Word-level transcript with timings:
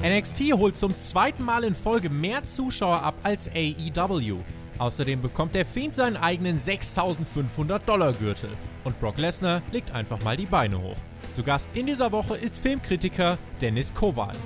NXT 0.00 0.52
holt 0.52 0.76
zum 0.76 0.96
zweiten 0.96 1.42
Mal 1.42 1.64
in 1.64 1.74
Folge 1.74 2.08
mehr 2.08 2.44
Zuschauer 2.44 3.02
ab 3.02 3.16
als 3.24 3.50
AEW. 3.50 4.36
Außerdem 4.78 5.20
bekommt 5.20 5.56
der 5.56 5.66
Fiend 5.66 5.96
seinen 5.96 6.16
eigenen 6.16 6.60
6500 6.60 7.88
Dollar 7.88 8.12
Gürtel 8.12 8.50
und 8.84 9.00
Brock 9.00 9.18
Lesnar 9.18 9.60
legt 9.72 9.90
einfach 9.90 10.22
mal 10.22 10.36
die 10.36 10.46
Beine 10.46 10.80
hoch. 10.80 10.96
Zu 11.32 11.42
Gast 11.42 11.70
in 11.74 11.86
dieser 11.86 12.12
Woche 12.12 12.36
ist 12.36 12.58
Filmkritiker 12.58 13.38
Dennis 13.60 13.92
Kowal. 13.92 14.36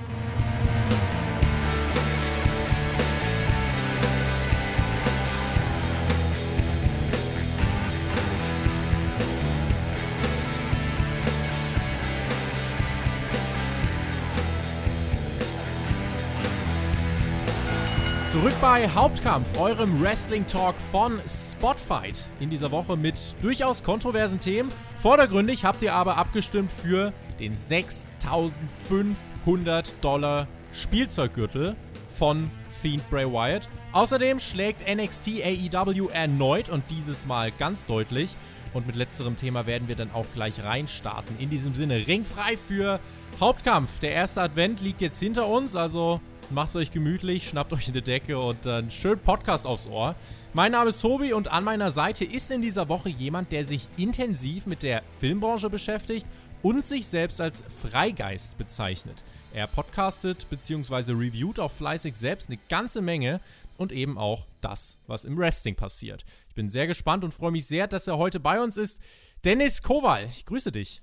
Zurück 18.42 18.60
bei 18.60 18.88
Hauptkampf, 18.88 19.56
eurem 19.56 20.02
Wrestling 20.02 20.44
Talk 20.48 20.74
von 20.90 21.20
Spotfight. 21.28 22.28
In 22.40 22.50
dieser 22.50 22.72
Woche 22.72 22.96
mit 22.96 23.36
durchaus 23.40 23.84
kontroversen 23.84 24.40
Themen. 24.40 24.68
Vordergründig 24.96 25.64
habt 25.64 25.80
ihr 25.80 25.94
aber 25.94 26.16
abgestimmt 26.16 26.72
für 26.72 27.12
den 27.38 27.56
6500 27.56 29.94
Dollar 30.00 30.48
Spielzeuggürtel 30.72 31.76
von 32.08 32.50
Fiend 32.68 33.08
Bray 33.10 33.32
Wyatt. 33.32 33.68
Außerdem 33.92 34.40
schlägt 34.40 34.92
NXT 34.92 35.44
AEW 35.44 36.08
erneut 36.08 36.68
und 36.68 36.82
dieses 36.90 37.26
Mal 37.26 37.52
ganz 37.52 37.86
deutlich. 37.86 38.34
Und 38.74 38.88
mit 38.88 38.96
letzterem 38.96 39.36
Thema 39.36 39.66
werden 39.66 39.86
wir 39.86 39.94
dann 39.94 40.10
auch 40.12 40.26
gleich 40.34 40.64
reinstarten. 40.64 41.36
In 41.38 41.48
diesem 41.48 41.76
Sinne, 41.76 42.08
ringfrei 42.08 42.56
für 42.56 42.98
Hauptkampf. 43.38 44.00
Der 44.00 44.10
erste 44.10 44.42
Advent 44.42 44.80
liegt 44.80 45.00
jetzt 45.00 45.20
hinter 45.20 45.46
uns, 45.46 45.76
also 45.76 46.20
macht's 46.50 46.76
euch 46.76 46.90
gemütlich, 46.90 47.48
schnappt 47.48 47.72
euch 47.72 47.88
eine 47.88 48.02
Decke 48.02 48.38
und 48.38 48.66
einen 48.66 48.90
schönen 48.90 49.20
Podcast 49.20 49.66
aufs 49.66 49.86
Ohr. 49.86 50.14
Mein 50.52 50.72
Name 50.72 50.90
ist 50.90 51.00
Tobi 51.00 51.32
und 51.32 51.48
an 51.48 51.64
meiner 51.64 51.90
Seite 51.90 52.24
ist 52.24 52.50
in 52.50 52.62
dieser 52.62 52.88
Woche 52.88 53.08
jemand, 53.08 53.52
der 53.52 53.64
sich 53.64 53.88
intensiv 53.96 54.66
mit 54.66 54.82
der 54.82 55.02
Filmbranche 55.18 55.70
beschäftigt 55.70 56.26
und 56.62 56.86
sich 56.86 57.06
selbst 57.06 57.40
als 57.40 57.62
Freigeist 57.80 58.58
bezeichnet. 58.58 59.24
Er 59.54 59.66
podcastet 59.66 60.48
bzw. 60.48 61.12
reviewt 61.12 61.60
auch 61.60 61.70
fleißig 61.70 62.16
selbst 62.16 62.48
eine 62.48 62.58
ganze 62.68 63.02
Menge 63.02 63.40
und 63.76 63.92
eben 63.92 64.18
auch 64.18 64.46
das, 64.60 64.98
was 65.06 65.24
im 65.24 65.36
Wrestling 65.36 65.74
passiert. 65.74 66.24
Ich 66.48 66.54
bin 66.54 66.68
sehr 66.68 66.86
gespannt 66.86 67.24
und 67.24 67.34
freue 67.34 67.52
mich 67.52 67.66
sehr, 67.66 67.86
dass 67.86 68.06
er 68.06 68.18
heute 68.18 68.40
bei 68.40 68.60
uns 68.60 68.76
ist. 68.76 69.00
Dennis 69.44 69.82
Kowal, 69.82 70.26
ich 70.26 70.46
grüße 70.46 70.72
dich. 70.72 71.02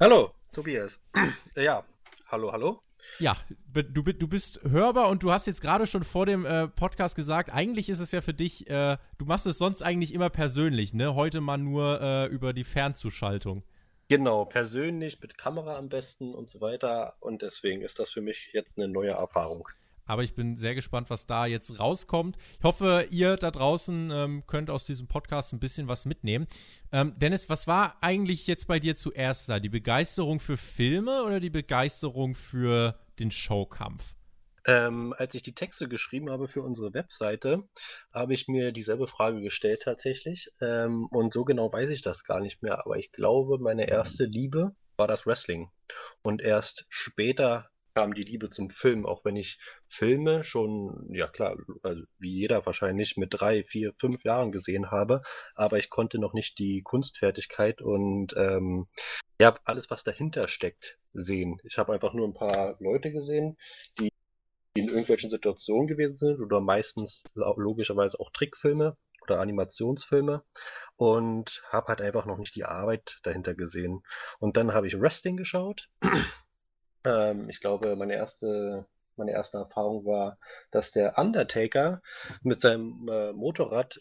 Hallo, 0.00 0.32
Tobias. 0.52 1.00
ja, 1.56 1.84
hallo, 2.28 2.52
hallo. 2.52 2.80
Ja, 3.18 3.36
du, 3.72 4.02
du 4.02 4.28
bist 4.28 4.60
hörbar 4.62 5.08
und 5.08 5.22
du 5.22 5.32
hast 5.32 5.46
jetzt 5.46 5.60
gerade 5.60 5.86
schon 5.86 6.04
vor 6.04 6.26
dem 6.26 6.44
äh, 6.44 6.68
Podcast 6.68 7.16
gesagt, 7.16 7.52
eigentlich 7.52 7.88
ist 7.88 8.00
es 8.00 8.12
ja 8.12 8.20
für 8.20 8.34
dich, 8.34 8.68
äh, 8.68 8.96
du 9.18 9.24
machst 9.24 9.46
es 9.46 9.58
sonst 9.58 9.82
eigentlich 9.82 10.14
immer 10.14 10.30
persönlich, 10.30 10.94
ne? 10.94 11.14
Heute 11.14 11.40
mal 11.40 11.58
nur 11.58 12.00
äh, 12.00 12.26
über 12.26 12.52
die 12.52 12.64
Fernzuschaltung. 12.64 13.62
Genau, 14.08 14.44
persönlich 14.44 15.20
mit 15.20 15.38
Kamera 15.38 15.76
am 15.76 15.88
besten 15.88 16.34
und 16.34 16.50
so 16.50 16.60
weiter. 16.60 17.14
Und 17.20 17.42
deswegen 17.42 17.82
ist 17.82 18.00
das 18.00 18.10
für 18.10 18.20
mich 18.20 18.50
jetzt 18.52 18.76
eine 18.76 18.88
neue 18.88 19.12
Erfahrung. 19.12 19.68
Aber 20.06 20.22
ich 20.22 20.34
bin 20.34 20.56
sehr 20.56 20.74
gespannt, 20.74 21.10
was 21.10 21.26
da 21.26 21.46
jetzt 21.46 21.78
rauskommt. 21.78 22.36
Ich 22.58 22.64
hoffe, 22.64 23.06
ihr 23.10 23.36
da 23.36 23.50
draußen 23.50 24.10
ähm, 24.12 24.44
könnt 24.46 24.70
aus 24.70 24.84
diesem 24.84 25.06
Podcast 25.06 25.52
ein 25.52 25.60
bisschen 25.60 25.88
was 25.88 26.04
mitnehmen. 26.04 26.46
Ähm, 26.92 27.14
Dennis, 27.18 27.48
was 27.48 27.66
war 27.66 27.96
eigentlich 28.00 28.46
jetzt 28.46 28.66
bei 28.66 28.80
dir 28.80 28.96
zuerst 28.96 29.48
da? 29.48 29.60
Die 29.60 29.68
Begeisterung 29.68 30.40
für 30.40 30.56
Filme 30.56 31.22
oder 31.24 31.40
die 31.40 31.50
Begeisterung 31.50 32.34
für 32.34 32.98
den 33.18 33.30
Showkampf? 33.30 34.14
Ähm, 34.66 35.14
als 35.16 35.34
ich 35.34 35.42
die 35.42 35.54
Texte 35.54 35.88
geschrieben 35.88 36.30
habe 36.30 36.46
für 36.46 36.62
unsere 36.62 36.92
Webseite, 36.92 37.64
habe 38.12 38.34
ich 38.34 38.46
mir 38.46 38.72
dieselbe 38.72 39.06
Frage 39.06 39.40
gestellt 39.40 39.82
tatsächlich. 39.82 40.50
Ähm, 40.60 41.06
und 41.10 41.32
so 41.32 41.44
genau 41.44 41.72
weiß 41.72 41.90
ich 41.90 42.02
das 42.02 42.24
gar 42.24 42.40
nicht 42.40 42.62
mehr. 42.62 42.84
Aber 42.84 42.96
ich 42.96 43.10
glaube, 43.12 43.58
meine 43.58 43.88
erste 43.88 44.24
Liebe 44.24 44.72
war 44.96 45.08
das 45.08 45.26
Wrestling. 45.26 45.70
Und 46.22 46.42
erst 46.42 46.86
später 46.88 47.70
kam 48.00 48.14
die 48.14 48.24
Liebe 48.24 48.48
zum 48.48 48.70
Film, 48.70 49.04
auch 49.04 49.26
wenn 49.26 49.36
ich 49.36 49.58
Filme 49.86 50.42
schon, 50.42 51.06
ja 51.10 51.26
klar, 51.26 51.58
also 51.82 52.02
wie 52.18 52.30
jeder 52.30 52.64
wahrscheinlich 52.64 53.18
mit 53.18 53.28
drei, 53.32 53.62
vier, 53.62 53.92
fünf 53.92 54.24
Jahren 54.24 54.50
gesehen 54.50 54.90
habe, 54.90 55.20
aber 55.54 55.76
ich 55.78 55.90
konnte 55.90 56.18
noch 56.18 56.32
nicht 56.32 56.58
die 56.58 56.80
Kunstfertigkeit 56.82 57.82
und 57.82 58.32
ähm, 58.38 58.86
ja, 59.38 59.54
alles, 59.66 59.90
was 59.90 60.02
dahinter 60.02 60.48
steckt, 60.48 60.98
sehen. 61.12 61.58
Ich 61.64 61.76
habe 61.76 61.92
einfach 61.92 62.14
nur 62.14 62.26
ein 62.26 62.32
paar 62.32 62.76
Leute 62.80 63.10
gesehen, 63.10 63.58
die 63.98 64.08
in 64.74 64.86
irgendwelchen 64.86 65.28
Situationen 65.28 65.86
gewesen 65.86 66.16
sind 66.16 66.40
oder 66.40 66.62
meistens 66.62 67.24
logischerweise 67.34 68.18
auch 68.18 68.30
Trickfilme 68.30 68.96
oder 69.24 69.40
Animationsfilme 69.40 70.42
und 70.96 71.62
habe 71.70 71.88
halt 71.88 72.00
einfach 72.00 72.24
noch 72.24 72.38
nicht 72.38 72.54
die 72.54 72.64
Arbeit 72.64 73.20
dahinter 73.24 73.54
gesehen. 73.54 74.02
Und 74.38 74.56
dann 74.56 74.72
habe 74.72 74.86
ich 74.86 74.98
Wrestling 74.98 75.36
geschaut 75.36 75.90
ähm, 77.04 77.48
ich 77.48 77.60
glaube, 77.60 77.96
meine 77.96 78.14
erste, 78.14 78.86
meine 79.16 79.32
erste 79.32 79.58
Erfahrung 79.58 80.04
war, 80.04 80.38
dass 80.70 80.90
der 80.90 81.18
Undertaker 81.18 82.00
mit 82.42 82.60
seinem 82.60 83.08
äh, 83.08 83.32
Motorrad, 83.32 84.00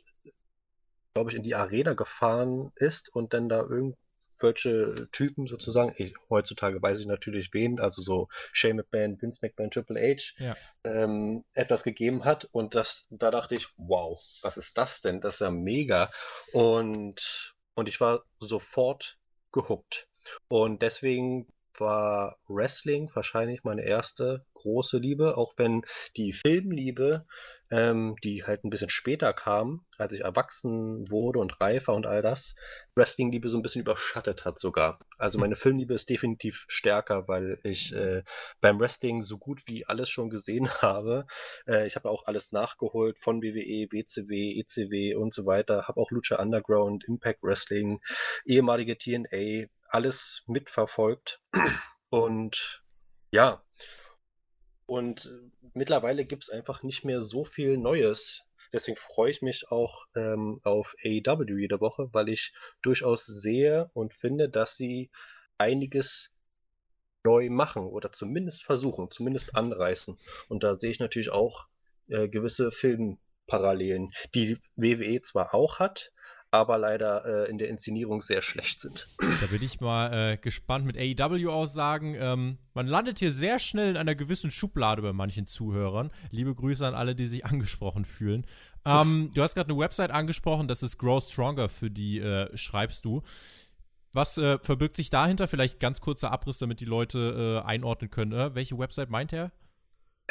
glaube 1.13 1.31
ich, 1.31 1.35
in 1.35 1.43
die 1.43 1.55
Arena 1.55 1.93
gefahren 1.93 2.71
ist 2.75 3.13
und 3.13 3.33
dann 3.33 3.49
da 3.49 3.61
irgendwelche 3.61 5.09
Typen 5.11 5.47
sozusagen, 5.47 5.93
ich, 5.97 6.13
heutzutage 6.29 6.81
weiß 6.81 6.99
ich 6.99 7.07
natürlich 7.07 7.53
wen, 7.53 7.79
also 7.79 8.01
so 8.01 8.27
Shane 8.53 8.77
McMahon, 8.77 9.21
Vince 9.21 9.39
McMahon, 9.41 9.71
Triple 9.71 9.99
H, 9.99 10.33
ja. 10.37 10.55
ähm, 10.85 11.43
etwas 11.53 11.83
gegeben 11.83 12.25
hat. 12.25 12.47
Und 12.51 12.75
das, 12.75 13.05
da 13.09 13.31
dachte 13.31 13.55
ich, 13.55 13.67
wow, 13.77 14.17
was 14.41 14.57
ist 14.57 14.77
das 14.77 15.01
denn? 15.01 15.19
Das 15.19 15.35
ist 15.35 15.39
ja 15.41 15.51
mega. 15.51 16.09
Und, 16.53 17.53
und 17.73 17.89
ich 17.89 17.99
war 17.99 18.23
sofort 18.37 19.17
gehuckt. 19.51 20.07
Und 20.47 20.81
deswegen 20.81 21.47
war 21.77 22.37
Wrestling 22.47 23.09
wahrscheinlich 23.13 23.63
meine 23.63 23.83
erste 23.83 24.45
große 24.53 24.97
Liebe, 24.97 25.37
auch 25.37 25.53
wenn 25.57 25.83
die 26.17 26.33
Filmliebe, 26.33 27.25
ähm, 27.71 28.15
die 28.23 28.43
halt 28.43 28.63
ein 28.63 28.69
bisschen 28.69 28.89
später 28.89 29.31
kam, 29.33 29.85
als 29.97 30.13
ich 30.13 30.21
erwachsen 30.21 31.09
wurde 31.09 31.39
und 31.39 31.61
reifer 31.61 31.93
und 31.93 32.05
all 32.05 32.21
das, 32.21 32.55
Wrestling-Liebe 32.95 33.49
so 33.49 33.57
ein 33.57 33.61
bisschen 33.61 33.81
überschattet 33.81 34.45
hat 34.45 34.57
sogar. 34.57 34.99
Also 35.17 35.35
hm. 35.35 35.41
meine 35.41 35.55
Filmliebe 35.55 35.93
ist 35.93 36.09
definitiv 36.09 36.65
stärker, 36.67 37.27
weil 37.27 37.59
ich 37.63 37.93
äh, 37.93 38.23
beim 38.59 38.79
Wrestling 38.79 39.21
so 39.21 39.37
gut 39.37 39.61
wie 39.67 39.85
alles 39.85 40.09
schon 40.09 40.29
gesehen 40.29 40.69
habe. 40.81 41.25
Äh, 41.67 41.85
ich 41.85 41.95
habe 41.95 42.09
auch 42.09 42.25
alles 42.25 42.51
nachgeholt 42.51 43.19
von 43.19 43.41
WWE, 43.41 43.87
BCW, 43.87 44.59
ECW 44.59 45.15
und 45.15 45.33
so 45.33 45.45
weiter. 45.45 45.87
Habe 45.87 45.99
auch 45.99 46.11
Lucha 46.11 46.41
Underground, 46.41 47.05
Impact 47.07 47.43
Wrestling, 47.43 47.99
ehemalige 48.45 48.97
TNA, 48.97 49.67
alles 49.89 50.43
mitverfolgt. 50.47 51.41
Und 52.11 52.83
ja, 53.31 53.63
und 54.87 55.31
mittlerweile 55.75 56.25
gibt 56.25 56.43
es 56.45 56.49
einfach 56.49 56.81
nicht 56.81 57.05
mehr 57.05 57.21
so 57.21 57.45
viel 57.45 57.77
Neues. 57.77 58.45
Deswegen 58.73 58.97
freue 58.97 59.29
ich 59.29 59.41
mich 59.43 59.69
auch 59.69 60.05
ähm, 60.15 60.59
auf 60.63 60.95
AEW 61.03 61.57
jede 61.59 61.79
Woche, 61.79 62.09
weil 62.11 62.29
ich 62.29 62.53
durchaus 62.81 63.25
sehe 63.25 63.91
und 63.93 64.13
finde, 64.13 64.49
dass 64.49 64.77
sie 64.77 65.11
einiges 65.59 66.33
neu 67.23 67.49
machen 67.49 67.83
oder 67.83 68.11
zumindest 68.11 68.63
versuchen, 68.63 69.11
zumindest 69.11 69.55
anreißen. 69.55 70.17
Und 70.47 70.63
da 70.63 70.75
sehe 70.75 70.91
ich 70.91 70.99
natürlich 70.99 71.31
auch 71.31 71.67
äh, 72.07 72.27
gewisse 72.27 72.71
Filmparallelen, 72.71 74.11
die 74.33 74.57
WWE 74.75 75.21
zwar 75.21 75.53
auch 75.53 75.79
hat, 75.79 76.11
aber 76.51 76.77
leider 76.77 77.25
äh, 77.25 77.49
in 77.49 77.57
der 77.57 77.69
Inszenierung 77.69 78.21
sehr 78.21 78.41
schlecht 78.41 78.81
sind. 78.81 79.07
Da 79.19 79.45
bin 79.47 79.61
ich 79.61 79.79
mal 79.81 80.33
äh, 80.33 80.37
gespannt 80.37 80.85
mit 80.85 80.97
AEW-Aussagen. 80.97 82.15
Ähm, 82.19 82.57
man 82.73 82.87
landet 82.87 83.19
hier 83.19 83.31
sehr 83.31 83.59
schnell 83.59 83.91
in 83.91 83.97
einer 83.97 84.15
gewissen 84.15 84.49
Schublade 84.49 85.01
bei 85.01 85.13
manchen 85.13 85.45
Zuhörern. 85.45 86.11
Liebe 86.31 86.55
Grüße 86.55 86.85
an 86.85 86.95
alle, 86.95 87.15
die 87.15 87.27
sich 87.27 87.45
angesprochen 87.45 88.05
fühlen. 88.05 88.45
Ähm, 88.85 89.31
du 89.33 89.43
hast 89.43 89.55
gerade 89.55 89.69
eine 89.69 89.79
Website 89.79 90.11
angesprochen, 90.11 90.67
das 90.67 90.81
ist 90.81 90.97
Grow 90.97 91.23
Stronger, 91.23 91.69
für 91.69 91.91
die 91.91 92.19
äh, 92.19 92.55
schreibst 92.57 93.05
du. 93.05 93.21
Was 94.11 94.37
äh, 94.39 94.57
verbirgt 94.63 94.95
sich 94.95 95.11
dahinter? 95.11 95.47
Vielleicht 95.47 95.79
ganz 95.79 96.01
kurzer 96.01 96.31
Abriss, 96.31 96.57
damit 96.57 96.79
die 96.79 96.85
Leute 96.85 97.61
äh, 97.63 97.67
einordnen 97.67 98.09
können. 98.09 98.31
Äh, 98.31 98.55
welche 98.55 98.77
Website 98.79 99.11
meint 99.11 99.33
er? 99.33 99.51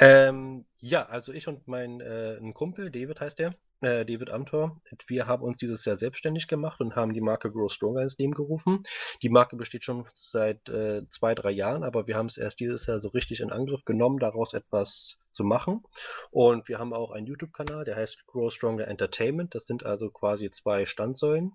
Ähm, 0.00 0.64
ja, 0.78 1.04
also 1.04 1.32
ich 1.32 1.46
und 1.46 1.68
mein 1.68 2.00
äh, 2.00 2.38
ein 2.40 2.54
Kumpel, 2.54 2.90
David 2.90 3.20
heißt 3.20 3.38
der, 3.38 3.54
äh, 3.80 4.04
David 4.04 4.30
Amthor, 4.30 4.80
wir 5.06 5.26
haben 5.26 5.42
uns 5.42 5.58
dieses 5.58 5.84
Jahr 5.84 5.96
selbstständig 5.96 6.48
gemacht 6.48 6.80
und 6.80 6.96
haben 6.96 7.12
die 7.12 7.20
Marke 7.20 7.50
Grow 7.52 7.72
Stronger 7.72 8.02
ins 8.02 8.18
Leben 8.18 8.32
gerufen. 8.32 8.82
Die 9.22 9.28
Marke 9.28 9.56
besteht 9.56 9.84
schon 9.84 10.04
seit 10.14 10.68
äh, 10.68 11.08
zwei, 11.08 11.34
drei 11.34 11.50
Jahren, 11.50 11.84
aber 11.84 12.06
wir 12.06 12.16
haben 12.16 12.26
es 12.26 12.38
erst 12.38 12.60
dieses 12.60 12.86
Jahr 12.86 13.00
so 13.00 13.08
richtig 13.08 13.40
in 13.40 13.52
Angriff 13.52 13.84
genommen, 13.84 14.18
daraus 14.18 14.54
etwas 14.54 15.18
zu 15.32 15.44
machen. 15.44 15.82
Und 16.30 16.68
wir 16.68 16.78
haben 16.78 16.92
auch 16.92 17.12
einen 17.12 17.26
YouTube-Kanal, 17.26 17.84
der 17.84 17.96
heißt 17.96 18.26
Grow 18.26 18.52
Stronger 18.52 18.88
Entertainment. 18.88 19.54
Das 19.54 19.66
sind 19.66 19.84
also 19.84 20.10
quasi 20.10 20.50
zwei 20.50 20.86
Standsäulen. 20.86 21.52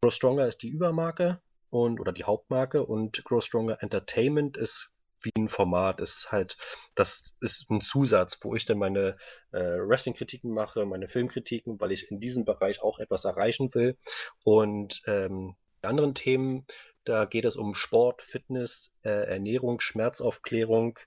Grow 0.00 0.12
Stronger 0.12 0.46
ist 0.46 0.62
die 0.62 0.68
Übermarke 0.68 1.40
und 1.70 2.00
oder 2.00 2.12
die 2.12 2.24
Hauptmarke 2.24 2.84
und 2.84 3.24
Grow 3.24 3.42
Stronger 3.42 3.78
Entertainment 3.80 4.56
ist 4.56 4.92
wie 5.22 5.32
ein 5.36 5.48
Format. 5.48 6.00
Es 6.00 6.18
ist 6.18 6.32
halt, 6.32 6.56
das 6.94 7.34
ist 7.40 7.70
ein 7.70 7.80
Zusatz, 7.80 8.38
wo 8.42 8.54
ich 8.54 8.66
dann 8.66 8.78
meine 8.78 9.16
äh, 9.52 9.58
Wrestling-Kritiken 9.58 10.50
mache, 10.50 10.84
meine 10.86 11.08
Filmkritiken, 11.08 11.80
weil 11.80 11.92
ich 11.92 12.10
in 12.10 12.20
diesem 12.20 12.44
Bereich 12.44 12.82
auch 12.82 12.98
etwas 12.98 13.24
erreichen 13.24 13.74
will. 13.74 13.96
Und 14.44 15.00
ähm, 15.06 15.56
die 15.82 15.86
anderen 15.86 16.14
Themen, 16.14 16.66
da 17.08 17.24
geht 17.24 17.44
es 17.44 17.56
um 17.56 17.74
Sport, 17.74 18.20
Fitness, 18.22 18.94
äh, 19.02 19.08
Ernährung, 19.08 19.80
Schmerzaufklärung, 19.80 20.98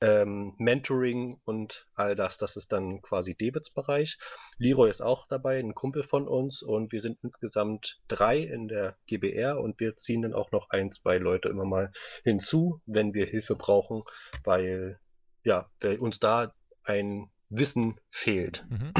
ähm, 0.00 0.54
Mentoring 0.58 1.40
und 1.44 1.88
all 1.94 2.14
das. 2.14 2.36
Das 2.36 2.56
ist 2.56 2.72
dann 2.72 3.00
quasi 3.00 3.34
Davids 3.34 3.70
Bereich. 3.70 4.18
Leroy 4.58 4.90
ist 4.90 5.00
auch 5.00 5.26
dabei, 5.26 5.58
ein 5.58 5.74
Kumpel 5.74 6.02
von 6.02 6.28
uns 6.28 6.62
und 6.62 6.92
wir 6.92 7.00
sind 7.00 7.18
insgesamt 7.22 8.00
drei 8.08 8.38
in 8.38 8.68
der 8.68 8.96
GBR 9.06 9.58
und 9.60 9.80
wir 9.80 9.96
ziehen 9.96 10.22
dann 10.22 10.34
auch 10.34 10.52
noch 10.52 10.68
ein, 10.70 10.92
zwei 10.92 11.18
Leute 11.18 11.48
immer 11.48 11.64
mal 11.64 11.90
hinzu, 12.22 12.80
wenn 12.84 13.14
wir 13.14 13.26
Hilfe 13.26 13.56
brauchen, 13.56 14.02
weil 14.44 15.00
ja, 15.42 15.70
weil 15.80 15.98
uns 15.98 16.18
da 16.18 16.52
ein 16.84 17.30
Wissen 17.48 17.98
fehlt. 18.10 18.66
Mhm. 18.68 18.92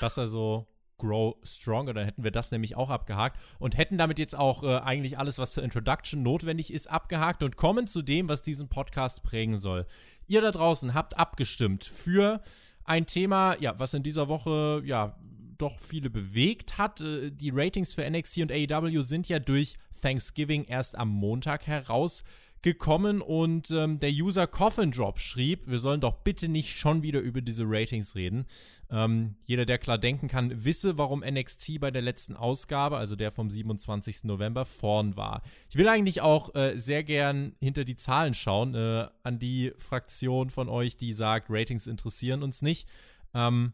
Das 0.00 0.18
also 0.18 0.66
Grow 1.02 1.34
Stronger. 1.42 1.92
Dann 1.92 2.04
hätten 2.04 2.22
wir 2.22 2.30
das 2.30 2.52
nämlich 2.52 2.76
auch 2.76 2.90
abgehakt 2.90 3.38
und 3.58 3.76
hätten 3.76 3.98
damit 3.98 4.18
jetzt 4.18 4.36
auch 4.36 4.62
äh, 4.62 4.78
eigentlich 4.78 5.18
alles, 5.18 5.38
was 5.38 5.52
zur 5.52 5.64
Introduction 5.64 6.22
notwendig 6.22 6.72
ist, 6.72 6.88
abgehakt 6.88 7.42
und 7.42 7.56
kommen 7.56 7.88
zu 7.88 8.02
dem, 8.02 8.28
was 8.28 8.42
diesen 8.42 8.68
Podcast 8.68 9.24
prägen 9.24 9.58
soll. 9.58 9.86
Ihr 10.28 10.40
da 10.40 10.52
draußen 10.52 10.94
habt 10.94 11.18
abgestimmt 11.18 11.84
für 11.84 12.40
ein 12.84 13.06
Thema, 13.06 13.56
ja, 13.60 13.78
was 13.78 13.94
in 13.94 14.04
dieser 14.04 14.28
Woche, 14.28 14.82
ja, 14.84 15.16
doch 15.58 15.78
viele 15.80 16.08
bewegt 16.08 16.78
hat. 16.78 17.00
Äh, 17.00 17.32
die 17.32 17.50
Ratings 17.50 17.92
für 17.92 18.08
NXT 18.08 18.38
und 18.38 18.52
AEW 18.52 19.02
sind 19.02 19.28
ja 19.28 19.40
durch 19.40 19.76
Thanksgiving 20.00 20.64
erst 20.64 20.96
am 20.96 21.08
Montag 21.08 21.66
heraus 21.66 22.22
gekommen 22.62 23.20
und 23.20 23.72
ähm, 23.72 23.98
der 23.98 24.10
User 24.10 24.46
Coffin 24.46 24.92
Drop 24.92 25.18
schrieb, 25.18 25.66
wir 25.66 25.80
sollen 25.80 26.00
doch 26.00 26.14
bitte 26.22 26.48
nicht 26.48 26.78
schon 26.78 27.02
wieder 27.02 27.20
über 27.20 27.40
diese 27.40 27.64
Ratings 27.66 28.14
reden. 28.14 28.46
Ähm, 28.88 29.34
jeder, 29.44 29.66
der 29.66 29.78
klar 29.78 29.98
denken 29.98 30.28
kann, 30.28 30.64
wisse, 30.64 30.96
warum 30.96 31.24
NXT 31.28 31.80
bei 31.80 31.90
der 31.90 32.02
letzten 32.02 32.36
Ausgabe, 32.36 32.98
also 32.98 33.16
der 33.16 33.32
vom 33.32 33.50
27. 33.50 34.24
November, 34.24 34.64
vorn 34.64 35.16
war. 35.16 35.42
Ich 35.70 35.76
will 35.76 35.88
eigentlich 35.88 36.20
auch 36.20 36.54
äh, 36.54 36.78
sehr 36.78 37.02
gern 37.02 37.56
hinter 37.60 37.84
die 37.84 37.96
Zahlen 37.96 38.34
schauen, 38.34 38.74
äh, 38.76 39.08
an 39.24 39.40
die 39.40 39.72
Fraktion 39.78 40.50
von 40.50 40.68
euch, 40.68 40.96
die 40.96 41.14
sagt, 41.14 41.48
Ratings 41.50 41.88
interessieren 41.88 42.42
uns 42.42 42.62
nicht. 42.62 42.86
Ähm, 43.34 43.72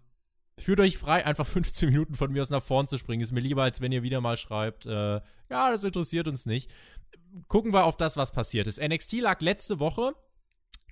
Führt 0.58 0.80
euch 0.80 0.98
frei, 0.98 1.24
einfach 1.24 1.46
15 1.46 1.90
Minuten 1.90 2.14
von 2.14 2.32
mir 2.32 2.42
aus 2.42 2.50
nach 2.50 2.62
vorn 2.62 2.88
zu 2.88 2.98
springen. 2.98 3.22
Ist 3.22 3.32
mir 3.32 3.40
lieber, 3.40 3.62
als 3.62 3.80
wenn 3.80 3.92
ihr 3.92 4.02
wieder 4.02 4.20
mal 4.20 4.36
schreibt, 4.36 4.86
äh, 4.86 5.20
ja, 5.50 5.70
das 5.70 5.84
interessiert 5.84 6.26
uns 6.26 6.46
nicht 6.46 6.70
gucken 7.48 7.72
wir 7.72 7.84
auf 7.84 7.96
das, 7.96 8.16
was 8.16 8.32
passiert 8.32 8.66
ist. 8.66 8.80
NXT 8.80 9.14
lag 9.20 9.40
letzte 9.40 9.78
Woche 9.78 10.14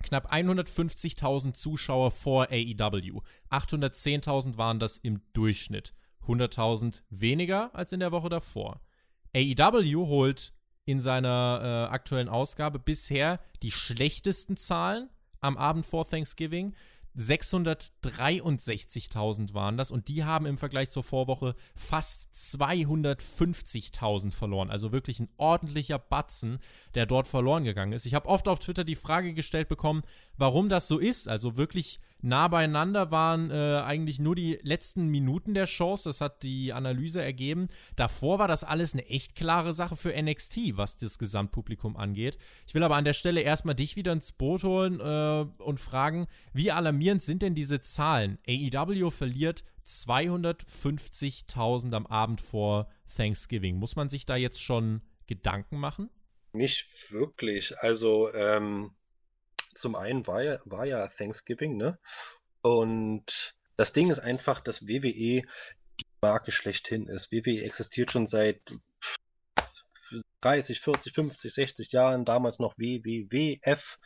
knapp 0.03 0.31
150.000 0.31 1.53
Zuschauer 1.53 2.11
vor 2.11 2.47
AEW. 2.51 3.21
810.000 3.49 4.57
waren 4.57 4.79
das 4.79 4.97
im 4.97 5.21
Durchschnitt. 5.33 5.93
100.000 6.27 7.01
weniger 7.09 7.73
als 7.73 7.93
in 7.93 7.99
der 7.99 8.11
Woche 8.11 8.29
davor. 8.29 8.81
AEW 9.35 10.07
holt 10.07 10.53
in 10.85 10.99
seiner 11.01 11.87
äh, 11.89 11.93
aktuellen 11.93 12.29
Ausgabe 12.29 12.79
bisher 12.79 13.39
die 13.61 13.71
schlechtesten 13.71 14.57
Zahlen 14.57 15.09
am 15.41 15.57
Abend 15.57 15.85
vor 15.85 16.07
Thanksgiving. 16.07 16.73
663.000 17.17 19.53
waren 19.53 19.77
das 19.77 19.91
und 19.91 20.07
die 20.07 20.23
haben 20.23 20.45
im 20.45 20.57
Vergleich 20.57 20.89
zur 20.89 21.03
Vorwoche 21.03 21.53
fast 21.75 22.29
250.000 22.35 24.31
verloren. 24.31 24.69
Also 24.69 24.91
wirklich 24.91 25.19
ein 25.19 25.29
ordentlicher 25.37 25.99
Batzen, 25.99 26.59
der 26.95 27.05
dort 27.05 27.27
verloren 27.27 27.63
gegangen 27.63 27.93
ist. 27.93 28.05
Ich 28.05 28.13
habe 28.13 28.29
oft 28.29 28.47
auf 28.47 28.59
Twitter 28.59 28.83
die 28.83 28.95
Frage 28.95 29.33
gestellt 29.33 29.67
bekommen, 29.67 30.03
warum 30.37 30.69
das 30.69 30.87
so 30.87 30.99
ist. 30.99 31.27
Also 31.27 31.57
wirklich 31.57 31.99
nah 32.21 32.47
beieinander 32.47 33.11
waren 33.11 33.51
äh, 33.51 33.81
eigentlich 33.85 34.19
nur 34.19 34.35
die 34.35 34.59
letzten 34.61 35.07
Minuten 35.07 35.53
der 35.53 35.65
Chance. 35.65 36.09
Das 36.09 36.21
hat 36.21 36.43
die 36.43 36.73
Analyse 36.73 37.21
ergeben. 37.21 37.67
Davor 37.95 38.39
war 38.39 38.47
das 38.47 38.63
alles 38.63 38.93
eine 38.93 39.05
echt 39.07 39.35
klare 39.35 39.73
Sache 39.73 39.95
für 39.95 40.19
NXT, 40.19 40.77
was 40.77 40.97
das 40.97 41.19
Gesamtpublikum 41.19 41.97
angeht. 41.97 42.37
Ich 42.67 42.75
will 42.75 42.83
aber 42.83 42.95
an 42.95 43.05
der 43.05 43.13
Stelle 43.13 43.41
erstmal 43.41 43.75
dich 43.75 43.95
wieder 43.95 44.13
ins 44.13 44.31
Boot 44.31 44.63
holen 44.63 44.99
äh, 44.99 45.45
und 45.61 45.79
fragen, 45.79 46.27
wie 46.53 46.71
alarmierend 46.71 47.21
sind 47.21 47.41
denn 47.41 47.55
diese 47.55 47.81
Zahlen? 47.81 48.37
AEW 48.47 49.11
verliert 49.11 49.63
250.000 49.85 51.93
am 51.93 52.07
Abend 52.07 52.41
vor 52.41 52.87
Thanksgiving. 53.15 53.77
Muss 53.77 53.95
man 53.95 54.09
sich 54.09 54.25
da 54.25 54.35
jetzt 54.35 54.61
schon 54.61 55.01
Gedanken 55.27 55.79
machen? 55.79 56.09
Nicht 56.53 57.11
wirklich. 57.11 57.77
Also, 57.79 58.33
ähm, 58.33 58.91
zum 59.77 59.95
einen 59.95 60.27
war 60.27 60.41
ja, 60.41 60.59
war 60.65 60.85
ja 60.85 61.07
Thanksgiving, 61.07 61.77
ne? 61.77 61.97
Und 62.61 63.55
das 63.77 63.93
Ding 63.93 64.09
ist 64.09 64.19
einfach, 64.19 64.59
dass 64.59 64.87
WWE 64.87 65.43
die 65.43 65.43
Marke 66.21 66.51
schlechthin 66.51 67.07
ist. 67.07 67.31
WWE 67.31 67.63
existiert 67.63 68.11
schon 68.11 68.27
seit 68.27 68.59
30, 70.47 70.79
40, 70.79 71.13
50, 71.13 71.53
60 71.53 71.91
Jahren, 71.91 72.23
damals 72.23 72.59
noch 72.59 72.77
WWWF. 72.77 73.97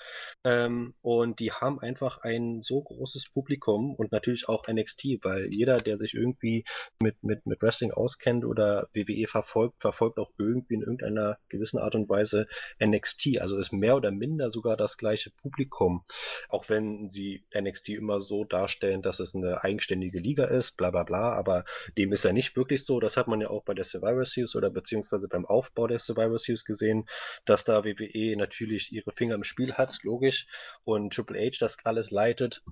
Ähm, 0.43 0.95
und 1.01 1.39
die 1.39 1.51
haben 1.51 1.79
einfach 1.79 2.23
ein 2.23 2.63
so 2.63 2.81
großes 2.81 3.29
Publikum 3.29 3.93
und 3.93 4.11
natürlich 4.11 4.49
auch 4.49 4.63
NXT, 4.67 5.19
weil 5.21 5.45
jeder, 5.51 5.77
der 5.77 5.99
sich 5.99 6.15
irgendwie 6.15 6.63
mit, 6.99 7.21
mit, 7.23 7.45
mit 7.45 7.61
Wrestling 7.61 7.91
auskennt 7.91 8.43
oder 8.43 8.87
WWE 8.95 9.27
verfolgt, 9.27 9.79
verfolgt 9.79 10.17
auch 10.17 10.31
irgendwie 10.39 10.73
in 10.73 10.81
irgendeiner 10.81 11.37
gewissen 11.49 11.77
Art 11.77 11.93
und 11.93 12.09
Weise 12.09 12.47
NXT. 12.83 13.37
Also 13.39 13.57
ist 13.57 13.71
mehr 13.71 13.95
oder 13.95 14.09
minder 14.09 14.49
sogar 14.49 14.75
das 14.75 14.97
gleiche 14.97 15.29
Publikum. 15.29 16.03
Auch 16.49 16.69
wenn 16.69 17.07
sie 17.11 17.45
NXT 17.55 17.89
immer 17.89 18.19
so 18.19 18.45
darstellen, 18.45 19.03
dass 19.03 19.19
es 19.19 19.35
eine 19.35 19.63
eigenständige 19.63 20.19
Liga 20.19 20.45
ist, 20.45 20.75
bla 20.75 20.89
bla 20.89 21.03
bla, 21.03 21.33
aber 21.33 21.65
dem 21.99 22.11
ist 22.13 22.25
ja 22.25 22.33
nicht 22.33 22.55
wirklich 22.55 22.83
so. 22.83 22.99
Das 22.99 23.15
hat 23.15 23.27
man 23.27 23.41
ja 23.41 23.51
auch 23.51 23.63
bei 23.63 23.75
der 23.75 23.85
Survivor 23.85 24.25
Series 24.25 24.55
oder 24.55 24.71
beziehungsweise 24.71 25.27
beim 25.27 25.45
Aufbau 25.45 25.85
der 25.85 25.99
Survivor 25.99 26.30
Survivor 26.31 26.39
Series 26.39 26.65
gesehen, 26.65 27.05
dass 27.45 27.63
da 27.65 27.83
WWE 27.83 28.35
natürlich 28.37 28.91
ihre 28.91 29.11
Finger 29.11 29.35
im 29.35 29.43
Spiel 29.43 29.73
hat, 29.73 29.99
logisch, 30.03 30.47
und 30.83 31.13
Triple 31.13 31.39
H 31.39 31.57
das 31.59 31.77
alles 31.83 32.11
leitet. 32.11 32.63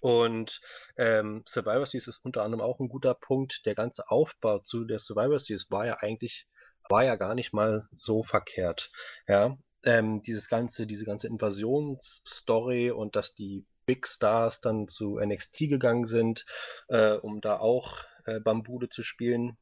Und 0.00 0.60
ähm, 0.96 1.44
Survivor 1.46 1.86
Series 1.86 2.08
ist 2.08 2.24
unter 2.24 2.42
anderem 2.42 2.60
auch 2.60 2.80
ein 2.80 2.88
guter 2.88 3.14
Punkt. 3.14 3.64
Der 3.66 3.76
ganze 3.76 4.10
Aufbau 4.10 4.58
zu 4.58 4.84
der 4.84 4.98
Survivor 4.98 5.38
Series 5.38 5.70
war 5.70 5.86
ja 5.86 5.96
eigentlich, 6.00 6.48
war 6.88 7.04
ja 7.04 7.14
gar 7.16 7.36
nicht 7.36 7.52
mal 7.52 7.86
so 7.94 8.24
verkehrt. 8.24 8.90
Ja, 9.28 9.56
ähm, 9.84 10.20
dieses 10.20 10.48
ganze, 10.48 10.86
diese 10.86 11.04
ganze 11.04 11.28
Invasionsstory 11.28 12.90
und 12.90 13.14
dass 13.14 13.34
die 13.34 13.64
Big 13.86 14.06
Stars 14.08 14.60
dann 14.60 14.88
zu 14.88 15.18
NXT 15.18 15.68
gegangen 15.68 16.06
sind, 16.06 16.46
äh, 16.88 17.12
um 17.12 17.40
da 17.40 17.58
auch 17.58 17.98
äh, 18.24 18.40
Bambude 18.40 18.88
zu 18.88 19.02
spielen. 19.02 19.56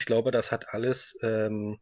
Ich 0.00 0.06
glaube, 0.06 0.30
das 0.30 0.52
hat 0.52 0.66
alles 0.72 1.18
ähm, 1.22 1.80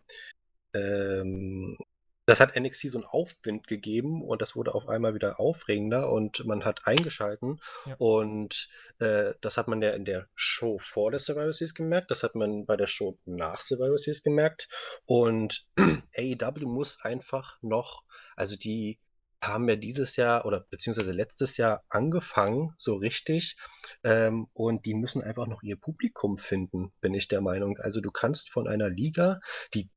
ähm, 0.76 1.78
das 2.26 2.40
hat 2.40 2.56
NXT 2.56 2.90
so 2.90 2.99
einen 2.99 3.06
Aufwind 3.06 3.68
gegeben 3.68 4.21
und 4.23 4.42
das 4.42 4.56
wurde 4.56 4.75
auf 4.75 4.88
einmal 4.88 5.14
wieder 5.14 5.38
aufregender 5.38 6.11
und 6.11 6.45
man 6.45 6.64
hat 6.64 6.80
eingeschalten 6.85 7.61
ja. 7.87 7.95
und 7.99 8.68
äh, 8.99 9.35
das 9.40 9.56
hat 9.56 9.68
man 9.68 9.80
ja 9.80 9.90
in 9.90 10.04
der 10.04 10.28
Show 10.35 10.76
vor 10.78 11.12
der 11.12 11.21
Survivor 11.21 11.52
Series 11.52 11.75
gemerkt, 11.75 12.11
das 12.11 12.25
hat 12.25 12.35
man 12.35 12.66
bei 12.66 12.76
der 12.76 12.88
Show 12.88 13.16
nach 13.25 13.61
Survivor 13.61 13.97
Series 13.97 14.25
gemerkt 14.25 14.68
und 15.04 15.66
AEW 16.16 16.66
muss 16.66 16.99
einfach 17.00 17.59
noch, 17.62 18.02
also 18.35 18.56
die 18.56 18.99
haben 19.42 19.68
ja 19.68 19.76
dieses 19.76 20.16
Jahr 20.16 20.45
oder 20.45 20.66
beziehungsweise 20.71 21.12
letztes 21.12 21.56
Jahr 21.56 21.85
angefangen, 21.88 22.75
so 22.76 22.97
richtig. 22.97 23.56
Ähm, 24.02 24.49
und 24.54 24.87
die 24.87 24.95
müssen 24.95 25.23
einfach 25.23 25.47
noch 25.47 25.62
ihr 25.62 25.76
Publikum 25.76 26.38
finden, 26.38 26.92
bin 27.00 27.14
ich 27.14 27.28
der 27.28 27.42
Meinung. 27.42 27.78
Also 27.78 28.00
du 28.00 28.11
kannst 28.11 28.50
von 28.50 28.66
einer 28.66 28.88
Liga, 28.88 29.38
die 29.75 29.88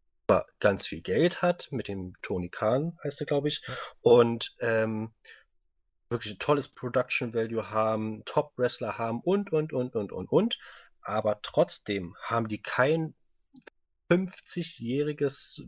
ganz 0.60 0.88
viel 0.88 1.02
Geld 1.02 1.42
hat, 1.42 1.70
mit 1.72 1.88
dem 1.88 2.14
Tony 2.22 2.50
Khan 2.50 2.98
heißt 3.04 3.22
er, 3.22 3.26
glaube 3.26 3.48
ich, 3.48 3.64
und 4.02 4.56
ähm, 4.60 5.14
wirklich 6.10 6.34
ein 6.34 6.40
tolles 6.40 6.68
Production 6.68 7.34
Value 7.34 7.70
haben, 7.70 8.24
Top-Wrestler 8.26 8.98
haben 8.98 9.22
und, 9.22 9.52
und, 9.52 9.74
und, 9.74 9.96
und, 9.96 10.12
und, 10.12 10.32
und. 10.32 10.60
Aber 11.02 11.40
trotzdem 11.42 12.16
haben 12.22 12.48
die 12.48 12.62
kein 12.62 13.14
50-jähriges 14.12 15.68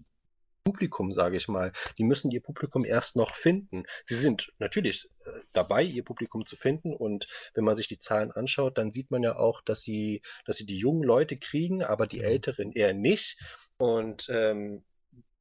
Publikum, 0.63 1.11
sage 1.11 1.37
ich 1.37 1.47
mal. 1.47 1.71
Die 1.97 2.03
müssen 2.03 2.31
ihr 2.31 2.41
Publikum 2.41 2.85
erst 2.85 3.15
noch 3.15 3.35
finden. 3.35 3.83
Sie 4.03 4.15
sind 4.15 4.53
natürlich 4.59 5.09
äh, 5.25 5.29
dabei, 5.53 5.83
ihr 5.83 6.03
Publikum 6.03 6.45
zu 6.45 6.55
finden. 6.55 6.93
Und 6.93 7.27
wenn 7.53 7.63
man 7.63 7.75
sich 7.75 7.87
die 7.87 7.99
Zahlen 7.99 8.31
anschaut, 8.31 8.77
dann 8.77 8.91
sieht 8.91 9.11
man 9.11 9.23
ja 9.23 9.37
auch, 9.37 9.61
dass 9.61 9.81
sie, 9.81 10.21
dass 10.45 10.57
sie 10.57 10.65
die 10.65 10.77
jungen 10.77 11.03
Leute 11.03 11.37
kriegen, 11.37 11.83
aber 11.83 12.07
die 12.07 12.19
mhm. 12.19 12.25
Älteren 12.25 12.71
eher 12.71 12.93
nicht. 12.93 13.37
Und 13.77 14.27
ähm, 14.29 14.83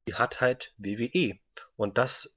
die 0.07 0.15
hat 0.15 0.41
halt 0.41 0.73
WWE. 0.77 1.37
Und 1.75 1.97
das 1.97 2.35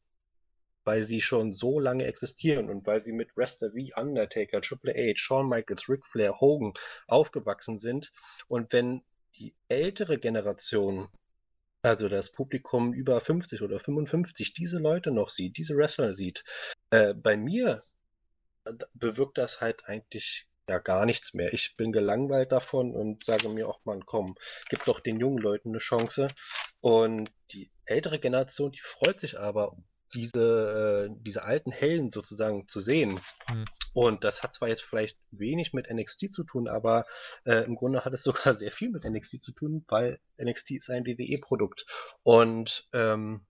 weil 0.84 1.02
sie 1.02 1.20
schon 1.20 1.52
so 1.52 1.80
lange 1.80 2.04
existieren 2.04 2.68
und 2.68 2.86
weil 2.86 3.00
sie 3.00 3.12
mit 3.12 3.36
Wrestler 3.36 3.74
wie 3.74 3.92
Undertaker, 3.94 4.60
Triple 4.60 4.92
H, 4.92 5.16
Shawn 5.16 5.48
Michaels, 5.48 5.88
Ric 5.88 6.06
Flair, 6.06 6.40
Hogan 6.40 6.74
aufgewachsen 7.06 7.78
sind. 7.78 8.12
Und 8.48 8.72
wenn 8.72 9.02
die 9.36 9.54
ältere 9.68 10.18
Generation 10.18 11.08
also 11.84 12.08
das 12.08 12.32
Publikum 12.32 12.92
über 12.92 13.20
50 13.20 13.62
oder 13.62 13.78
55 13.78 14.54
diese 14.54 14.78
Leute 14.78 15.10
noch 15.10 15.28
sieht, 15.28 15.58
diese 15.58 15.76
Wrestler 15.76 16.12
sieht. 16.14 16.42
Äh, 16.90 17.14
bei 17.14 17.36
mir 17.36 17.82
äh, 18.64 18.72
bewirkt 18.94 19.36
das 19.36 19.60
halt 19.60 19.86
eigentlich 19.86 20.46
ja 20.66 20.78
gar 20.78 21.04
nichts 21.04 21.34
mehr. 21.34 21.52
Ich 21.52 21.76
bin 21.76 21.92
gelangweilt 21.92 22.52
davon 22.52 22.94
und 22.94 23.22
sage 23.22 23.50
mir 23.50 23.68
auch 23.68 23.84
mal, 23.84 24.00
komm, 24.06 24.34
gib 24.70 24.82
doch 24.84 25.00
den 25.00 25.20
jungen 25.20 25.38
Leuten 25.38 25.70
eine 25.70 25.78
Chance. 25.78 26.28
Und 26.80 27.30
die 27.50 27.70
ältere 27.84 28.18
Generation, 28.18 28.72
die 28.72 28.80
freut 28.80 29.20
sich 29.20 29.38
aber, 29.38 29.76
diese, 30.14 31.10
äh, 31.10 31.14
diese 31.20 31.44
alten 31.44 31.70
Helden 31.70 32.10
sozusagen 32.10 32.66
zu 32.66 32.80
sehen. 32.80 33.20
Hm. 33.46 33.66
Und 33.94 34.24
das 34.24 34.42
hat 34.42 34.54
zwar 34.54 34.68
jetzt 34.68 34.82
vielleicht 34.82 35.16
wenig 35.30 35.72
mit 35.72 35.88
NXT 35.90 36.32
zu 36.32 36.44
tun, 36.44 36.68
aber 36.68 37.06
äh, 37.46 37.64
im 37.64 37.76
Grunde 37.76 38.04
hat 38.04 38.12
es 38.12 38.24
sogar 38.24 38.52
sehr 38.54 38.72
viel 38.72 38.90
mit 38.90 39.04
NXT 39.04 39.42
zu 39.42 39.52
tun, 39.52 39.84
weil 39.88 40.18
NXT 40.42 40.72
ist 40.72 40.90
ein 40.90 41.06
WWE-Produkt. 41.06 41.86
Und 42.22 42.88
ähm, 42.92 43.46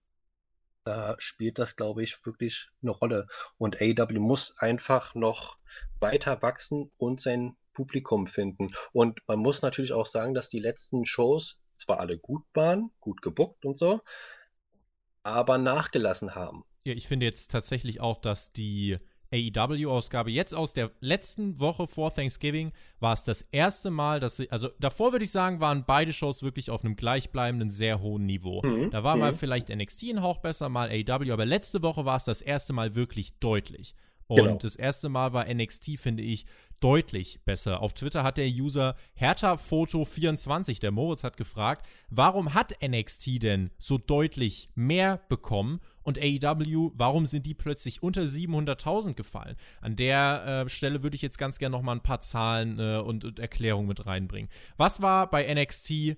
da 0.84 1.16
spielt 1.18 1.58
das, 1.58 1.76
glaube 1.76 2.02
ich, 2.02 2.24
wirklich 2.26 2.68
eine 2.82 2.90
Rolle. 2.90 3.26
Und 3.56 3.80
AEW 3.80 4.20
muss 4.20 4.58
einfach 4.58 5.14
noch 5.14 5.58
weiter 5.98 6.42
wachsen 6.42 6.92
und 6.98 7.22
sein 7.22 7.56
Publikum 7.72 8.26
finden. 8.26 8.68
Und 8.92 9.20
man 9.26 9.38
muss 9.38 9.62
natürlich 9.62 9.92
auch 9.92 10.06
sagen, 10.06 10.34
dass 10.34 10.50
die 10.50 10.60
letzten 10.60 11.06
Shows 11.06 11.62
zwar 11.66 12.00
alle 12.00 12.18
gut 12.18 12.44
waren, 12.52 12.90
gut 13.00 13.22
gebuckt 13.22 13.64
und 13.64 13.76
so, 13.76 14.02
aber 15.22 15.56
nachgelassen 15.56 16.34
haben. 16.34 16.64
Ja, 16.84 16.92
ich 16.92 17.08
finde 17.08 17.24
jetzt 17.24 17.50
tatsächlich 17.50 18.00
auch, 18.00 18.20
dass 18.20 18.52
die 18.52 18.98
AEW-Ausgabe 19.34 20.30
jetzt 20.30 20.54
aus 20.54 20.72
der 20.72 20.90
letzten 21.00 21.58
Woche 21.58 21.86
vor 21.86 22.14
Thanksgiving 22.14 22.72
war 23.00 23.12
es 23.12 23.24
das 23.24 23.42
erste 23.50 23.90
Mal, 23.90 24.20
dass 24.20 24.36
sie, 24.36 24.50
also 24.50 24.68
davor 24.78 25.12
würde 25.12 25.24
ich 25.24 25.32
sagen, 25.32 25.60
waren 25.60 25.84
beide 25.86 26.12
Shows 26.12 26.42
wirklich 26.42 26.70
auf 26.70 26.84
einem 26.84 26.96
gleichbleibenden, 26.96 27.70
sehr 27.70 28.00
hohen 28.00 28.26
Niveau. 28.26 28.62
Mhm. 28.64 28.90
Da 28.90 29.02
war 29.02 29.16
mhm. 29.16 29.20
mal 29.20 29.32
vielleicht 29.34 29.68
NXT 29.68 30.04
ein 30.10 30.22
Hauch 30.22 30.38
besser, 30.38 30.68
mal 30.68 30.88
AEW, 30.88 31.32
aber 31.32 31.44
letzte 31.44 31.82
Woche 31.82 32.04
war 32.04 32.16
es 32.16 32.24
das 32.24 32.42
erste 32.42 32.72
Mal 32.72 32.94
wirklich 32.94 33.38
deutlich. 33.38 33.94
Und 34.26 34.36
genau. 34.36 34.58
das 34.58 34.76
erste 34.76 35.08
Mal 35.08 35.32
war 35.32 35.52
NXT, 35.52 35.98
finde 35.98 36.22
ich, 36.22 36.46
deutlich 36.80 37.40
besser. 37.44 37.80
Auf 37.80 37.94
Twitter 37.94 38.22
hat 38.22 38.36
der 38.36 38.46
User 38.46 38.94
Hertha-Foto24, 39.14 40.80
der 40.80 40.90
Moritz, 40.90 41.24
hat 41.24 41.36
gefragt, 41.36 41.86
warum 42.10 42.54
hat 42.54 42.74
NXT 42.86 43.42
denn 43.42 43.70
so 43.78 43.98
deutlich 43.98 44.68
mehr 44.74 45.20
bekommen 45.28 45.80
und 46.02 46.18
AEW, 46.18 46.92
warum 46.94 47.26
sind 47.26 47.46
die 47.46 47.54
plötzlich 47.54 48.02
unter 48.02 48.22
700.000 48.22 49.14
gefallen? 49.14 49.56
An 49.80 49.96
der 49.96 50.64
äh, 50.66 50.68
Stelle 50.68 51.02
würde 51.02 51.16
ich 51.16 51.22
jetzt 51.22 51.38
ganz 51.38 51.58
gerne 51.58 51.76
noch 51.76 51.82
mal 51.82 51.92
ein 51.92 52.02
paar 52.02 52.20
Zahlen 52.20 52.78
äh, 52.78 52.98
und, 52.98 53.24
und 53.24 53.38
Erklärungen 53.38 53.88
mit 53.88 54.04
reinbringen. 54.04 54.50
Was 54.76 55.00
war 55.00 55.30
bei 55.30 55.52
NXT 55.54 56.16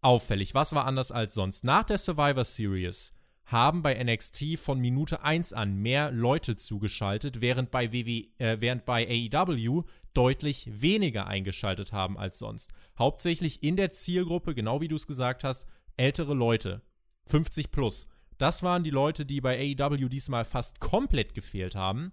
auffällig? 0.00 0.54
Was 0.54 0.74
war 0.74 0.86
anders 0.86 1.12
als 1.12 1.34
sonst? 1.34 1.64
Nach 1.64 1.84
der 1.84 1.98
Survivor 1.98 2.44
Series 2.44 3.12
haben 3.46 3.82
bei 3.82 4.02
NXT 4.02 4.58
von 4.58 4.80
Minute 4.80 5.22
1 5.22 5.52
an 5.52 5.76
mehr 5.76 6.10
Leute 6.10 6.56
zugeschaltet, 6.56 7.40
während 7.40 7.70
bei, 7.70 7.92
WW, 7.92 8.28
äh, 8.38 8.56
während 8.60 8.84
bei 8.84 9.30
AEW 9.32 9.84
deutlich 10.12 10.68
weniger 10.80 11.26
eingeschaltet 11.26 11.92
haben 11.92 12.18
als 12.18 12.38
sonst. 12.38 12.72
Hauptsächlich 12.98 13.62
in 13.62 13.76
der 13.76 13.92
Zielgruppe, 13.92 14.54
genau 14.54 14.80
wie 14.80 14.88
du 14.88 14.96
es 14.96 15.06
gesagt 15.06 15.44
hast, 15.44 15.66
ältere 15.96 16.34
Leute, 16.34 16.82
50 17.26 17.70
plus. 17.70 18.08
Das 18.38 18.62
waren 18.62 18.84
die 18.84 18.90
Leute, 18.90 19.24
die 19.24 19.40
bei 19.40 19.76
AEW 19.78 20.08
diesmal 20.08 20.44
fast 20.44 20.80
komplett 20.80 21.34
gefehlt 21.34 21.74
haben. 21.74 22.12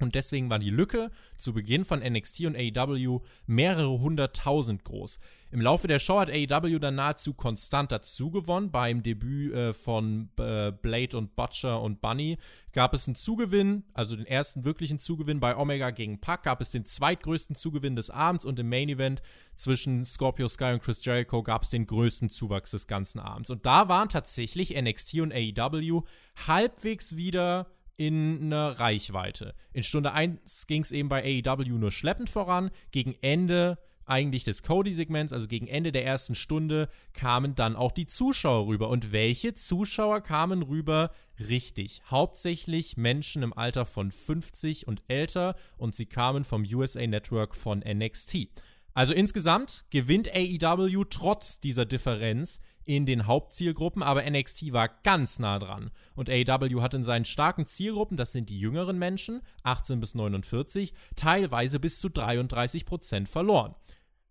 Und 0.00 0.14
deswegen 0.14 0.50
war 0.50 0.58
die 0.58 0.70
Lücke 0.70 1.10
zu 1.36 1.52
Beginn 1.52 1.84
von 1.84 2.00
NXT 2.00 2.46
und 2.46 2.56
AEW 2.56 3.20
mehrere 3.46 3.98
hunderttausend 3.98 4.84
groß. 4.84 5.18
Im 5.50 5.62
Laufe 5.62 5.88
der 5.88 5.98
Show 5.98 6.20
hat 6.20 6.28
AEW 6.28 6.78
dann 6.78 6.96
nahezu 6.96 7.32
konstant 7.32 7.90
dazu 7.90 8.30
gewonnen. 8.30 8.70
Beim 8.70 9.02
Debüt 9.02 9.54
äh, 9.54 9.72
von 9.72 10.28
äh, 10.38 10.72
Blade 10.72 11.16
und 11.16 11.36
Butcher 11.36 11.80
und 11.80 12.02
Bunny 12.02 12.36
gab 12.72 12.92
es 12.92 13.08
einen 13.08 13.14
Zugewinn, 13.14 13.84
also 13.94 14.14
den 14.14 14.26
ersten 14.26 14.64
wirklichen 14.64 14.98
Zugewinn 14.98 15.40
bei 15.40 15.56
Omega 15.56 15.90
gegen 15.90 16.20
Pac, 16.20 16.42
gab 16.42 16.60
es 16.60 16.70
den 16.70 16.84
zweitgrößten 16.84 17.56
Zugewinn 17.56 17.96
des 17.96 18.10
Abends 18.10 18.44
und 18.44 18.58
im 18.58 18.68
Main 18.68 18.90
Event 18.90 19.22
zwischen 19.56 20.04
Scorpio 20.04 20.48
Sky 20.48 20.72
und 20.74 20.82
Chris 20.82 21.04
Jericho 21.04 21.42
gab 21.42 21.62
es 21.62 21.70
den 21.70 21.86
größten 21.86 22.28
Zuwachs 22.28 22.72
des 22.72 22.86
ganzen 22.86 23.18
Abends. 23.18 23.48
Und 23.50 23.64
da 23.64 23.88
waren 23.88 24.10
tatsächlich 24.10 24.80
NXT 24.80 25.20
und 25.20 25.32
AEW 25.32 26.02
halbwegs 26.46 27.16
wieder 27.16 27.66
in 27.98 28.44
einer 28.44 28.80
Reichweite. 28.80 29.54
In 29.74 29.82
Stunde 29.82 30.12
1 30.12 30.66
ging 30.66 30.82
es 30.82 30.92
eben 30.92 31.10
bei 31.10 31.42
AEW 31.44 31.78
nur 31.78 31.90
schleppend 31.90 32.30
voran. 32.30 32.70
Gegen 32.92 33.14
Ende 33.20 33.76
eigentlich 34.06 34.44
des 34.44 34.62
Cody-Segments, 34.62 35.32
also 35.32 35.48
gegen 35.48 35.66
Ende 35.66 35.92
der 35.92 36.06
ersten 36.06 36.34
Stunde, 36.34 36.88
kamen 37.12 37.54
dann 37.54 37.76
auch 37.76 37.92
die 37.92 38.06
Zuschauer 38.06 38.68
rüber. 38.68 38.88
Und 38.88 39.12
welche 39.12 39.54
Zuschauer 39.54 40.22
kamen 40.22 40.62
rüber? 40.62 41.10
Richtig. 41.38 42.00
Hauptsächlich 42.10 42.96
Menschen 42.96 43.42
im 43.42 43.52
Alter 43.52 43.84
von 43.84 44.10
50 44.10 44.86
und 44.86 45.02
älter 45.08 45.56
und 45.76 45.94
sie 45.94 46.06
kamen 46.06 46.44
vom 46.44 46.64
USA 46.64 47.06
Network 47.06 47.54
von 47.54 47.80
NXT. 47.80 48.48
Also 48.94 49.12
insgesamt 49.12 49.84
gewinnt 49.90 50.28
AEW 50.34 51.04
trotz 51.04 51.60
dieser 51.60 51.84
Differenz 51.84 52.60
in 52.88 53.04
den 53.04 53.26
Hauptzielgruppen, 53.26 54.02
aber 54.02 54.28
NXT 54.28 54.72
war 54.72 54.88
ganz 55.02 55.38
nah 55.38 55.58
dran. 55.58 55.90
Und 56.14 56.30
AEW 56.30 56.80
hat 56.80 56.94
in 56.94 57.04
seinen 57.04 57.26
starken 57.26 57.66
Zielgruppen, 57.66 58.16
das 58.16 58.32
sind 58.32 58.48
die 58.48 58.58
jüngeren 58.58 58.98
Menschen, 58.98 59.42
18 59.62 60.00
bis 60.00 60.14
49, 60.14 60.94
teilweise 61.14 61.80
bis 61.80 62.00
zu 62.00 62.08
33 62.08 62.86
Prozent 62.86 63.28
verloren. 63.28 63.74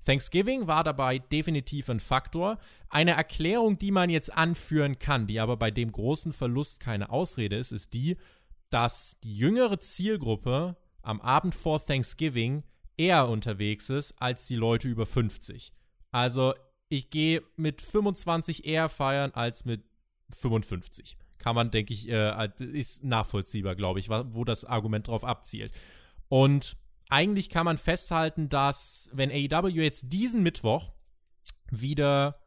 Thanksgiving 0.03 0.65
war 0.65 0.83
dabei 0.83 1.19
definitiv 1.19 1.87
ein 1.89 1.99
Faktor. 1.99 2.57
Eine 2.89 3.11
Erklärung, 3.11 3.77
die 3.77 3.91
man 3.91 4.09
jetzt 4.09 4.35
anführen 4.35 4.97
kann, 4.97 5.27
die 5.27 5.39
aber 5.39 5.55
bei 5.57 5.69
dem 5.69 5.91
großen 5.91 6.33
Verlust 6.33 6.79
keine 6.79 7.11
Ausrede 7.11 7.57
ist, 7.57 7.71
ist 7.71 7.93
die, 7.93 8.17
dass 8.71 9.19
die 9.23 9.37
jüngere 9.37 9.79
Zielgruppe 9.79 10.77
am 11.03 11.21
Abend 11.21 11.53
vor 11.53 11.85
Thanksgiving 11.85 12.63
eher 12.97 13.29
unterwegs 13.29 13.91
ist 13.91 14.19
als 14.19 14.47
die 14.47 14.55
Leute 14.55 14.87
über 14.87 15.05
50. 15.05 15.71
Also 16.11 16.55
ich 16.89 17.09
gehe 17.09 17.43
mit 17.55 17.81
25 17.81 18.65
eher 18.65 18.89
feiern 18.89 19.31
als 19.33 19.65
mit 19.65 19.83
55. 20.33 21.17
Kann 21.37 21.55
man, 21.55 21.71
denke 21.71 21.93
ich, 21.93 22.09
äh, 22.09 22.49
ist 22.73 23.03
nachvollziehbar, 23.03 23.75
glaube 23.75 23.99
ich, 23.99 24.09
wo 24.09 24.43
das 24.43 24.65
Argument 24.65 25.07
drauf 25.07 25.23
abzielt. 25.23 25.71
Und 26.29 26.77
eigentlich 27.09 27.49
kann 27.49 27.65
man 27.65 27.77
festhalten, 27.77 28.49
dass, 28.49 29.09
wenn 29.13 29.31
AEW 29.31 29.69
jetzt 29.69 30.11
diesen 30.11 30.43
Mittwoch 30.43 30.91
wieder 31.69 32.41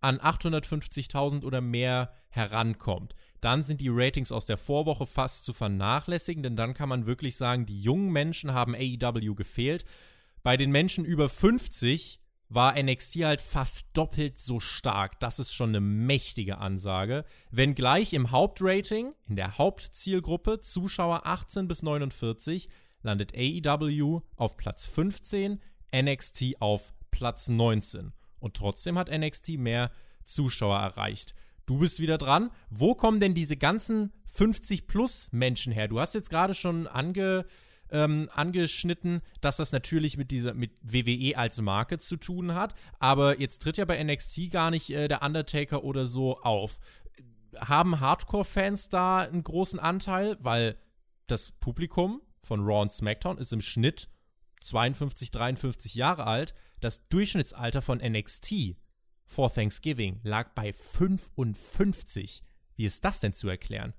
an 0.00 0.18
850.000 0.18 1.44
oder 1.44 1.60
mehr 1.60 2.14
herankommt, 2.30 3.14
dann 3.40 3.62
sind 3.62 3.80
die 3.80 3.90
Ratings 3.90 4.32
aus 4.32 4.46
der 4.46 4.56
Vorwoche 4.56 5.06
fast 5.06 5.44
zu 5.44 5.52
vernachlässigen, 5.52 6.42
denn 6.42 6.56
dann 6.56 6.74
kann 6.74 6.88
man 6.88 7.06
wirklich 7.06 7.36
sagen, 7.36 7.66
die 7.66 7.80
jungen 7.80 8.12
Menschen 8.12 8.52
haben 8.52 8.74
AEW 8.74 9.34
gefehlt. 9.34 9.84
Bei 10.42 10.56
den 10.56 10.70
Menschen 10.70 11.04
über 11.04 11.28
50 11.28 12.20
war 12.48 12.80
NXT 12.80 13.16
halt 13.24 13.40
fast 13.40 13.88
doppelt 13.92 14.38
so 14.38 14.60
stark. 14.60 15.20
Das 15.20 15.38
ist 15.38 15.52
schon 15.52 15.70
eine 15.70 15.80
mächtige 15.80 16.58
Ansage. 16.58 17.24
Wenngleich 17.50 18.12
im 18.14 18.30
Hauptrating, 18.30 19.14
in 19.26 19.36
der 19.36 19.58
Hauptzielgruppe, 19.58 20.60
Zuschauer 20.60 21.26
18 21.26 21.68
bis 21.68 21.82
49, 21.82 22.68
landet 23.02 23.34
AEW 23.34 24.22
auf 24.36 24.56
Platz 24.56 24.86
15, 24.86 25.60
NXT 25.94 26.60
auf 26.60 26.92
Platz 27.10 27.48
19. 27.48 28.12
Und 28.40 28.54
trotzdem 28.56 28.98
hat 28.98 29.10
NXT 29.10 29.58
mehr 29.58 29.90
Zuschauer 30.24 30.78
erreicht. 30.78 31.34
Du 31.66 31.78
bist 31.78 32.00
wieder 32.00 32.16
dran. 32.16 32.50
Wo 32.70 32.94
kommen 32.94 33.20
denn 33.20 33.34
diese 33.34 33.56
ganzen 33.56 34.12
50 34.26 34.86
plus 34.86 35.28
Menschen 35.32 35.72
her? 35.72 35.86
Du 35.88 36.00
hast 36.00 36.14
jetzt 36.14 36.30
gerade 36.30 36.54
schon 36.54 36.86
ange 36.86 37.44
ähm, 37.90 38.28
angeschnitten, 38.32 39.22
dass 39.40 39.56
das 39.56 39.72
natürlich 39.72 40.16
mit 40.16 40.30
dieser 40.30 40.54
mit 40.54 40.72
WWE 40.82 41.36
als 41.36 41.60
Marke 41.60 41.98
zu 41.98 42.16
tun 42.16 42.54
hat. 42.54 42.74
Aber 42.98 43.40
jetzt 43.40 43.62
tritt 43.62 43.76
ja 43.76 43.84
bei 43.84 44.02
NXT 44.02 44.50
gar 44.50 44.70
nicht 44.70 44.90
äh, 44.90 45.08
der 45.08 45.22
Undertaker 45.22 45.84
oder 45.84 46.06
so 46.06 46.38
auf. 46.40 46.78
Haben 47.56 48.00
Hardcore-Fans 48.00 48.88
da 48.88 49.20
einen 49.20 49.42
großen 49.42 49.78
Anteil, 49.78 50.36
weil 50.40 50.76
das 51.26 51.50
Publikum 51.50 52.22
von 52.42 52.60
Raw 52.60 52.82
und 52.82 52.92
SmackDown 52.92 53.38
ist 53.38 53.52
im 53.52 53.60
Schnitt 53.60 54.08
52, 54.60 55.30
53 55.30 55.94
Jahre 55.94 56.26
alt. 56.26 56.54
Das 56.80 57.08
Durchschnittsalter 57.08 57.82
von 57.82 57.98
NXT 57.98 58.76
vor 59.24 59.52
Thanksgiving 59.52 60.20
lag 60.22 60.54
bei 60.54 60.72
55. 60.72 62.42
Wie 62.76 62.84
ist 62.84 63.04
das 63.04 63.20
denn 63.20 63.34
zu 63.34 63.48
erklären? 63.48 63.94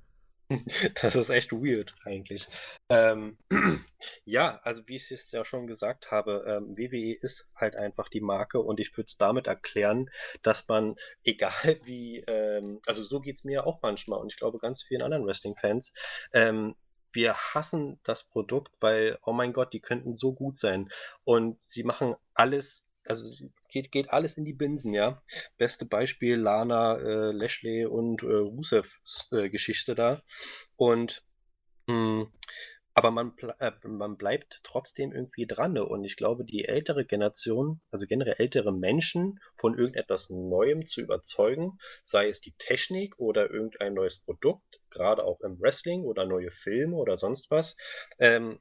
Das 1.02 1.16
ist 1.16 1.30
echt 1.30 1.52
weird 1.52 1.96
eigentlich. 2.06 2.48
Ähm, 2.90 3.38
ja, 4.26 4.60
also 4.64 4.88
wie 4.88 4.96
ich 4.96 5.12
es 5.12 5.32
ja 5.32 5.46
schon 5.46 5.68
gesagt 5.68 6.12
habe, 6.12 6.44
ähm, 6.48 6.78
WWE 6.78 7.18
ist 7.22 7.48
halt 7.56 7.76
einfach 7.76 8.10
die 8.10 8.22
Marke 8.22 8.60
und 8.60 8.80
ich 8.80 8.96
würde 8.98 9.08
es 9.08 9.18
damit 9.18 9.48
erklären, 9.48 10.10
dass 10.42 10.68
man, 10.68 10.96
egal 11.24 11.80
wie, 11.84 12.20
ähm, 12.28 12.82
also 12.86 13.04
so 13.04 13.20
geht 13.20 13.36
es 13.36 13.44
mir 13.44 13.66
auch 13.66 13.80
manchmal 13.82 14.20
und 14.20 14.32
ich 14.32 14.38
glaube 14.38 14.60
ganz 14.60 14.84
vielen 14.84 15.02
anderen 15.02 15.26
Wrestling-Fans, 15.26 15.94
ähm, 16.34 16.76
wir 17.12 17.36
hassen 17.36 18.00
das 18.04 18.24
Produkt, 18.24 18.72
weil, 18.80 19.18
oh 19.24 19.34
mein 19.34 19.54
Gott, 19.54 19.74
die 19.74 19.82
könnten 19.82 20.14
so 20.14 20.34
gut 20.34 20.60
sein. 20.60 20.90
Und 21.24 21.58
sie 21.64 21.84
machen 21.84 22.16
alles, 22.36 22.86
also 23.06 23.50
geht, 23.70 23.92
geht 23.92 24.12
alles 24.12 24.38
in 24.38 24.46
die 24.46 24.54
Binsen, 24.54 24.94
ja. 24.94 25.22
Beste 25.58 25.86
Beispiel 25.86 26.38
Lana, 26.38 26.98
äh, 26.98 27.32
Lashley 27.32 27.86
und 27.86 28.24
äh, 28.24 28.28
Rusevs 28.28 29.30
äh, 29.32 29.50
Geschichte 29.50 29.96
da. 29.96 30.22
Und 30.76 31.24
mh, 31.88 32.22
hm, 32.22 32.32
aber 33.00 33.12
man, 33.12 33.34
äh, 33.60 33.72
man 33.88 34.18
bleibt 34.18 34.60
trotzdem 34.64 35.14
irgendwie 35.14 35.48
dran. 35.48 35.72
Ne? 35.72 35.86
Und 35.86 36.04
ich 36.04 36.18
glaube, 36.18 36.44
die 36.44 36.66
ältere 36.66 37.06
Generation, 37.06 37.80
also 37.92 38.06
generell 38.06 38.36
ältere 38.40 38.74
Menschen, 38.74 39.40
von 39.56 39.74
irgendetwas 39.74 40.30
Neuem 40.30 40.86
zu 40.86 41.00
überzeugen, 41.00 41.78
sei 42.04 42.28
es 42.28 42.42
die 42.42 42.56
Technik 42.58 43.18
oder 43.18 43.50
irgendein 43.52 43.94
neues 43.94 44.20
Produkt, 44.20 44.82
gerade 44.90 45.24
auch 45.24 45.40
im 45.40 45.62
Wrestling 45.62 46.04
oder 46.04 46.26
neue 46.26 46.52
Filme 46.52 46.98
oder 46.98 47.16
sonst 47.16 47.50
was, 47.52 47.78
ähm, 48.20 48.60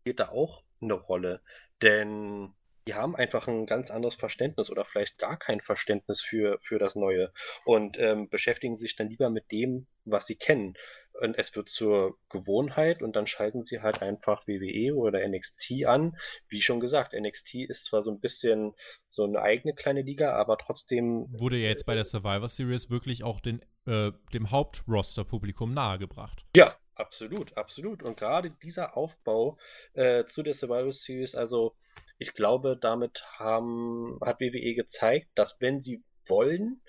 spielt 0.00 0.20
da 0.20 0.30
auch 0.30 0.64
eine 0.80 0.94
Rolle. 0.94 1.42
Denn 1.82 2.54
die 2.86 2.94
haben 2.94 3.14
einfach 3.16 3.48
ein 3.48 3.66
ganz 3.66 3.90
anderes 3.90 4.14
Verständnis 4.14 4.70
oder 4.70 4.84
vielleicht 4.84 5.18
gar 5.18 5.38
kein 5.38 5.60
Verständnis 5.60 6.20
für, 6.20 6.58
für 6.60 6.78
das 6.78 6.96
Neue 6.96 7.32
und 7.64 7.98
ähm, 7.98 8.28
beschäftigen 8.28 8.76
sich 8.76 8.96
dann 8.96 9.08
lieber 9.08 9.30
mit 9.30 9.50
dem, 9.52 9.86
was 10.04 10.26
sie 10.26 10.36
kennen. 10.36 10.74
Und 11.20 11.38
es 11.38 11.54
wird 11.54 11.68
zur 11.68 12.18
Gewohnheit 12.30 13.02
und 13.02 13.14
dann 13.14 13.26
schalten 13.26 13.62
sie 13.62 13.80
halt 13.80 14.02
einfach 14.02 14.46
WWE 14.46 14.94
oder 14.96 15.26
NXT 15.26 15.84
an. 15.86 16.16
Wie 16.48 16.62
schon 16.62 16.80
gesagt, 16.80 17.12
NXT 17.12 17.54
ist 17.68 17.84
zwar 17.84 18.02
so 18.02 18.10
ein 18.10 18.18
bisschen 18.18 18.72
so 19.08 19.24
eine 19.24 19.40
eigene 19.40 19.74
kleine 19.74 20.02
Liga, 20.02 20.32
aber 20.32 20.56
trotzdem. 20.56 21.26
Wurde 21.30 21.58
ja 21.58 21.68
jetzt 21.68 21.84
bei 21.84 21.94
der 21.94 22.04
Survivor 22.04 22.48
Series 22.48 22.90
wirklich 22.90 23.22
auch 23.22 23.40
den, 23.40 23.60
äh, 23.86 24.10
dem 24.32 24.50
Hauptroster-Publikum 24.50 25.74
nahegebracht. 25.74 26.46
Ja, 26.56 26.74
Absolut, 27.02 27.56
absolut. 27.56 28.04
Und 28.04 28.16
gerade 28.16 28.50
dieser 28.50 28.96
Aufbau 28.96 29.58
äh, 29.94 30.24
zu 30.24 30.44
der 30.44 30.54
Survival 30.54 30.92
Series, 30.92 31.34
also 31.34 31.74
ich 32.18 32.34
glaube, 32.34 32.78
damit 32.80 33.24
haben, 33.32 34.20
hat 34.24 34.40
WWE 34.40 34.74
gezeigt, 34.74 35.28
dass 35.34 35.56
wenn 35.60 35.80
sie 35.80 36.04
wollen, 36.26 36.80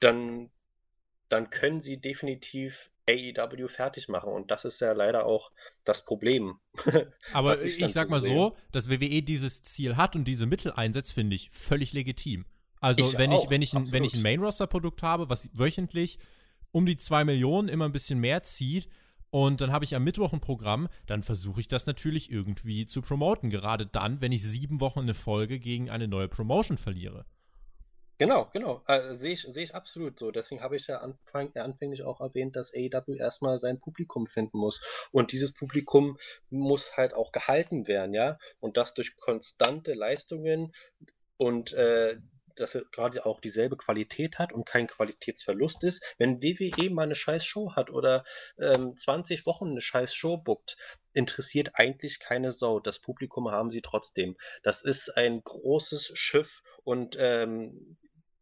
dann, 0.00 0.50
dann 1.28 1.50
können 1.50 1.80
sie 1.80 2.00
definitiv 2.00 2.90
AEW 3.10 3.68
fertig 3.68 4.08
machen. 4.08 4.32
Und 4.32 4.50
das 4.50 4.64
ist 4.64 4.80
ja 4.80 4.92
leider 4.92 5.26
auch 5.26 5.52
das 5.84 6.06
Problem. 6.06 6.58
Aber 7.34 7.62
ich, 7.62 7.78
ich 7.78 7.92
sag 7.92 8.08
mal 8.08 8.22
sehe. 8.22 8.34
so, 8.34 8.56
dass 8.72 8.88
WWE 8.88 9.22
dieses 9.22 9.62
Ziel 9.62 9.98
hat 9.98 10.16
und 10.16 10.24
diese 10.24 10.46
Mittel 10.46 10.72
einsetzt, 10.72 11.12
finde 11.12 11.36
ich 11.36 11.50
völlig 11.50 11.92
legitim. 11.92 12.46
Also 12.80 13.06
ich 13.06 13.18
wenn, 13.18 13.32
auch, 13.32 13.44
ich, 13.44 13.50
wenn, 13.50 13.60
ich 13.60 13.74
ein, 13.74 13.92
wenn 13.92 14.02
ich 14.02 14.14
ein 14.14 14.22
Main-Roster-Produkt 14.22 15.02
habe, 15.02 15.28
was 15.28 15.50
wöchentlich 15.52 16.18
um 16.72 16.86
die 16.86 16.96
2 16.96 17.24
Millionen 17.24 17.68
immer 17.68 17.84
ein 17.84 17.92
bisschen 17.92 18.18
mehr 18.18 18.42
zieht, 18.42 18.88
und 19.30 19.60
dann 19.60 19.72
habe 19.72 19.84
ich 19.84 19.94
am 19.94 20.04
Mittwoch 20.04 20.32
ein 20.32 20.40
Programm, 20.40 20.88
dann 21.06 21.22
versuche 21.22 21.60
ich 21.60 21.68
das 21.68 21.86
natürlich 21.86 22.30
irgendwie 22.30 22.86
zu 22.86 23.02
promoten. 23.02 23.50
Gerade 23.50 23.86
dann, 23.86 24.20
wenn 24.20 24.32
ich 24.32 24.42
sieben 24.42 24.80
Wochen 24.80 25.00
eine 25.00 25.14
Folge 25.14 25.58
gegen 25.58 25.90
eine 25.90 26.08
neue 26.08 26.28
Promotion 26.28 26.78
verliere. 26.78 27.26
Genau, 28.18 28.48
genau. 28.50 28.82
Äh, 28.86 29.14
Sehe 29.14 29.34
ich, 29.34 29.42
seh 29.42 29.62
ich 29.62 29.74
absolut 29.74 30.18
so. 30.18 30.30
Deswegen 30.30 30.62
habe 30.62 30.76
ich 30.76 30.86
ja 30.86 31.00
anfang, 31.00 31.54
anfänglich 31.54 32.02
auch 32.02 32.20
erwähnt, 32.20 32.56
dass 32.56 32.72
AEW 32.72 33.14
erstmal 33.14 33.58
sein 33.58 33.78
Publikum 33.78 34.26
finden 34.26 34.58
muss. 34.58 35.08
Und 35.12 35.32
dieses 35.32 35.52
Publikum 35.52 36.16
muss 36.48 36.96
halt 36.96 37.12
auch 37.12 37.30
gehalten 37.30 37.86
werden, 37.86 38.14
ja. 38.14 38.38
Und 38.58 38.78
das 38.78 38.94
durch 38.94 39.16
konstante 39.16 39.92
Leistungen 39.92 40.72
und 41.36 41.74
äh, 41.74 42.16
dass 42.56 42.74
er 42.74 42.82
gerade 42.92 43.24
auch 43.26 43.40
dieselbe 43.40 43.76
Qualität 43.76 44.38
hat 44.38 44.52
und 44.52 44.66
kein 44.66 44.86
Qualitätsverlust 44.86 45.84
ist. 45.84 46.14
Wenn 46.18 46.42
WWE 46.42 46.90
mal 46.90 47.02
eine 47.02 47.14
scheiß 47.14 47.44
Show 47.44 47.72
hat 47.74 47.90
oder 47.90 48.24
ähm, 48.58 48.96
20 48.96 49.46
Wochen 49.46 49.70
eine 49.70 49.80
scheiß 49.80 50.14
Show 50.14 50.38
bookt, 50.38 50.76
interessiert 51.12 51.70
eigentlich 51.74 52.20
keine 52.20 52.52
Sau. 52.52 52.80
Das 52.80 53.00
Publikum 53.00 53.50
haben 53.50 53.70
sie 53.70 53.82
trotzdem. 53.82 54.36
Das 54.62 54.82
ist 54.82 55.16
ein 55.16 55.42
großes 55.42 56.12
Schiff 56.14 56.62
und 56.84 57.16
ähm, 57.18 57.96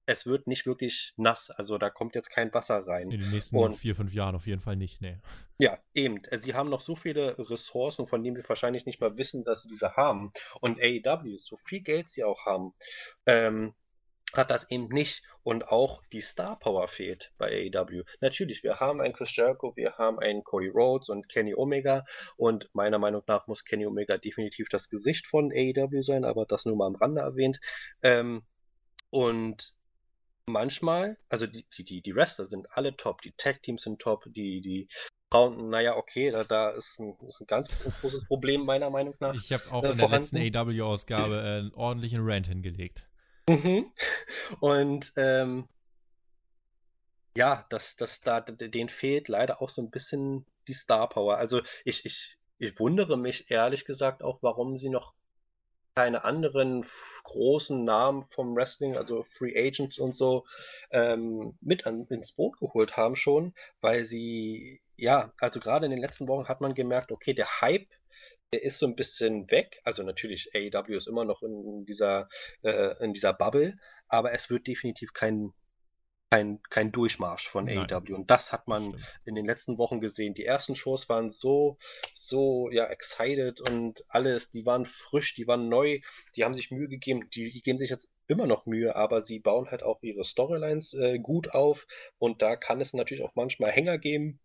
es 0.06 0.26
wird 0.26 0.47
nicht 0.47 0.66
wirklich 0.66 1.14
nass, 1.16 1.50
also 1.50 1.78
da 1.78 1.90
kommt 1.90 2.14
jetzt 2.14 2.30
kein 2.30 2.52
Wasser 2.52 2.87
rein. 2.87 3.11
In 3.11 3.21
den 3.21 3.30
nächsten 3.30 3.56
und, 3.56 3.75
vier, 3.75 3.94
fünf 3.94 4.12
Jahren 4.12 4.35
auf 4.35 4.47
jeden 4.47 4.61
Fall 4.61 4.76
nicht, 4.76 5.00
ne. 5.00 5.21
Ja, 5.59 5.78
eben. 5.95 6.21
Sie 6.32 6.54
haben 6.54 6.69
noch 6.69 6.80
so 6.80 6.97
viele 6.97 7.39
Ressourcen, 7.39 8.06
von 8.06 8.23
denen 8.23 8.36
wir 8.36 8.49
wahrscheinlich 8.49 8.86
nicht 8.86 9.00
mal 9.00 9.17
wissen, 9.17 9.45
dass 9.45 9.62
sie 9.62 9.69
diese 9.69 9.97
haben. 9.97 10.32
Und 10.60 10.78
AEW, 10.80 11.39
so 11.39 11.56
viel 11.56 11.80
Geld 11.80 12.10
sie 12.10 12.25
auch 12.25 12.45
haben, 12.45 12.75
ähm, 13.26 13.75
hat 14.36 14.50
das 14.50 14.70
eben 14.70 14.88
nicht. 14.88 15.23
Und 15.42 15.68
auch 15.68 16.02
die 16.12 16.20
Star 16.20 16.58
Power 16.58 16.88
fehlt 16.88 17.32
bei 17.38 17.70
AEW. 17.73 18.02
Natürlich, 18.20 18.62
wir 18.62 18.80
haben 18.80 19.00
einen 19.00 19.14
Chris 19.14 19.34
Jericho, 19.36 19.75
wir 19.76 19.97
haben 19.99 20.18
einen 20.18 20.44
Cody 20.44 20.68
Rhodes 20.68 21.08
und 21.08 21.28
Kenny 21.28 21.54
Omega. 21.54 22.04
Und 22.36 22.70
meiner 22.75 22.99
Meinung 22.99 23.23
nach 23.26 23.47
muss 23.47 23.64
Kenny 23.64 23.86
Omega 23.86 24.18
definitiv 24.18 24.68
das 24.68 24.88
Gesicht 24.88 25.26
von 25.26 25.52
AEW 25.52 26.02
sein, 26.02 26.25
aber 26.25 26.47
das 26.47 26.64
nur 26.64 26.76
mal 26.76 26.86
am 26.86 26.97
Rande 26.97 27.20
erwähnt. 27.20 27.60
Ähm, 28.02 28.42
und 29.10 29.75
manchmal, 30.47 31.16
also 31.28 31.47
die, 31.47 31.64
die, 31.78 32.02
die 32.02 32.14
Wrestler 32.14 32.44
sind 32.44 32.66
alle 32.73 32.97
top, 32.97 33.23
die 33.23 33.32
Tag-Teams 33.36 33.82
sind 33.82 34.00
top, 34.00 34.25
die, 34.26 34.60
die 34.60 34.88
Frauen, 35.30 35.68
naja, 35.68 35.97
okay, 35.97 36.30
da, 36.30 36.44
da 36.44 36.70
ist, 36.70 37.00
ein, 37.00 37.14
ist 37.26 37.40
ein 37.40 37.47
ganz 37.47 37.68
großes 38.00 38.26
Problem 38.26 38.64
meiner 38.64 38.90
Meinung 38.90 39.14
nach. 39.18 39.34
Ich 39.34 39.52
habe 39.52 39.64
auch 39.73 39.82
äh, 39.82 39.90
in 39.90 39.99
der 39.99 40.08
letzten 40.08 40.36
AEW-Ausgabe 40.36 41.34
äh, 41.34 41.58
einen 41.58 41.75
ordentlichen 41.75 42.20
Rant 42.23 42.47
hingelegt. 42.47 43.08
Mhm. 43.49 43.93
Und 44.61 45.13
ähm, 45.17 45.69
ja, 47.37 47.67
das, 47.69 47.97
das, 47.97 48.21
da, 48.21 48.41
denen 48.41 48.89
fehlt 48.89 49.28
leider 49.28 49.61
auch 49.61 49.69
so 49.69 49.83
ein 49.83 49.91
bisschen 49.91 50.47
die 50.69 50.73
Star 50.73 51.09
Power. 51.09 51.37
Also 51.37 51.61
ich, 51.85 52.04
ich, 52.07 52.39
ich 52.59 52.78
wundere 52.78 53.19
mich 53.19 53.50
ehrlich 53.50 53.85
gesagt 53.85 54.23
auch, 54.23 54.39
warum 54.43 54.76
sie 54.76 54.89
noch 54.89 55.15
keine 55.97 56.25
anderen 56.25 56.85
großen 57.23 57.85
Namen 57.85 58.25
vom 58.25 58.57
Wrestling, 58.57 58.97
also 58.97 59.23
Free 59.23 59.52
Agents 59.57 59.99
und 59.99 60.17
so, 60.17 60.45
ähm, 60.91 61.57
mit 61.61 61.87
an, 61.87 62.07
ins 62.09 62.33
Boot 62.33 62.59
geholt 62.59 62.97
haben 62.97 63.15
schon, 63.15 63.54
weil 63.80 64.04
sie, 64.04 64.80
ja, 64.97 65.33
also 65.39 65.61
gerade 65.61 65.87
in 65.87 65.93
den 65.93 66.00
letzten 66.00 66.28
Wochen 66.28 66.49
hat 66.49 66.61
man 66.61 66.75
gemerkt, 66.75 67.13
okay, 67.13 67.33
der 67.33 67.61
Hype 67.61 67.87
ist 68.62 68.78
so 68.78 68.86
ein 68.86 68.97
bisschen 68.97 69.50
weg. 69.50 69.80
Also 69.84 70.02
natürlich, 70.02 70.50
AEW 70.54 70.97
ist 70.97 71.08
immer 71.08 71.25
noch 71.25 71.43
in 71.43 71.84
dieser, 71.86 72.28
äh, 72.62 72.95
in 73.02 73.12
dieser 73.12 73.32
Bubble, 73.32 73.76
aber 74.08 74.32
es 74.32 74.50
wird 74.50 74.67
definitiv 74.67 75.12
kein, 75.12 75.52
kein, 76.30 76.60
kein 76.69 76.90
Durchmarsch 76.90 77.49
von 77.49 77.67
Nein. 77.67 77.78
AEW. 77.90 78.14
Und 78.14 78.30
das 78.30 78.52
hat 78.52 78.67
man 78.67 78.93
das 78.93 79.00
in 79.25 79.34
den 79.34 79.47
letzten 79.47 79.78
Wochen 79.78 80.00
gesehen. 80.00 80.34
Die 80.34 80.45
ersten 80.45 80.75
Shows 80.75 81.08
waren 81.08 81.30
so, 81.30 81.78
so, 82.12 82.71
ja, 82.71 82.86
excited 82.86 83.60
und 83.60 84.04
alles, 84.08 84.50
die 84.50 84.67
waren 84.67 84.84
frisch, 84.84 85.34
die 85.34 85.47
waren 85.47 85.69
neu, 85.69 86.00
die 86.36 86.45
haben 86.45 86.54
sich 86.54 86.71
Mühe 86.71 86.88
gegeben, 86.88 87.28
die, 87.30 87.52
die 87.52 87.62
geben 87.62 87.78
sich 87.78 87.90
jetzt 87.90 88.10
immer 88.26 88.47
noch 88.47 88.67
Mühe, 88.67 88.97
aber 88.97 89.21
sie 89.21 89.38
bauen 89.38 89.71
halt 89.71 89.82
auch 89.82 90.02
ihre 90.02 90.25
Storylines 90.25 90.95
äh, 90.95 91.19
gut 91.19 91.52
auf 91.52 91.86
und 92.19 92.43
da 92.43 92.56
kann 92.56 92.80
es 92.80 92.95
natürlich 92.95 93.23
auch 93.23 93.34
manchmal 93.34 93.71
Hänger 93.71 93.99
geben, 93.99 94.40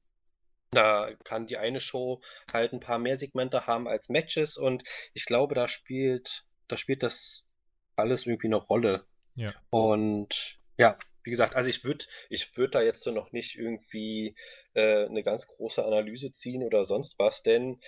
da 0.71 1.09
kann 1.23 1.47
die 1.47 1.57
eine 1.57 1.81
Show 1.81 2.21
halt 2.51 2.73
ein 2.73 2.79
paar 2.79 2.99
mehr 2.99 3.17
Segmente 3.17 3.67
haben 3.67 3.87
als 3.87 4.09
Matches 4.09 4.57
und 4.57 4.83
ich 5.13 5.25
glaube, 5.25 5.55
da 5.55 5.67
spielt, 5.67 6.45
da 6.67 6.77
spielt 6.77 7.03
das 7.03 7.47
alles 7.95 8.25
irgendwie 8.25 8.47
eine 8.47 8.57
Rolle. 8.57 9.05
Ja. 9.35 9.53
Und 9.69 10.59
ja, 10.77 10.97
wie 11.23 11.29
gesagt, 11.31 11.55
also 11.55 11.69
ich 11.69 11.83
würde 11.83 12.05
ich 12.29 12.57
würd 12.57 12.75
da 12.75 12.81
jetzt 12.81 13.03
so 13.03 13.11
noch 13.11 13.31
nicht 13.31 13.55
irgendwie 13.55 14.35
äh, 14.73 15.05
eine 15.05 15.23
ganz 15.23 15.47
große 15.47 15.83
Analyse 15.83 16.31
ziehen 16.31 16.63
oder 16.63 16.85
sonst 16.85 17.19
was, 17.19 17.43
denn 17.43 17.79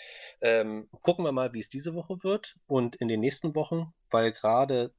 ähm, 0.42 0.90
gucken 1.02 1.26
wir 1.26 1.32
mal, 1.32 1.54
wie 1.54 1.60
es 1.60 1.70
diese 1.70 1.94
Woche 1.94 2.24
wird 2.24 2.56
und 2.68 2.96
in 2.98 3.08
den 3.08 3.20
nächsten 3.20 3.56
Wochen, 3.56 3.94
weil 4.10 4.32
gerade 4.32 4.94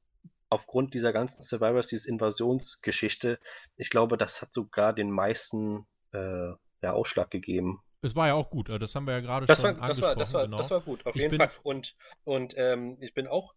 aufgrund 0.49 0.95
dieser 0.95 1.12
ganzen 1.12 1.42
Survivor 1.42 1.83
Series 1.83 2.07
Invasionsgeschichte, 2.07 3.38
ich 3.77 3.90
glaube, 3.90 4.16
das 4.16 4.42
hat 4.42 4.53
sogar 4.53 4.92
den 4.92 5.11
meisten 5.11 5.87
äh, 6.12 6.53
ja, 6.83 6.92
Ausschlag 6.92 7.31
gegeben. 7.31 7.81
Es 8.03 8.16
war 8.16 8.27
ja 8.27 8.35
auch 8.35 8.51
gut, 8.51 8.68
das 8.68 8.95
haben 8.97 9.07
wir 9.07 9.14
ja 9.14 9.21
gerade 9.21 9.47
schon 9.47 9.79
war, 9.79 9.88
das 9.88 10.01
war, 10.01 10.16
das 10.16 10.35
war, 10.35 10.45
genau. 10.45 10.59
das 10.59 10.71
war 10.73 10.81
gut, 10.81 11.07
auf 11.07 11.14
ich 11.14 11.23
jeden 11.23 11.37
Fall. 11.37 11.51
Und, 11.62 11.95
und 12.25 12.55
ähm, 12.57 12.99
ich 13.01 13.14
bin 13.14 13.29
auch, 13.29 13.55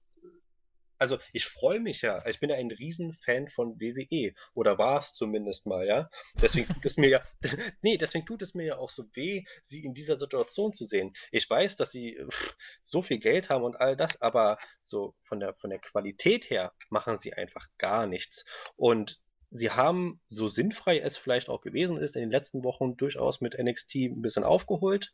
also 1.00 1.18
ich 1.34 1.46
freue 1.46 1.80
mich 1.80 2.04
ja, 2.04 2.24
ich 2.28 2.40
bin 2.40 2.52
ja 2.52 2.56
ein 2.56 2.70
Riesenfan 2.70 3.48
von 3.48 3.80
WWE, 3.80 4.34
oder 4.54 4.78
war 4.78 5.00
es 5.00 5.14
zumindest 5.14 5.66
mal, 5.66 5.88
ja. 5.88 6.10
Deswegen 6.40 6.72
tut 6.72 6.86
es 6.86 6.96
mir 6.98 7.10
ja, 7.10 7.22
nee, 7.82 7.98
deswegen 7.98 8.28
tut 8.28 8.44
es 8.44 8.54
mir 8.54 8.66
ja 8.66 8.78
auch 8.78 8.92
so 8.92 9.04
weh, 9.14 9.44
sie 9.64 9.84
in 9.84 9.96
dieser 9.96 10.16
Situation 10.16 10.74
zu 10.74 10.86
sehen. 10.86 11.14
Ich 11.32 11.50
weiß, 11.50 11.76
dass 11.76 11.92
sie 11.92 12.24
pff, 12.30 12.56
so 12.84 13.02
viel 13.02 13.18
Geld 13.18 13.50
haben 13.50 13.64
und 13.64 13.82
all 13.82 13.96
das, 13.96 14.22
aber 14.22 14.60
so 14.84 15.16
von 15.24 15.40
der, 15.40 15.56
von 15.56 15.72
der 15.72 15.80
Qualität 15.80 16.52
her 16.52 16.72
machen 16.92 17.18
sie 17.18 17.34
einfach 17.34 17.68
gar 17.80 18.06
nichts. 18.06 18.46
Und 18.76 19.20
sie 19.52 19.72
haben, 19.72 20.20
so 20.28 20.48
sinnfrei 20.48 21.00
es 21.00 21.18
vielleicht 21.18 21.50
auch 21.50 21.62
gewesen 21.62 21.98
ist, 21.98 22.16
in 22.16 22.22
den 22.22 22.32
letzten 22.32 22.64
Wochen 22.64 22.98
durchaus 22.98 23.42
mit 23.42 23.58
NXT 23.58 23.96
ein 23.96 24.22
bisschen 24.22 24.44
aufgeholt. 24.44 25.14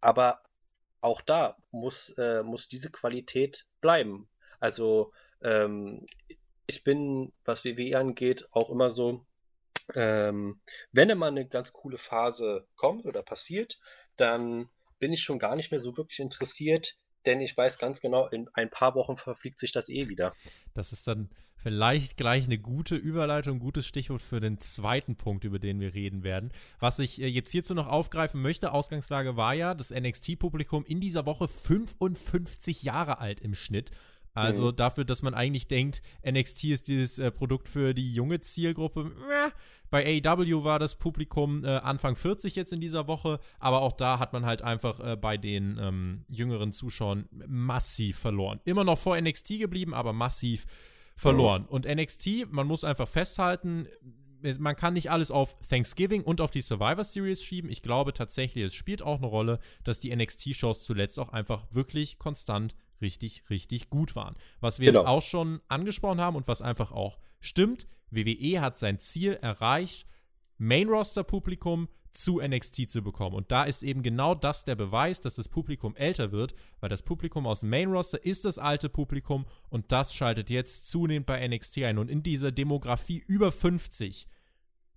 Aber 0.00 0.42
auch 1.00 1.20
da 1.22 1.56
muss, 1.70 2.10
äh, 2.18 2.42
muss 2.42 2.68
diese 2.68 2.90
Qualität 2.90 3.66
bleiben. 3.80 4.28
Also 4.60 5.12
ähm, 5.42 6.06
ich 6.66 6.84
bin, 6.84 7.32
was 7.44 7.64
WWE 7.64 7.98
angeht, 7.98 8.48
auch 8.50 8.70
immer 8.70 8.90
so, 8.90 9.24
ähm, 9.94 10.60
wenn 10.92 11.10
immer 11.10 11.26
eine 11.26 11.46
ganz 11.48 11.72
coole 11.72 11.98
Phase 11.98 12.66
kommt 12.76 13.06
oder 13.06 13.22
passiert, 13.22 13.78
dann 14.16 14.68
bin 14.98 15.12
ich 15.12 15.22
schon 15.22 15.38
gar 15.38 15.56
nicht 15.56 15.70
mehr 15.70 15.80
so 15.80 15.96
wirklich 15.96 16.18
interessiert, 16.18 16.98
denn 17.26 17.40
ich 17.40 17.56
weiß 17.56 17.78
ganz 17.78 18.00
genau, 18.00 18.26
in 18.28 18.48
ein 18.54 18.70
paar 18.70 18.94
Wochen 18.94 19.16
verfliegt 19.16 19.58
sich 19.58 19.72
das 19.72 19.88
eh 19.88 20.08
wieder. 20.08 20.34
Das 20.74 20.92
ist 20.92 21.06
dann 21.06 21.28
vielleicht 21.58 22.16
gleich 22.16 22.46
eine 22.46 22.58
gute 22.58 22.94
Überleitung, 22.94 23.58
gutes 23.58 23.86
Stichwort 23.86 24.22
für 24.22 24.40
den 24.40 24.60
zweiten 24.60 25.16
Punkt, 25.16 25.44
über 25.44 25.58
den 25.58 25.80
wir 25.80 25.92
reden 25.94 26.22
werden. 26.22 26.52
Was 26.78 26.98
ich 26.98 27.20
äh, 27.20 27.26
jetzt 27.26 27.50
hierzu 27.50 27.74
noch 27.74 27.88
aufgreifen 27.88 28.40
möchte, 28.40 28.72
Ausgangslage 28.72 29.36
war 29.36 29.54
ja, 29.54 29.74
das 29.74 29.90
NXT-Publikum 29.90 30.84
in 30.84 31.00
dieser 31.00 31.26
Woche 31.26 31.48
55 31.48 32.82
Jahre 32.82 33.18
alt 33.18 33.40
im 33.40 33.54
Schnitt. 33.54 33.90
Also 34.38 34.68
mhm. 34.68 34.76
dafür, 34.76 35.04
dass 35.04 35.22
man 35.22 35.34
eigentlich 35.34 35.66
denkt, 35.66 36.02
NXT 36.28 36.64
ist 36.64 36.88
dieses 36.88 37.18
äh, 37.18 37.30
Produkt 37.30 37.68
für 37.68 37.94
die 37.94 38.14
junge 38.14 38.40
Zielgruppe. 38.40 39.12
Bei 39.90 40.22
AEW 40.22 40.64
war 40.64 40.78
das 40.78 40.94
Publikum 40.94 41.64
äh, 41.64 41.68
Anfang 41.68 42.14
40 42.14 42.56
jetzt 42.56 42.72
in 42.72 42.80
dieser 42.80 43.08
Woche, 43.08 43.40
aber 43.58 43.80
auch 43.82 43.92
da 43.92 44.18
hat 44.18 44.32
man 44.32 44.44
halt 44.44 44.62
einfach 44.62 45.00
äh, 45.00 45.16
bei 45.16 45.36
den 45.36 45.78
ähm, 45.80 46.24
jüngeren 46.30 46.72
Zuschauern 46.72 47.28
massiv 47.46 48.18
verloren. 48.18 48.60
Immer 48.64 48.84
noch 48.84 48.98
vor 48.98 49.18
NXT 49.20 49.58
geblieben, 49.58 49.94
aber 49.94 50.12
massiv 50.12 50.66
verloren. 51.16 51.62
Mhm. 51.62 51.68
Und 51.68 51.86
NXT, 51.86 52.52
man 52.52 52.66
muss 52.66 52.84
einfach 52.84 53.08
festhalten, 53.08 53.88
man 54.58 54.76
kann 54.76 54.94
nicht 54.94 55.10
alles 55.10 55.30
auf 55.30 55.56
Thanksgiving 55.68 56.22
und 56.22 56.40
auf 56.40 56.50
die 56.50 56.60
Survivor 56.60 57.02
Series 57.02 57.42
schieben. 57.42 57.70
Ich 57.70 57.82
glaube 57.82 58.12
tatsächlich, 58.12 58.64
es 58.66 58.74
spielt 58.74 59.02
auch 59.02 59.18
eine 59.18 59.26
Rolle, 59.26 59.58
dass 59.84 60.00
die 60.00 60.14
NXT-Shows 60.14 60.84
zuletzt 60.84 61.18
auch 61.18 61.30
einfach 61.30 61.66
wirklich 61.72 62.18
konstant 62.18 62.74
richtig, 63.00 63.42
richtig 63.50 63.90
gut 63.90 64.16
waren. 64.16 64.34
Was 64.60 64.80
wir 64.80 64.86
genau. 64.86 65.00
jetzt 65.00 65.08
auch 65.08 65.22
schon 65.22 65.60
angesprochen 65.68 66.20
haben 66.20 66.36
und 66.36 66.48
was 66.48 66.62
einfach 66.62 66.92
auch 66.92 67.18
stimmt, 67.40 67.86
WWE 68.10 68.60
hat 68.60 68.78
sein 68.78 68.98
Ziel 68.98 69.34
erreicht, 69.34 70.06
Main-Roster-Publikum 70.58 71.88
zu 72.12 72.40
NXT 72.40 72.90
zu 72.90 73.02
bekommen. 73.02 73.36
Und 73.36 73.50
da 73.52 73.64
ist 73.64 73.82
eben 73.82 74.02
genau 74.02 74.34
das 74.34 74.64
der 74.64 74.74
Beweis, 74.74 75.20
dass 75.20 75.36
das 75.36 75.48
Publikum 75.48 75.94
älter 75.96 76.32
wird, 76.32 76.54
weil 76.80 76.88
das 76.88 77.02
Publikum 77.02 77.46
aus 77.46 77.60
dem 77.60 77.70
Main 77.70 77.90
Roster 77.90 78.24
ist 78.24 78.44
das 78.44 78.58
alte 78.58 78.88
Publikum 78.88 79.46
und 79.68 79.92
das 79.92 80.14
schaltet 80.14 80.50
jetzt 80.50 80.88
zunehmend 80.88 81.26
bei 81.26 81.46
NXT 81.46 81.78
ein. 81.84 81.98
Und 81.98 82.10
in 82.10 82.22
dieser 82.22 82.50
Demografie 82.50 83.22
über 83.26 83.52
50, 83.52 84.26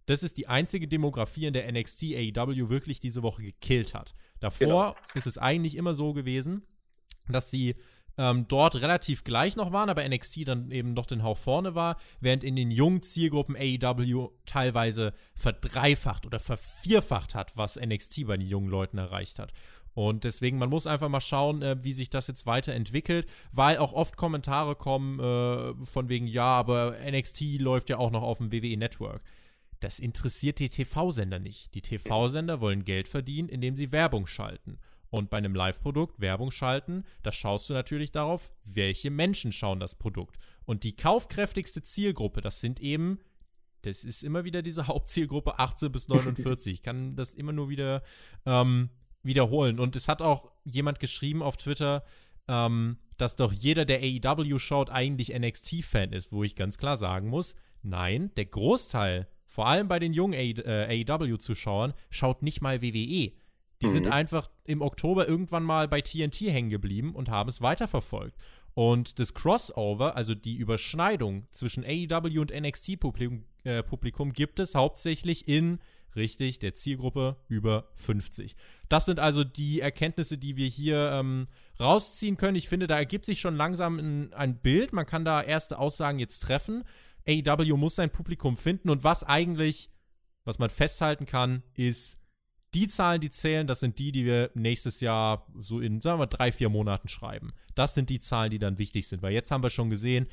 das 0.07 0.23
ist 0.23 0.37
die 0.37 0.47
einzige 0.47 0.87
Demografie, 0.87 1.45
in 1.45 1.53
der 1.53 1.71
NXT 1.71 2.03
AEW 2.15 2.69
wirklich 2.69 2.99
diese 2.99 3.21
Woche 3.21 3.43
gekillt 3.43 3.93
hat. 3.93 4.15
Davor 4.39 4.67
genau. 4.67 4.95
ist 5.13 5.27
es 5.27 5.37
eigentlich 5.37 5.75
immer 5.75 5.93
so 5.93 6.13
gewesen, 6.13 6.63
dass 7.27 7.51
sie 7.51 7.75
ähm, 8.17 8.45
dort 8.47 8.75
relativ 8.75 9.23
gleich 9.23 9.55
noch 9.55 9.71
waren, 9.71 9.89
aber 9.89 10.07
NXT 10.07 10.47
dann 10.47 10.71
eben 10.71 10.93
noch 10.93 11.05
den 11.05 11.23
Hauch 11.23 11.37
vorne 11.37 11.75
war, 11.75 11.97
während 12.19 12.43
in 12.43 12.55
den 12.55 12.71
jungen 12.71 13.01
Zielgruppen 13.01 13.55
AEW 13.55 14.29
teilweise 14.45 15.13
verdreifacht 15.35 16.25
oder 16.25 16.39
vervierfacht 16.39 17.35
hat, 17.35 17.55
was 17.57 17.79
NXT 17.79 18.27
bei 18.27 18.37
den 18.37 18.47
jungen 18.47 18.69
Leuten 18.69 18.97
erreicht 18.97 19.39
hat. 19.39 19.53
Und 19.93 20.23
deswegen, 20.23 20.57
man 20.57 20.69
muss 20.69 20.87
einfach 20.87 21.09
mal 21.09 21.19
schauen, 21.19 21.61
äh, 21.61 21.83
wie 21.83 21.93
sich 21.93 22.09
das 22.09 22.27
jetzt 22.27 22.45
weiterentwickelt, 22.45 23.27
weil 23.51 23.77
auch 23.77 23.93
oft 23.93 24.15
Kommentare 24.15 24.75
kommen 24.75 25.19
äh, 25.19 25.85
von 25.85 26.07
wegen, 26.07 26.27
ja, 26.27 26.45
aber 26.45 26.95
NXT 27.09 27.59
läuft 27.59 27.89
ja 27.89 27.97
auch 27.97 28.11
noch 28.11 28.23
auf 28.23 28.37
dem 28.37 28.51
WWE 28.51 28.77
Network. 28.77 29.21
Das 29.81 29.99
interessiert 29.99 30.59
die 30.59 30.69
TV-Sender 30.69 31.39
nicht. 31.39 31.73
Die 31.73 31.81
TV-Sender 31.81 32.61
wollen 32.61 32.85
Geld 32.85 33.07
verdienen, 33.07 33.49
indem 33.49 33.75
sie 33.75 33.91
Werbung 33.91 34.27
schalten. 34.27 34.77
Und 35.11 35.29
bei 35.29 35.37
einem 35.37 35.53
Live-Produkt 35.53 36.21
Werbung 36.21 36.51
schalten, 36.51 37.03
da 37.21 37.33
schaust 37.33 37.69
du 37.69 37.73
natürlich 37.73 38.11
darauf, 38.11 38.53
welche 38.63 39.11
Menschen 39.11 39.51
schauen 39.51 39.81
das 39.81 39.95
Produkt. 39.95 40.37
Und 40.65 40.85
die 40.85 40.95
kaufkräftigste 40.95 41.83
Zielgruppe, 41.83 42.39
das 42.39 42.61
sind 42.61 42.79
eben, 42.79 43.19
das 43.81 44.05
ist 44.05 44.23
immer 44.23 44.45
wieder 44.45 44.61
diese 44.61 44.87
Hauptzielgruppe 44.87 45.59
18 45.59 45.91
bis 45.91 46.07
49. 46.07 46.73
ich 46.73 46.81
kann 46.81 47.15
das 47.17 47.33
immer 47.33 47.51
nur 47.51 47.67
wieder 47.67 48.03
ähm, 48.45 48.89
wiederholen. 49.21 49.79
Und 49.79 49.97
es 49.97 50.07
hat 50.07 50.21
auch 50.21 50.49
jemand 50.63 51.01
geschrieben 51.01 51.43
auf 51.43 51.57
Twitter, 51.57 52.05
ähm, 52.47 52.95
dass 53.17 53.35
doch 53.35 53.51
jeder, 53.51 53.83
der 53.83 53.99
AEW 53.99 54.59
schaut, 54.59 54.89
eigentlich 54.89 55.37
NXT-Fan 55.37 56.13
ist, 56.13 56.31
wo 56.31 56.45
ich 56.45 56.55
ganz 56.55 56.77
klar 56.77 56.95
sagen 56.95 57.27
muss, 57.27 57.55
nein, 57.83 58.31
der 58.37 58.45
Großteil, 58.45 59.27
vor 59.45 59.67
allem 59.67 59.89
bei 59.89 59.99
den 59.99 60.13
jungen 60.13 60.35
AEW-Zuschauern, 60.35 61.93
schaut 62.09 62.43
nicht 62.43 62.61
mal 62.61 62.81
WWE. 62.81 63.33
Die 63.81 63.87
mhm. 63.87 63.91
sind 63.91 64.07
einfach 64.07 64.49
im 64.63 64.81
Oktober 64.81 65.27
irgendwann 65.27 65.63
mal 65.63 65.87
bei 65.87 66.01
TNT 66.01 66.41
hängen 66.41 66.69
geblieben 66.69 67.15
und 67.15 67.29
haben 67.29 67.49
es 67.49 67.61
weiterverfolgt. 67.61 68.35
Und 68.73 69.19
das 69.19 69.33
Crossover, 69.33 70.15
also 70.15 70.33
die 70.33 70.55
Überschneidung 70.55 71.47
zwischen 71.51 71.83
AEW 71.83 72.39
und 72.39 72.53
NXT-Publikum 72.53 73.43
äh, 73.63 73.83
Publikum 73.83 74.33
gibt 74.33 74.59
es 74.59 74.75
hauptsächlich 74.75 75.47
in, 75.47 75.79
richtig, 76.15 76.59
der 76.59 76.73
Zielgruppe 76.73 77.37
über 77.47 77.89
50. 77.95 78.55
Das 78.89 79.05
sind 79.05 79.19
also 79.19 79.43
die 79.43 79.81
Erkenntnisse, 79.81 80.37
die 80.37 80.57
wir 80.57 80.67
hier 80.67 81.11
ähm, 81.13 81.45
rausziehen 81.79 82.37
können. 82.37 82.55
Ich 82.55 82.69
finde, 82.69 82.87
da 82.87 82.97
ergibt 82.97 83.25
sich 83.25 83.39
schon 83.39 83.55
langsam 83.55 83.99
ein, 83.99 84.33
ein 84.33 84.57
Bild. 84.57 84.93
Man 84.93 85.05
kann 85.05 85.25
da 85.25 85.41
erste 85.41 85.79
Aussagen 85.79 86.19
jetzt 86.19 86.39
treffen. 86.41 86.83
AEW 87.27 87.77
muss 87.77 87.95
sein 87.95 88.09
Publikum 88.09 88.57
finden 88.57 88.89
und 88.89 89.03
was 89.03 89.23
eigentlich, 89.23 89.89
was 90.43 90.57
man 90.57 90.71
festhalten 90.71 91.25
kann, 91.25 91.61
ist, 91.75 92.17
die 92.73 92.87
Zahlen, 92.87 93.21
die 93.21 93.29
zählen, 93.29 93.67
das 93.67 93.81
sind 93.81 93.99
die, 93.99 94.11
die 94.11 94.25
wir 94.25 94.49
nächstes 94.53 95.01
Jahr 95.01 95.45
so 95.59 95.79
in, 95.79 96.01
sagen 96.01 96.19
wir, 96.19 96.27
drei, 96.27 96.51
vier 96.51 96.69
Monaten 96.69 97.07
schreiben. 97.07 97.51
Das 97.75 97.93
sind 97.93 98.09
die 98.09 98.19
Zahlen, 98.19 98.51
die 98.51 98.59
dann 98.59 98.77
wichtig 98.77 99.07
sind, 99.07 99.21
weil 99.21 99.33
jetzt 99.33 99.51
haben 99.51 99.63
wir 99.63 99.69
schon 99.69 99.89
gesehen, 99.89 100.27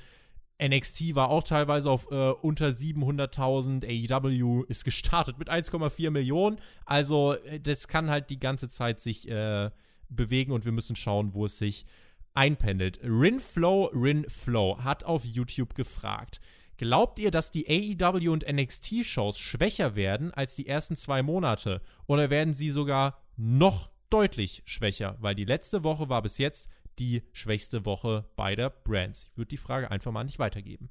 NXT 0.61 1.15
war 1.15 1.29
auch 1.29 1.45
teilweise 1.45 1.89
auf 1.89 2.11
äh, 2.11 2.31
unter 2.31 2.69
700.000. 2.69 3.85
AEW 3.85 4.65
ist 4.65 4.85
gestartet 4.85 5.39
mit 5.39 5.49
1,4 5.49 6.11
Millionen. 6.11 6.59
Also, 6.85 7.35
äh, 7.35 7.61
das 7.61 7.87
kann 7.87 8.11
halt 8.11 8.29
die 8.31 8.41
ganze 8.41 8.69
Zeit 8.69 9.01
sich 9.01 9.29
äh, 9.29 9.71
bewegen 10.09 10.51
und 10.53 10.65
wir 10.65 10.73
müssen 10.73 10.97
schauen, 10.97 11.35
wo 11.35 11.45
es 11.45 11.59
sich 11.59 11.87
einpendelt. 12.35 12.99
Rinflow, 13.05 13.91
Rinflow 13.95 14.83
hat 14.83 15.05
auf 15.05 15.25
YouTube 15.25 15.75
gefragt. 15.75 16.41
Glaubt 16.79 17.19
ihr, 17.19 17.33
dass 17.33 17.51
die 17.51 17.67
AEW 17.69 18.31
und 18.31 18.49
NXT-Shows 18.49 19.37
schwächer 19.41 19.97
werden 19.97 20.33
als 20.33 20.55
die 20.55 20.69
ersten 20.69 20.95
zwei 20.97 21.25
Monate? 21.25 21.83
Oder 22.07 22.31
werden 22.31 22.55
sie 22.55 22.71
sogar 22.71 23.21
noch 23.37 23.91
deutlich 24.11 24.63
schwächer? 24.65 25.17
Weil 25.19 25.35
die 25.35 25.45
letzte 25.45 25.83
Woche 25.83 26.09
war 26.09 26.23
bis 26.23 26.39
jetzt 26.39 26.71
die 27.01 27.25
schwächste 27.33 27.85
Woche 27.85 28.31
beider 28.37 28.71
Brands. 28.71 29.27
Ich 29.33 29.37
würde 29.37 29.49
die 29.49 29.57
Frage 29.57 29.91
einfach 29.91 30.13
mal 30.13 30.23
nicht 30.23 30.39
weitergeben. 30.39 30.89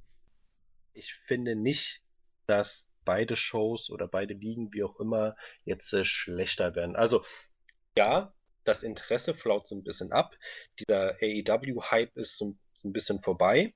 Ich 0.92 1.14
finde 1.14 1.56
nicht, 1.56 2.02
dass 2.48 2.92
beide 3.06 3.38
Shows 3.38 3.90
oder 3.90 4.10
beide 4.10 4.34
Ligen, 4.34 4.74
wie 4.74 4.84
auch 4.84 5.00
immer, 5.00 5.38
jetzt 5.64 5.94
äh, 5.94 6.04
schlechter 6.04 6.76
werden. 6.76 6.98
Also, 6.98 7.24
ja, 7.98 8.34
das 8.66 8.84
Interesse 8.84 9.34
flaut 9.34 9.66
so 9.66 9.76
ein 9.76 9.84
bisschen 9.84 10.12
ab. 10.12 10.36
Dieser 10.80 11.16
AEW-Hype 11.22 12.18
ist 12.18 12.38
so 12.38 12.58
ein 12.84 12.92
bisschen 12.92 13.20
vorbei. 13.20 13.74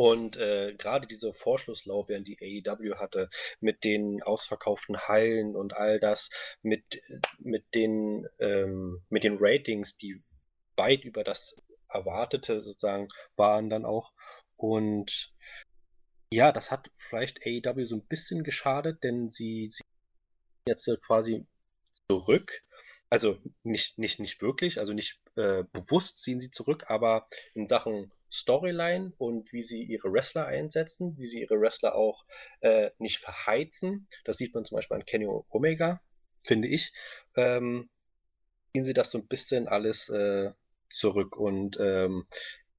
Und 0.00 0.38
äh, 0.38 0.74
gerade 0.78 1.06
diese 1.06 1.34
Vorschlusslaubeeren, 1.34 2.24
die 2.24 2.38
AEW 2.40 2.94
hatte, 2.96 3.28
mit 3.60 3.84
den 3.84 4.22
ausverkauften 4.22 4.98
Hallen 4.98 5.54
und 5.54 5.74
all 5.74 6.00
das, 6.00 6.30
mit, 6.62 7.02
mit, 7.38 7.74
den, 7.74 8.26
ähm, 8.38 9.02
mit 9.10 9.24
den 9.24 9.36
Ratings, 9.38 9.98
die 9.98 10.22
weit 10.74 11.04
über 11.04 11.22
das 11.22 11.54
Erwartete 11.90 12.62
sozusagen 12.62 13.08
waren 13.36 13.68
dann 13.68 13.84
auch. 13.84 14.14
Und 14.56 15.34
ja, 16.32 16.50
das 16.50 16.70
hat 16.70 16.88
vielleicht 16.94 17.40
AEW 17.46 17.84
so 17.84 17.96
ein 17.96 18.06
bisschen 18.06 18.42
geschadet, 18.42 19.04
denn 19.04 19.28
sie, 19.28 19.68
sie 19.70 19.82
jetzt 20.66 20.88
quasi 21.04 21.46
zurück. 22.08 22.62
Also 23.10 23.38
nicht, 23.64 23.98
nicht, 23.98 24.18
nicht 24.18 24.40
wirklich, 24.40 24.78
also 24.78 24.94
nicht 24.94 25.20
äh, 25.36 25.64
bewusst 25.72 26.22
ziehen 26.22 26.40
sie 26.40 26.50
zurück, 26.50 26.84
aber 26.86 27.28
in 27.52 27.66
Sachen 27.66 28.10
Storyline 28.30 29.12
und 29.18 29.52
wie 29.52 29.62
sie 29.62 29.82
ihre 29.82 30.12
Wrestler 30.12 30.46
einsetzen, 30.46 31.16
wie 31.18 31.26
sie 31.26 31.40
ihre 31.40 31.60
Wrestler 31.60 31.94
auch 31.94 32.24
äh, 32.60 32.90
nicht 32.98 33.18
verheizen. 33.18 34.08
Das 34.24 34.36
sieht 34.36 34.54
man 34.54 34.64
zum 34.64 34.76
Beispiel 34.76 34.96
an 34.96 35.04
Kenny 35.04 35.26
Omega, 35.48 36.00
finde 36.38 36.68
ich. 36.68 36.92
Ähm, 37.36 37.90
ziehen 38.72 38.84
sie 38.84 38.94
das 38.94 39.10
so 39.10 39.18
ein 39.18 39.26
bisschen 39.26 39.68
alles 39.68 40.08
äh, 40.08 40.52
zurück 40.88 41.36
und 41.36 41.78
ähm, 41.80 42.26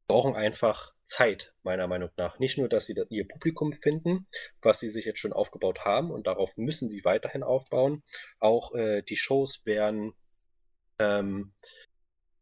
brauchen 0.08 0.36
einfach 0.36 0.94
Zeit, 1.04 1.54
meiner 1.64 1.88
Meinung 1.88 2.10
nach. 2.18 2.40
Nicht 2.40 2.58
nur, 2.58 2.70
dass 2.70 2.86
sie 2.86 2.96
ihr 3.10 3.28
Publikum 3.28 3.74
finden, 3.74 4.28
was 4.62 4.80
sie 4.80 4.90
sich 4.90 5.06
jetzt 5.06 5.20
schon 5.20 5.34
aufgebaut 5.34 5.86
haben 5.86 6.12
und 6.12 6.28
darauf 6.28 6.58
müssen 6.58 6.90
sie 6.90 7.04
weiterhin 7.06 7.44
aufbauen. 7.44 8.04
Auch 8.40 8.74
äh, 8.74 9.02
die 9.04 9.16
Shows 9.16 9.66
werden 9.66 10.14
ähm, 11.00 11.54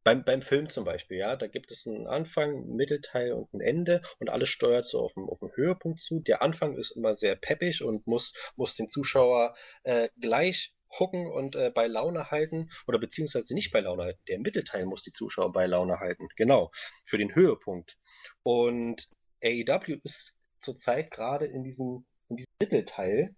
beim, 0.03 0.23
beim 0.23 0.41
Film 0.41 0.69
zum 0.69 0.85
Beispiel, 0.85 1.17
ja, 1.17 1.35
da 1.35 1.47
gibt 1.47 1.71
es 1.71 1.85
einen 1.85 2.07
Anfang, 2.07 2.49
einen 2.49 2.75
Mittelteil 2.75 3.33
und 3.33 3.53
ein 3.53 3.61
Ende 3.61 4.01
und 4.19 4.29
alles 4.29 4.49
steuert 4.49 4.87
so 4.87 4.99
auf 4.99 5.13
den, 5.13 5.25
auf 5.29 5.39
den 5.39 5.51
Höhepunkt 5.55 5.99
zu. 5.99 6.19
Der 6.21 6.41
Anfang 6.41 6.77
ist 6.77 6.91
immer 6.91 7.15
sehr 7.15 7.35
peppig 7.35 7.83
und 7.83 8.07
muss, 8.07 8.33
muss 8.55 8.75
den 8.75 8.89
Zuschauer 8.89 9.55
äh, 9.83 10.09
gleich 10.19 10.73
hocken 10.97 11.31
und 11.31 11.55
äh, 11.55 11.71
bei 11.73 11.87
Laune 11.87 12.31
halten 12.31 12.69
oder 12.87 12.99
beziehungsweise 12.99 13.53
nicht 13.53 13.71
bei 13.71 13.81
Laune 13.81 14.03
halten. 14.03 14.21
Der 14.27 14.39
Mittelteil 14.39 14.85
muss 14.85 15.03
die 15.03 15.11
Zuschauer 15.11 15.51
bei 15.51 15.67
Laune 15.67 15.99
halten, 15.99 16.27
genau, 16.35 16.71
für 17.05 17.17
den 17.17 17.35
Höhepunkt. 17.35 17.97
Und 18.43 19.07
AEW 19.43 19.99
ist 20.03 20.35
zurzeit 20.59 21.11
gerade 21.11 21.45
in 21.45 21.63
diesem, 21.63 22.05
in 22.29 22.37
diesem 22.37 22.53
Mittelteil 22.61 23.35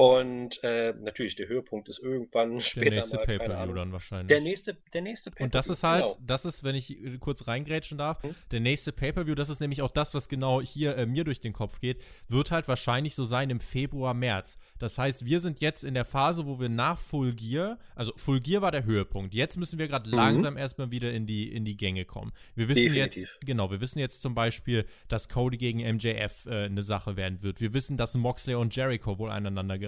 Und 0.00 0.62
äh, 0.62 0.94
natürlich, 1.00 1.34
der 1.34 1.48
Höhepunkt 1.48 1.88
ist 1.88 1.98
irgendwann 1.98 2.60
später 2.60 2.90
der 2.90 2.98
nächste 3.00 3.16
mal, 3.16 3.26
Pay-Per-View 3.26 3.74
dann 3.74 3.92
wahrscheinlich. 3.92 4.28
Der 4.28 4.40
nächste, 4.40 4.74
der 4.94 5.02
nächste 5.02 5.32
Und 5.40 5.56
das 5.56 5.68
ist 5.68 5.82
halt, 5.82 6.02
genau. 6.04 6.16
das 6.24 6.44
ist, 6.44 6.62
wenn 6.62 6.76
ich 6.76 6.90
äh, 7.04 7.18
kurz 7.18 7.48
reingrätschen 7.48 7.98
darf, 7.98 8.22
Mhm. 8.22 8.34
der 8.52 8.60
nächste 8.60 8.92
Pay-Per-View, 8.92 9.34
das 9.34 9.48
ist 9.48 9.58
nämlich 9.58 9.82
auch 9.82 9.90
das, 9.90 10.14
was 10.14 10.28
genau 10.28 10.60
hier 10.62 10.96
äh, 10.96 11.04
mir 11.04 11.24
durch 11.24 11.40
den 11.40 11.52
Kopf 11.52 11.80
geht, 11.80 12.00
wird 12.28 12.52
halt 12.52 12.68
wahrscheinlich 12.68 13.16
so 13.16 13.24
sein 13.24 13.50
im 13.50 13.58
Februar, 13.58 14.14
März. 14.14 14.56
Das 14.78 14.98
heißt, 14.98 15.24
wir 15.24 15.40
sind 15.40 15.60
jetzt 15.60 15.82
in 15.82 15.94
der 15.94 16.04
Phase, 16.04 16.46
wo 16.46 16.60
wir 16.60 16.68
nach 16.68 16.96
Full 16.96 17.32
Gear, 17.34 17.76
also 17.96 18.12
Full 18.14 18.40
Gear 18.40 18.62
war 18.62 18.70
der 18.70 18.84
Höhepunkt. 18.84 19.34
Jetzt 19.34 19.56
müssen 19.56 19.80
wir 19.80 19.88
gerade 19.88 20.08
Mhm. 20.08 20.14
langsam 20.14 20.56
erstmal 20.56 20.92
wieder 20.92 21.10
in 21.12 21.26
die, 21.26 21.52
in 21.52 21.64
die 21.64 21.76
Gänge 21.76 22.04
kommen. 22.04 22.30
Wir 22.54 22.68
wissen 22.68 22.84
Definitiv. 22.84 23.22
jetzt, 23.24 23.40
genau, 23.44 23.68
wir 23.72 23.80
wissen 23.80 23.98
jetzt 23.98 24.22
zum 24.22 24.36
Beispiel, 24.36 24.84
dass 25.08 25.28
Cody 25.28 25.56
gegen 25.56 25.80
MJF 25.80 26.46
äh, 26.46 26.66
eine 26.66 26.84
Sache 26.84 27.16
werden 27.16 27.42
wird. 27.42 27.60
Wir 27.60 27.74
wissen, 27.74 27.96
dass 27.96 28.14
Moxley 28.14 28.54
und 28.54 28.76
Jericho 28.76 29.18
wohl 29.18 29.30
aneinander 29.32 29.76
geraten. 29.76 29.87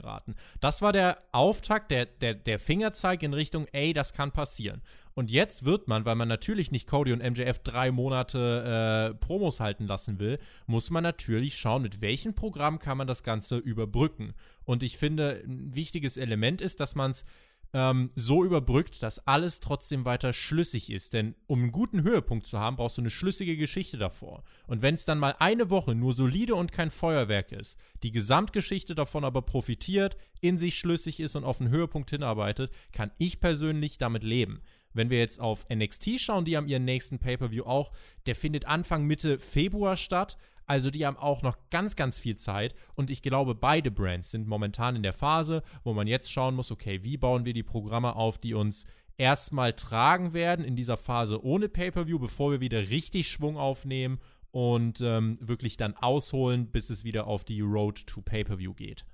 Das 0.61 0.83
war 0.83 0.93
der 0.93 1.19
Auftakt, 1.33 1.91
der, 1.91 2.07
der, 2.07 2.35
der 2.35 2.59
Fingerzeig 2.59 3.23
in 3.23 3.35
Richtung, 3.35 3.67
ey, 3.73 3.93
das 3.93 4.13
kann 4.13 4.33
passieren. 4.33 4.83
Und 5.15 5.31
jetzt 5.31 5.65
wird 5.65 5.89
man, 5.89 6.05
weil 6.05 6.15
man 6.15 6.29
natürlich 6.29 6.71
nicht 6.71 6.87
Cody 6.87 7.13
und 7.13 7.23
MJF 7.23 7.59
drei 7.59 7.91
Monate 7.91 9.13
äh, 9.13 9.15
Promos 9.17 9.61
halten 9.61 9.87
lassen 9.87 10.19
will, 10.19 10.39
muss 10.67 10.91
man 10.91 11.03
natürlich 11.03 11.57
schauen, 11.57 11.83
mit 11.83 12.01
welchem 12.01 12.35
Programm 12.35 12.79
kann 12.79 12.97
man 12.97 13.07
das 13.07 13.23
Ganze 13.23 13.59
überbrücken. 13.59 14.35
Und 14.65 14.83
ich 14.83 14.97
finde, 14.97 15.43
ein 15.45 15.75
wichtiges 15.75 16.17
Element 16.17 16.61
ist, 16.61 16.81
dass 16.81 16.95
man 16.95 17.11
es 17.11 17.25
ähm, 17.73 18.11
so 18.15 18.45
überbrückt, 18.45 19.03
dass 19.03 19.27
alles 19.27 19.61
trotzdem 19.61 20.05
weiter 20.05 20.33
schlüssig 20.33 20.91
ist. 20.91 21.13
Denn 21.13 21.35
um 21.47 21.61
einen 21.63 21.73
guten 21.73 22.03
Höhepunkt 22.03 22.47
zu 22.47 22.59
haben, 22.59 22.77
brauchst 22.77 22.99
du 22.99 23.03
eine 23.03 23.11
schlüssige 23.11 23.57
Geschichte 23.57 23.99
davor. 23.99 24.43
Und 24.67 24.83
wenn 24.83 24.95
es 24.95 25.05
dann 25.05 25.19
mal 25.19 25.37
eine 25.39 25.71
Woche 25.71 25.95
nur 25.95 26.13
solide 26.13 26.55
und 26.55 26.73
kein 26.73 26.91
Feuerwerk 26.91 27.53
ist, 27.53 27.79
die 28.03 28.13
Gesamtgeschichte 28.13 28.95
davon 28.95 29.25
aber 29.25 29.43
profitiert, 29.43 30.17
in 30.41 30.59
sich 30.59 30.79
schlüssig 30.79 31.21
ist 31.21 31.37
und 31.37 31.45
auf 31.45 31.61
einen 31.61 31.71
Höhepunkt 31.71 32.11
hinarbeitet, 32.11 32.73
kann 32.93 33.13
ich 33.19 33.41
persönlich 33.41 33.99
damit 33.99 34.25
leben. 34.25 34.63
Wenn 34.93 35.11
wir 35.11 35.19
jetzt 35.19 35.41
auf 35.41 35.67
NXT 35.73 36.21
schauen, 36.21 36.45
die 36.45 36.57
haben 36.57 36.69
ihren 36.69 36.85
nächsten 36.85 37.19
Pay-Per-View 37.19 37.65
auch, 37.65 37.93
der 38.27 38.35
findet 38.35 38.65
Anfang 38.65 39.05
Mitte 39.05 39.39
Februar 39.39 39.97
statt. 39.97 40.37
Also 40.67 40.91
die 40.91 41.05
haben 41.05 41.17
auch 41.17 41.43
noch 41.43 41.57
ganz, 41.71 41.97
ganz 41.97 42.19
viel 42.19 42.37
Zeit. 42.37 42.75
Und 42.95 43.11
ich 43.11 43.23
glaube, 43.23 43.55
beide 43.55 43.91
Brands 43.91 44.31
sind 44.31 44.47
momentan 44.47 44.95
in 44.97 45.03
der 45.03 45.13
Phase, 45.13 45.63
wo 45.83 45.95
man 45.95 46.07
jetzt 46.07 46.31
schauen 46.31 46.55
muss, 46.55 46.71
okay, 46.71 47.03
wie 47.03 47.17
bauen 47.17 47.45
wir 47.45 47.55
die 47.55 47.65
Programme 47.65 48.15
auf, 48.15 48.39
die 48.39 48.55
uns 48.55 48.85
erstmal 49.17 49.73
tragen 49.75 50.33
werden 50.33 50.65
in 50.65 50.77
dieser 50.77 50.97
Phase 50.97 51.45
ohne 51.45 51.69
Pay-Per-View, 51.69 52.19
bevor 52.19 52.53
wir 52.53 52.61
wieder 52.61 52.89
richtig 52.89 53.29
Schwung 53.29 53.57
aufnehmen 53.59 54.19
und 54.51 55.01
ähm, 55.01 55.39
wirklich 55.41 55.77
dann 55.77 55.95
ausholen, 55.95 56.71
bis 56.71 56.91
es 56.91 57.05
wieder 57.05 57.27
auf 57.27 57.45
die 57.45 57.61
Road 57.61 58.07
to 58.07 58.23
Pay-Per-View 58.23 58.75
geht. 58.75 59.05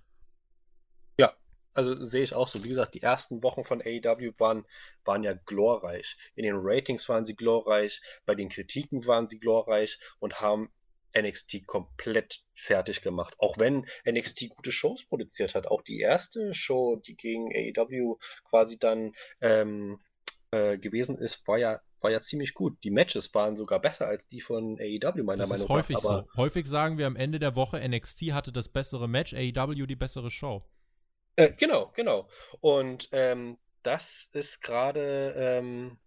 Also 1.76 1.94
sehe 1.94 2.22
ich 2.22 2.34
auch 2.34 2.48
so. 2.48 2.64
Wie 2.64 2.70
gesagt, 2.70 2.94
die 2.94 3.02
ersten 3.02 3.42
Wochen 3.42 3.62
von 3.62 3.82
AEW 3.82 4.32
waren, 4.38 4.64
waren 5.04 5.22
ja 5.22 5.34
glorreich. 5.34 6.16
In 6.34 6.44
den 6.44 6.56
Ratings 6.56 7.08
waren 7.08 7.26
sie 7.26 7.36
glorreich, 7.36 8.00
bei 8.24 8.34
den 8.34 8.48
Kritiken 8.48 9.06
waren 9.06 9.28
sie 9.28 9.38
glorreich 9.38 9.98
und 10.18 10.40
haben 10.40 10.70
NXT 11.16 11.66
komplett 11.66 12.42
fertig 12.54 13.02
gemacht. 13.02 13.34
Auch 13.38 13.58
wenn 13.58 13.86
NXT 14.08 14.48
gute 14.50 14.72
Shows 14.72 15.04
produziert 15.06 15.54
hat. 15.54 15.66
Auch 15.66 15.82
die 15.82 16.00
erste 16.00 16.54
Show, 16.54 16.96
die 16.96 17.16
gegen 17.16 17.50
AEW 17.54 18.16
quasi 18.48 18.78
dann 18.78 19.12
ähm, 19.40 20.00
äh, 20.50 20.78
gewesen 20.78 21.18
ist, 21.18 21.46
war 21.46 21.58
ja, 21.58 21.80
war 22.00 22.10
ja 22.10 22.20
ziemlich 22.20 22.54
gut. 22.54 22.78
Die 22.84 22.90
Matches 22.90 23.34
waren 23.34 23.56
sogar 23.56 23.80
besser 23.80 24.06
als 24.06 24.26
die 24.28 24.40
von 24.40 24.78
AEW, 24.78 25.24
meiner 25.24 25.38
Das 25.38 25.48
Meinung 25.48 25.66
ist 25.66 25.68
häufig 25.68 25.96
nach. 25.96 26.04
Aber 26.04 26.26
so. 26.32 26.36
Häufig 26.36 26.66
sagen 26.66 26.98
wir 26.98 27.06
am 27.06 27.16
Ende 27.16 27.38
der 27.38 27.56
Woche, 27.56 27.86
NXT 27.86 28.32
hatte 28.32 28.52
das 28.52 28.68
bessere 28.68 29.08
Match, 29.08 29.34
AEW 29.34 29.86
die 29.86 29.96
bessere 29.96 30.30
Show. 30.30 30.64
Äh, 31.36 31.52
genau, 31.56 31.92
genau. 31.94 32.28
Und 32.60 33.08
ähm, 33.12 33.58
das 33.82 34.28
ist 34.32 34.62
gerade, 34.62 35.34
ähm, 35.36 35.98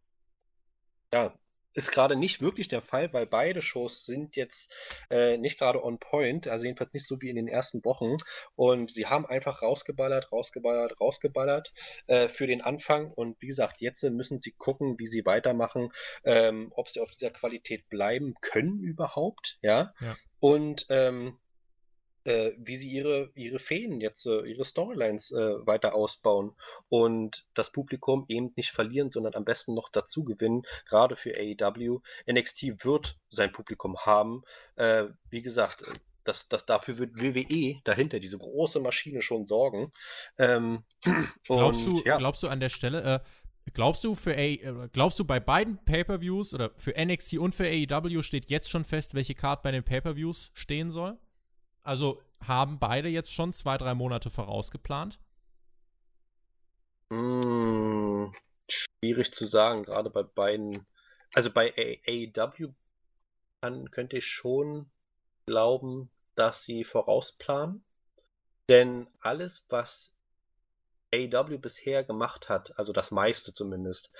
ja, 1.13 1.33
ist 1.73 1.91
gerade 1.91 2.15
nicht 2.15 2.41
wirklich 2.41 2.67
der 2.67 2.81
Fall, 2.81 3.13
weil 3.13 3.27
beide 3.27 3.61
Shows 3.61 4.05
sind 4.05 4.35
jetzt 4.35 4.73
äh, 5.09 5.37
nicht 5.37 5.59
gerade 5.59 5.83
on 5.83 5.99
point, 5.99 6.47
also 6.47 6.65
jedenfalls 6.65 6.93
nicht 6.93 7.07
so 7.07 7.21
wie 7.21 7.29
in 7.29 7.35
den 7.35 7.47
ersten 7.47 7.85
Wochen. 7.85 8.17
Und 8.55 8.91
sie 8.91 9.05
haben 9.05 9.25
einfach 9.25 9.61
rausgeballert, 9.61 10.31
rausgeballert, 10.31 10.99
rausgeballert 10.99 11.73
äh, 12.07 12.27
für 12.27 12.47
den 12.47 12.61
Anfang. 12.61 13.11
Und 13.11 13.41
wie 13.41 13.47
gesagt, 13.47 13.81
jetzt 13.81 14.03
müssen 14.03 14.39
sie 14.39 14.51
gucken, 14.51 14.99
wie 14.99 15.07
sie 15.07 15.25
weitermachen, 15.25 15.91
ähm, 16.23 16.73
ob 16.75 16.89
sie 16.89 17.01
auf 17.01 17.11
dieser 17.11 17.31
Qualität 17.31 17.87
bleiben 17.87 18.33
können 18.41 18.81
überhaupt, 18.81 19.59
ja. 19.61 19.93
Ja. 20.01 20.17
Und 20.39 20.87
ähm, 20.89 21.37
äh, 22.25 22.51
wie 22.57 22.75
sie 22.75 22.89
ihre, 22.89 23.31
ihre 23.35 23.59
Fäden 23.59 24.01
jetzt, 24.01 24.25
äh, 24.25 24.41
ihre 24.41 24.65
Storylines 24.65 25.31
äh, 25.31 25.65
weiter 25.65 25.95
ausbauen 25.95 26.55
und 26.89 27.45
das 27.53 27.71
Publikum 27.71 28.25
eben 28.27 28.51
nicht 28.55 28.71
verlieren, 28.71 29.11
sondern 29.11 29.35
am 29.35 29.45
besten 29.45 29.73
noch 29.73 29.89
dazu 29.89 30.23
gewinnen, 30.23 30.63
gerade 30.85 31.15
für 31.15 31.35
AEW. 31.35 31.99
NXT 32.29 32.85
wird 32.85 33.17
sein 33.29 33.51
Publikum 33.51 33.97
haben. 33.97 34.43
Äh, 34.75 35.05
wie 35.29 35.41
gesagt, 35.41 35.81
äh, 35.83 35.91
das, 36.23 36.47
das, 36.47 36.65
dafür 36.65 36.97
wird 36.97 37.21
WWE 37.21 37.81
dahinter, 37.83 38.19
diese 38.19 38.37
große 38.37 38.79
Maschine, 38.79 39.21
schon 39.21 39.47
sorgen. 39.47 39.91
Ähm, 40.37 40.83
Glaubst 41.47 41.87
und, 41.87 41.99
du, 41.99 42.03
ja, 42.05 42.17
glaubst 42.17 42.43
du 42.43 42.47
an 42.47 42.59
der 42.59 42.69
Stelle, 42.69 43.23
äh, 43.65 43.71
glaubst 43.71 44.03
du 44.03 44.13
für 44.15 44.35
A, 44.37 44.87
glaubst 44.91 45.17
du 45.19 45.25
bei 45.25 45.39
beiden 45.39 45.83
Pay-Per-Views 45.85 46.53
oder 46.53 46.71
für 46.77 46.93
NXT 46.97 47.37
und 47.37 47.55
für 47.55 47.65
AEW 47.65 48.21
steht 48.21 48.49
jetzt 48.49 48.69
schon 48.69 48.85
fest, 48.85 49.15
welche 49.15 49.35
Card 49.35 49.63
bei 49.63 49.71
den 49.71 49.83
Pay-Per-Views 49.83 50.51
stehen 50.53 50.91
soll? 50.91 51.17
Also 51.83 52.21
haben 52.41 52.79
beide 52.79 53.09
jetzt 53.09 53.33
schon 53.33 53.53
zwei, 53.53 53.77
drei 53.77 53.93
Monate 53.93 54.29
vorausgeplant? 54.29 55.19
Hm, 57.11 58.31
schwierig 58.69 59.33
zu 59.33 59.45
sagen, 59.45 59.83
gerade 59.83 60.09
bei 60.09 60.23
beiden. 60.23 60.85
Also 61.33 61.51
bei 61.51 61.73
AEW 62.07 62.73
könnte 63.91 64.17
ich 64.17 64.27
schon 64.27 64.89
glauben, 65.45 66.09
dass 66.35 66.63
sie 66.63 66.83
vorausplanen. 66.83 67.83
Denn 68.69 69.07
alles, 69.19 69.65
was 69.69 70.13
AEW 71.13 71.57
bisher 71.57 72.03
gemacht 72.03 72.49
hat, 72.49 72.77
also 72.77 72.93
das 72.93 73.11
meiste 73.11 73.51
zumindest, 73.51 74.11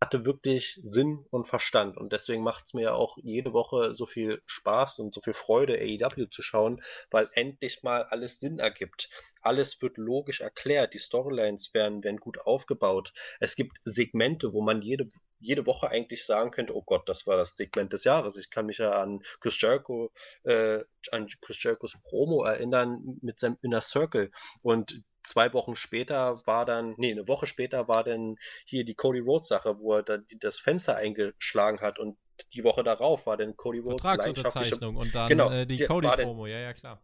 hatte 0.00 0.24
wirklich 0.24 0.78
Sinn 0.82 1.26
und 1.30 1.46
Verstand. 1.46 1.98
Und 1.98 2.12
deswegen 2.12 2.42
macht 2.42 2.66
es 2.66 2.74
mir 2.74 2.94
auch 2.94 3.18
jede 3.22 3.52
Woche 3.52 3.94
so 3.94 4.06
viel 4.06 4.40
Spaß 4.46 4.98
und 4.98 5.14
so 5.14 5.20
viel 5.20 5.34
Freude, 5.34 5.74
AEW 5.74 6.26
zu 6.30 6.42
schauen, 6.42 6.82
weil 7.10 7.28
endlich 7.34 7.82
mal 7.82 8.04
alles 8.04 8.40
Sinn 8.40 8.58
ergibt. 8.58 9.10
Alles 9.42 9.82
wird 9.82 9.98
logisch 9.98 10.40
erklärt. 10.40 10.94
Die 10.94 10.98
Storylines 10.98 11.74
werden, 11.74 12.02
werden 12.02 12.16
gut 12.16 12.40
aufgebaut. 12.40 13.12
Es 13.40 13.56
gibt 13.56 13.78
Segmente, 13.84 14.54
wo 14.54 14.62
man 14.62 14.80
jede, 14.80 15.08
jede 15.38 15.66
Woche 15.66 15.90
eigentlich 15.90 16.24
sagen 16.24 16.50
könnte, 16.50 16.74
oh 16.74 16.82
Gott, 16.82 17.06
das 17.06 17.26
war 17.26 17.36
das 17.36 17.56
Segment 17.56 17.92
des 17.92 18.04
Jahres. 18.04 18.38
Ich 18.38 18.48
kann 18.48 18.66
mich 18.66 18.78
ja 18.78 18.92
an 18.92 19.22
Chris 19.40 19.60
Jericho, 19.60 20.12
äh, 20.44 20.80
an 21.12 21.26
Chris 21.42 21.62
Jerichos 21.62 21.98
Promo 22.02 22.44
erinnern 22.44 23.18
mit 23.20 23.38
seinem 23.38 23.58
Inner 23.60 23.82
Circle. 23.82 24.30
Und 24.62 25.02
zwei 25.22 25.52
Wochen 25.52 25.76
später 25.76 26.46
war 26.46 26.64
dann, 26.64 26.94
nee, 26.98 27.10
eine 27.12 27.28
Woche 27.28 27.46
später 27.46 27.88
war 27.88 28.04
dann 28.04 28.36
hier 28.64 28.84
die 28.84 28.94
Cody 28.94 29.20
Rhodes 29.20 29.48
Sache, 29.48 29.78
wo 29.78 29.94
er 29.94 30.02
da 30.02 30.16
die, 30.18 30.38
das 30.38 30.58
Fenster 30.60 30.96
eingeschlagen 30.96 31.80
hat 31.80 31.98
und 31.98 32.18
die 32.54 32.64
Woche 32.64 32.82
darauf 32.82 33.26
war 33.26 33.36
dann 33.36 33.56
Cody 33.56 33.80
Rhodes 33.80 34.00
Vertragsunterzeichnung 34.02 34.96
und 34.96 35.14
dann 35.14 35.28
Genau, 35.28 35.50
äh, 35.50 35.66
die 35.66 35.76
denn- 35.76 35.88
Cody-Promo, 35.88 36.46
ja, 36.46 36.58
ja, 36.58 36.72
klar. 36.72 37.02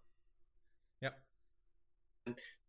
Ja. 1.01 1.15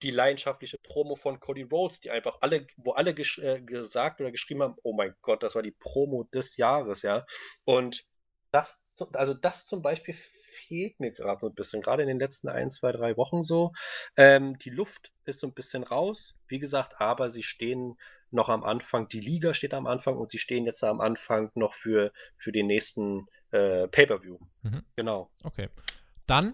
die 0.04 0.12
leidenschaftliche 0.12 0.78
Promo 0.78 1.16
von 1.16 1.40
Cody 1.40 1.64
Rhodes, 1.64 2.00
die 2.02 2.12
einfach 2.12 2.38
alle, 2.42 2.68
wo 2.78 2.92
alle 2.92 3.12
äh, 3.12 3.62
gesagt 3.62 4.22
oder 4.22 4.32
geschrieben 4.32 4.62
haben, 4.64 4.76
oh 4.84 4.94
mein 4.94 5.16
Gott, 5.22 5.42
das 5.44 5.56
war 5.56 5.64
die 5.64 5.72
Promo 5.72 6.26
des 6.26 6.58
Jahres, 6.58 7.02
ja. 7.02 7.26
Und 7.64 8.06
das, 8.52 8.84
also 9.14 9.34
das 9.34 9.66
zum 9.66 9.82
Beispiel 9.82 10.16
fehlt 10.68 11.00
mir 11.00 11.12
gerade 11.12 11.40
so 11.40 11.48
ein 11.48 11.56
bisschen, 11.56 11.82
gerade 11.82 12.02
in 12.04 12.08
den 12.08 12.20
letzten 12.20 12.50
ein, 12.50 12.70
zwei, 12.70 12.92
drei 12.92 13.18
Wochen 13.18 13.44
so. 13.44 13.74
Ähm, 14.18 14.58
die 14.60 14.70
Luft 14.70 15.14
ist 15.26 15.40
so 15.40 15.48
ein 15.48 15.54
bisschen 15.54 15.84
raus, 15.84 16.36
wie 16.48 16.60
gesagt, 16.60 17.00
aber 17.00 17.30
sie 17.30 17.44
stehen 17.44 17.98
noch 18.32 18.50
am 18.50 18.64
Anfang, 18.64 19.08
die 19.08 19.22
Liga 19.22 19.54
steht 19.54 19.74
am 19.74 19.88
Anfang 19.88 20.18
und 20.18 20.32
sie 20.32 20.40
stehen 20.40 20.66
jetzt 20.66 20.84
am 20.84 21.00
Anfang 21.00 21.52
noch 21.56 21.74
für, 21.74 22.12
für 22.36 22.52
den 22.52 22.68
nächsten 22.68 23.28
äh, 23.52 23.88
Pay-Per-View. 23.88 24.38
Mhm. 24.64 24.84
Genau. 24.96 25.32
Okay. 25.44 25.70
Dann 26.26 26.54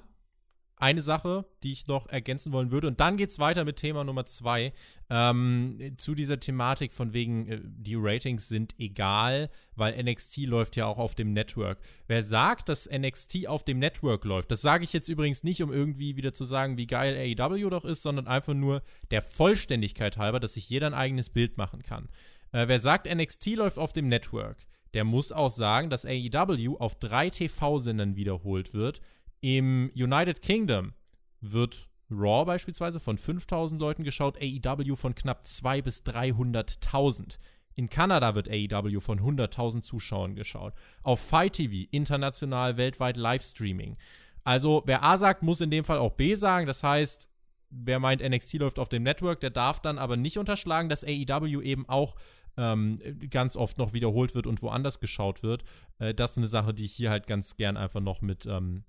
eine 0.83 1.01
Sache, 1.01 1.45
die 1.63 1.71
ich 1.71 1.87
noch 1.87 2.07
ergänzen 2.07 2.51
wollen 2.51 2.69
würde. 2.69 2.87
Und 2.89 2.99
dann 2.99 3.15
geht 3.15 3.29
es 3.29 3.39
weiter 3.39 3.63
mit 3.63 3.77
Thema 3.77 4.03
Nummer 4.03 4.25
zwei. 4.25 4.73
Ähm, 5.09 5.95
zu 5.97 6.13
dieser 6.13 6.41
Thematik 6.41 6.91
von 6.91 7.13
wegen, 7.13 7.47
äh, 7.47 7.61
die 7.63 7.95
Ratings 7.95 8.49
sind 8.49 8.75
egal, 8.77 9.49
weil 9.75 10.01
NXT 10.03 10.39
läuft 10.39 10.75
ja 10.75 10.85
auch 10.85 10.97
auf 10.97 11.15
dem 11.15 11.31
Network. 11.31 11.79
Wer 12.07 12.21
sagt, 12.21 12.67
dass 12.67 12.89
NXT 12.91 13.47
auf 13.47 13.63
dem 13.63 13.79
Network 13.79 14.25
läuft, 14.25 14.51
das 14.51 14.61
sage 14.61 14.83
ich 14.83 14.91
jetzt 14.91 15.07
übrigens 15.07 15.43
nicht, 15.43 15.63
um 15.63 15.71
irgendwie 15.71 16.17
wieder 16.17 16.33
zu 16.33 16.43
sagen, 16.43 16.77
wie 16.77 16.87
geil 16.87 17.15
AEW 17.15 17.69
doch 17.69 17.85
ist, 17.85 18.03
sondern 18.03 18.27
einfach 18.27 18.53
nur 18.53 18.83
der 19.09 19.21
Vollständigkeit 19.21 20.17
halber, 20.17 20.41
dass 20.41 20.55
sich 20.55 20.69
jeder 20.69 20.87
ein 20.87 20.93
eigenes 20.93 21.29
Bild 21.29 21.57
machen 21.57 21.81
kann. 21.81 22.09
Äh, 22.51 22.67
wer 22.67 22.79
sagt, 22.79 23.07
NXT 23.13 23.55
läuft 23.55 23.77
auf 23.77 23.93
dem 23.93 24.09
Network, 24.09 24.57
der 24.93 25.05
muss 25.05 25.31
auch 25.31 25.49
sagen, 25.49 25.89
dass 25.89 26.05
AEW 26.05 26.77
auf 26.77 26.95
drei 26.95 27.29
TV-Sendern 27.29 28.15
wiederholt 28.15 28.73
wird. 28.73 29.01
Im 29.43 29.91
United 29.93 30.41
Kingdom 30.41 30.93
wird 31.41 31.89
Raw 32.09 32.45
beispielsweise 32.45 33.01
von 33.01 33.17
5000 33.17 33.81
Leuten 33.81 34.05
geschaut, 34.05 34.37
AEW 34.41 34.95
von 34.95 35.15
knapp 35.15 35.45
2 35.45 35.81
bis 35.81 36.03
300.000. 36.03 37.39
In 37.75 37.89
Kanada 37.89 38.35
wird 38.35 38.47
AEW 38.47 39.01
von 39.01 39.19
100.000 39.19 39.81
Zuschauern 39.81 40.35
geschaut. 40.35 40.73
Auf 41.03 41.19
Fight 41.19 41.53
TV, 41.53 41.89
international, 41.91 42.77
weltweit 42.77 43.17
Livestreaming. 43.17 43.97
Also, 44.45 44.81
wer 44.85 45.03
A 45.03 45.17
sagt, 45.17 45.43
muss 45.43 45.59
in 45.59 45.71
dem 45.71 45.83
Fall 45.83 45.97
auch 45.97 46.13
B 46.13 46.35
sagen. 46.35 46.65
Das 46.65 46.81
heißt, 46.81 47.27
wer 47.69 47.99
meint, 47.99 48.21
NXT 48.21 48.53
läuft 48.53 48.79
auf 48.79 48.87
dem 48.87 49.03
Network, 49.03 49.41
der 49.41 49.49
darf 49.49 49.81
dann 49.81 49.97
aber 49.97 50.15
nicht 50.15 50.37
unterschlagen, 50.37 50.87
dass 50.87 51.03
AEW 51.03 51.59
eben 51.61 51.89
auch 51.89 52.15
ähm, 52.55 52.97
ganz 53.29 53.57
oft 53.57 53.77
noch 53.77 53.91
wiederholt 53.91 54.35
wird 54.35 54.47
und 54.47 54.61
woanders 54.61 55.01
geschaut 55.01 55.43
wird. 55.43 55.65
Äh, 55.99 56.13
das 56.13 56.31
ist 56.31 56.37
eine 56.37 56.47
Sache, 56.47 56.73
die 56.73 56.85
ich 56.85 56.93
hier 56.93 57.09
halt 57.09 57.27
ganz 57.27 57.57
gern 57.57 57.75
einfach 57.75 57.99
noch 57.99 58.21
mit 58.21 58.45
ähm, 58.45 58.85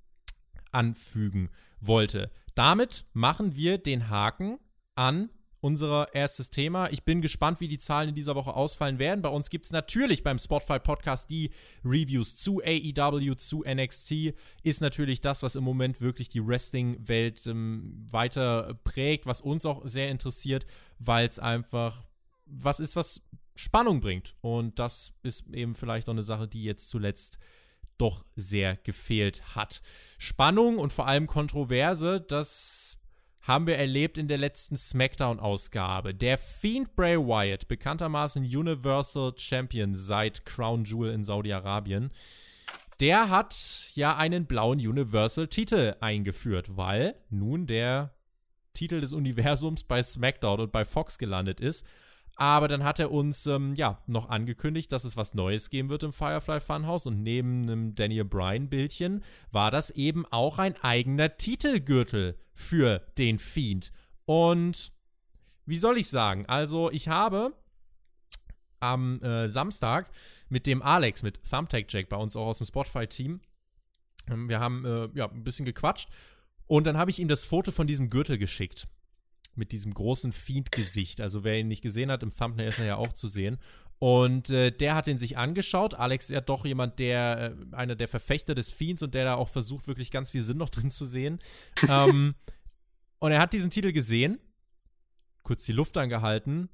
anfügen 0.74 1.50
wollte. 1.80 2.30
Damit 2.54 3.04
machen 3.12 3.56
wir 3.56 3.78
den 3.78 4.08
Haken 4.08 4.58
an 4.94 5.30
unser 5.64 6.14
erstes 6.14 6.50
Thema. 6.50 6.90
Ich 6.90 7.04
bin 7.04 7.22
gespannt, 7.22 7.58
wie 7.58 7.68
die 7.68 7.78
Zahlen 7.78 8.10
in 8.10 8.14
dieser 8.14 8.34
Woche 8.34 8.52
ausfallen 8.52 8.98
werden. 8.98 9.22
Bei 9.22 9.30
uns 9.30 9.48
gibt 9.48 9.64
es 9.64 9.72
natürlich 9.72 10.22
beim 10.22 10.38
Spotify 10.38 10.78
Podcast 10.78 11.30
die 11.30 11.52
Reviews 11.82 12.37
zu 12.37 12.60
AEW, 12.62 13.34
zu 13.37 13.64
NXT. 13.66 14.34
Ist 14.62 14.82
natürlich 14.82 15.22
das, 15.22 15.42
was 15.42 15.56
im 15.56 15.64
Moment 15.64 16.02
wirklich 16.02 16.28
die 16.28 16.46
Wrestling-Welt 16.46 17.46
ähm, 17.46 18.06
weiter 18.10 18.78
prägt, 18.84 19.24
was 19.24 19.40
uns 19.40 19.64
auch 19.64 19.80
sehr 19.87 20.10
interessiert, 20.10 20.66
weil 20.98 21.26
es 21.26 21.38
einfach 21.38 22.04
was 22.44 22.78
ist, 22.78 22.94
was 22.94 23.22
Spannung 23.54 24.00
bringt. 24.00 24.37
Und 24.42 24.78
das 24.78 25.14
ist 25.22 25.46
eben 25.50 25.74
vielleicht 25.74 26.08
auch 26.10 26.12
eine 26.12 26.22
Sache, 26.22 26.46
die 26.46 26.62
jetzt 26.62 26.90
zuletzt 26.90 27.38
doch 27.98 28.24
sehr 28.37 28.76
gefehlt 28.76 29.57
hat. 29.57 29.83
Spannung 30.18 30.78
und 30.78 30.92
vor 30.92 31.07
allem 31.07 31.26
Kontroverse, 31.26 32.20
das 32.20 32.98
haben 33.40 33.66
wir 33.66 33.76
erlebt 33.76 34.16
in 34.16 34.26
der 34.26 34.38
letzten 34.38 34.76
SmackDown-Ausgabe. 34.76 36.14
Der 36.14 36.38
Fiend 36.38 36.96
Bray 36.96 37.18
Wyatt, 37.18 37.68
bekanntermaßen 37.68 38.42
Universal 38.44 39.35
Champion 39.37 39.94
seit 39.94 40.46
Crown 40.46 40.85
Jewel 40.85 41.12
in 41.12 41.24
Saudi-Arabien, 41.24 42.11
der 43.00 43.28
hat 43.28 43.90
ja 43.94 44.16
einen 44.16 44.46
blauen 44.46 44.78
Universal-Titel 44.78 45.96
eingeführt, 46.00 46.76
weil 46.76 47.16
nun 47.28 47.66
der 47.66 48.14
Titel 48.72 49.00
des 49.00 49.12
Universums 49.12 49.85
bei 49.85 50.02
SmackDown 50.02 50.61
und 50.61 50.72
bei 50.72 50.85
Fox 50.85 51.18
gelandet 51.18 51.61
ist. 51.61 51.85
Aber 52.37 52.66
dann 52.66 52.83
hat 52.83 52.99
er 52.99 53.12
uns 53.12 53.47
ähm, 53.47 53.75
ja 53.77 54.03
noch 54.07 54.29
angekündigt, 54.29 54.90
dass 54.90 55.05
es 55.05 55.16
was 55.16 55.35
Neues 55.35 55.70
geben 55.70 55.88
wird 55.88 56.03
im 56.03 56.12
Firefly 56.12 56.61
Funhouse 56.61 57.07
und 57.07 57.23
neben 57.23 57.62
einem 57.62 57.94
Daniel 57.94 58.25
Bryan 58.25 58.68
Bildchen 58.68 59.23
war 59.53 59.70
das 59.70 59.90
eben 59.90 60.27
auch 60.27 60.59
ein 60.59 60.77
eigener 60.83 61.37
Titelgürtel 61.37 62.37
für 62.53 63.01
den 63.18 63.38
Fiend. 63.38 63.92
Und 64.25 64.92
wie 65.64 65.79
soll 65.79 65.99
ich 65.99 66.09
sagen? 66.09 66.44
Also 66.47 66.90
ich 66.90 67.09
habe 67.09 67.53
am 68.81 69.23
äh, 69.23 69.49
Samstag 69.49 70.11
mit 70.49 70.66
dem 70.66 70.83
Alex, 70.83 71.23
mit 71.23 71.49
Thumbtack 71.49 71.87
Jack 71.88 72.09
bei 72.09 72.16
uns 72.16 72.35
auch 72.37 72.47
aus 72.47 72.59
dem 72.59 72.66
Spotify-Team, 72.66 73.40
ähm, 74.29 74.49
wir 74.49 74.59
haben 74.59 74.85
äh, 74.85 75.09
ja 75.14 75.31
ein 75.31 75.44
bisschen 75.44 75.64
gequatscht 75.64 76.09
und 76.66 76.87
dann 76.87 76.99
habe 76.99 77.11
ich 77.11 77.20
ihm 77.20 77.29
das 77.29 77.47
Foto 77.47 77.70
von 77.70 77.87
diesem 77.87 78.11
Gürtel 78.11 78.38
geschickt 78.38 78.88
mit 79.56 79.72
diesem 79.72 79.94
großen 79.94 80.32
Fiend-Gesicht. 80.32 81.20
Also 81.20 81.44
wer 81.44 81.58
ihn 81.58 81.68
nicht 81.68 81.82
gesehen 81.82 82.10
hat, 82.10 82.22
im 82.22 82.34
Thumbnail 82.34 82.68
ist 82.68 82.78
er 82.78 82.86
ja 82.86 82.96
auch 82.96 83.12
zu 83.12 83.28
sehen. 83.28 83.58
Und 83.98 84.50
äh, 84.50 84.70
der 84.70 84.94
hat 84.94 85.06
ihn 85.06 85.18
sich 85.18 85.38
angeschaut. 85.38 85.94
Alex 85.94 86.26
ist 86.26 86.34
ja 86.34 86.40
doch 86.40 86.64
jemand, 86.64 86.98
der, 86.98 87.56
äh, 87.72 87.76
einer 87.76 87.94
der 87.94 88.08
Verfechter 88.08 88.54
des 88.54 88.72
Fiends 88.72 89.02
und 89.02 89.14
der 89.14 89.24
da 89.24 89.34
auch 89.34 89.48
versucht, 89.48 89.86
wirklich 89.86 90.10
ganz 90.10 90.30
viel 90.30 90.42
Sinn 90.42 90.58
noch 90.58 90.68
drin 90.70 90.90
zu 90.90 91.06
sehen. 91.06 91.38
ähm, 91.88 92.34
und 93.18 93.32
er 93.32 93.40
hat 93.40 93.52
diesen 93.52 93.70
Titel 93.70 93.92
gesehen, 93.92 94.38
kurz 95.42 95.64
die 95.64 95.72
Luft 95.72 95.96
angehalten 95.96 96.68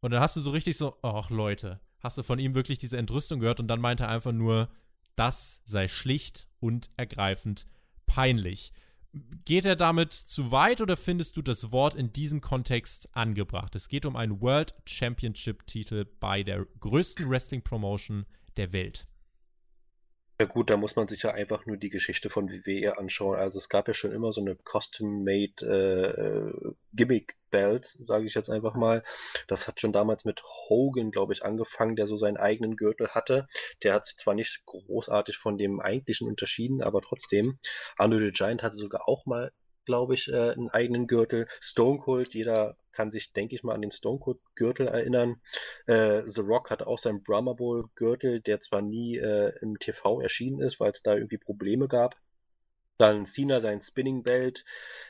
und 0.00 0.10
dann 0.10 0.20
hast 0.20 0.36
du 0.36 0.40
so 0.40 0.50
richtig 0.50 0.76
so, 0.76 0.96
ach 1.02 1.30
Leute, 1.30 1.80
hast 2.00 2.18
du 2.18 2.22
von 2.22 2.38
ihm 2.38 2.54
wirklich 2.54 2.78
diese 2.78 2.98
Entrüstung 2.98 3.40
gehört 3.40 3.60
und 3.60 3.68
dann 3.68 3.80
meinte 3.80 4.04
er 4.04 4.10
einfach 4.10 4.32
nur, 4.32 4.68
das 5.16 5.60
sei 5.64 5.88
schlicht 5.88 6.48
und 6.58 6.90
ergreifend 6.96 7.66
peinlich. 8.06 8.72
Geht 9.44 9.64
er 9.64 9.74
damit 9.74 10.12
zu 10.12 10.52
weit 10.52 10.80
oder 10.80 10.96
findest 10.96 11.36
du 11.36 11.42
das 11.42 11.72
Wort 11.72 11.96
in 11.96 12.12
diesem 12.12 12.40
Kontext 12.40 13.08
angebracht? 13.16 13.74
Es 13.74 13.88
geht 13.88 14.06
um 14.06 14.14
einen 14.14 14.40
World 14.40 14.74
Championship-Titel 14.86 16.06
bei 16.20 16.44
der 16.44 16.66
größten 16.78 17.28
Wrestling-Promotion 17.28 18.26
der 18.56 18.72
Welt. 18.72 19.08
Ja 20.40 20.46
gut, 20.46 20.70
da 20.70 20.78
muss 20.78 20.96
man 20.96 21.06
sich 21.06 21.22
ja 21.22 21.32
einfach 21.32 21.66
nur 21.66 21.76
die 21.76 21.90
Geschichte 21.90 22.30
von 22.30 22.50
WWE 22.50 22.96
anschauen. 22.96 23.38
Also 23.38 23.58
es 23.58 23.68
gab 23.68 23.88
ja 23.88 23.92
schon 23.92 24.10
immer 24.10 24.32
so 24.32 24.40
eine 24.40 24.56
custom-made 24.56 25.66
äh, 25.66 26.72
Gimmick-Belts, 26.94 27.98
sage 28.00 28.24
ich 28.24 28.32
jetzt 28.32 28.48
einfach 28.48 28.74
mal. 28.74 29.02
Das 29.48 29.68
hat 29.68 29.80
schon 29.80 29.92
damals 29.92 30.24
mit 30.24 30.42
Hogan, 30.42 31.10
glaube 31.10 31.34
ich, 31.34 31.44
angefangen, 31.44 31.94
der 31.94 32.06
so 32.06 32.16
seinen 32.16 32.38
eigenen 32.38 32.76
Gürtel 32.76 33.08
hatte. 33.08 33.46
Der 33.82 33.92
hat 33.92 34.06
sich 34.06 34.16
zwar 34.16 34.32
nicht 34.32 34.64
großartig 34.64 35.36
von 35.36 35.58
dem 35.58 35.78
eigentlichen 35.78 36.26
unterschieden, 36.26 36.82
aber 36.82 37.02
trotzdem. 37.02 37.58
Andre 37.98 38.22
the 38.22 38.32
Giant 38.32 38.62
hatte 38.62 38.76
sogar 38.76 39.06
auch 39.10 39.26
mal 39.26 39.52
glaube 39.84 40.14
ich, 40.14 40.28
äh, 40.28 40.52
einen 40.52 40.70
eigenen 40.70 41.06
Gürtel. 41.06 41.46
Stone 41.60 41.98
Cold, 41.98 42.34
jeder 42.34 42.76
kann 42.92 43.10
sich, 43.10 43.32
denke 43.32 43.54
ich 43.54 43.62
mal, 43.62 43.74
an 43.74 43.82
den 43.82 43.92
Stone 43.92 44.18
Cold 44.18 44.38
Gürtel 44.54 44.88
erinnern. 44.88 45.40
Äh, 45.86 46.22
The 46.26 46.42
Rock 46.42 46.70
hatte 46.70 46.86
auch 46.86 46.98
seinen 46.98 47.22
Brahma 47.22 47.52
Bowl 47.54 47.84
Gürtel, 47.94 48.40
der 48.40 48.60
zwar 48.60 48.82
nie 48.82 49.16
äh, 49.16 49.52
im 49.60 49.78
TV 49.78 50.20
erschienen 50.20 50.60
ist, 50.60 50.80
weil 50.80 50.90
es 50.92 51.02
da 51.02 51.14
irgendwie 51.14 51.38
Probleme 51.38 51.88
gab. 51.88 52.16
Dann 52.98 53.24
Cena 53.24 53.60
sein 53.60 53.80
Spinning 53.80 54.22
Belt, 54.22 54.62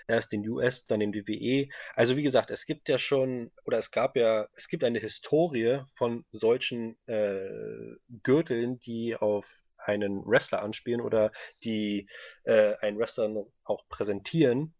erst 0.06 0.30
den 0.30 0.48
US, 0.48 0.87
dann 0.87 1.00
den 1.00 1.12
WWE. 1.12 1.68
Also 1.94 2.16
wie 2.16 2.22
gesagt, 2.22 2.52
es 2.52 2.64
gibt 2.64 2.88
ja 2.88 2.98
schon, 2.98 3.50
oder 3.64 3.78
es 3.78 3.90
gab 3.90 4.16
ja, 4.16 4.46
es 4.54 4.68
gibt 4.68 4.85
eine 4.85 5.00
Historie 5.00 5.80
von 5.92 6.24
solchen 6.30 6.96
äh, 7.06 7.96
Gürteln, 8.22 8.78
die 8.78 9.16
auf 9.16 9.56
einen 9.85 10.27
Wrestler 10.27 10.62
anspielen 10.62 11.01
oder 11.01 11.33
die 11.64 12.09
äh, 12.45 12.75
einen 12.81 12.99
Wrestler 12.99 13.47
auch 13.64 13.88
präsentieren 13.88 14.75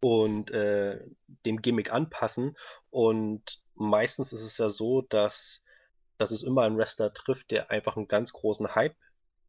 und 0.00 0.50
äh, 0.50 0.98
dem 1.46 1.62
Gimmick 1.62 1.92
anpassen. 1.92 2.56
Und 2.90 3.62
meistens 3.74 4.32
ist 4.32 4.42
es 4.42 4.58
ja 4.58 4.68
so, 4.68 5.02
dass, 5.02 5.62
dass 6.18 6.30
es 6.30 6.42
immer 6.42 6.62
einen 6.62 6.76
Wrestler 6.76 7.12
trifft, 7.12 7.50
der 7.50 7.70
einfach 7.70 7.96
einen 7.96 8.08
ganz 8.08 8.32
großen 8.32 8.74
Hype 8.74 8.96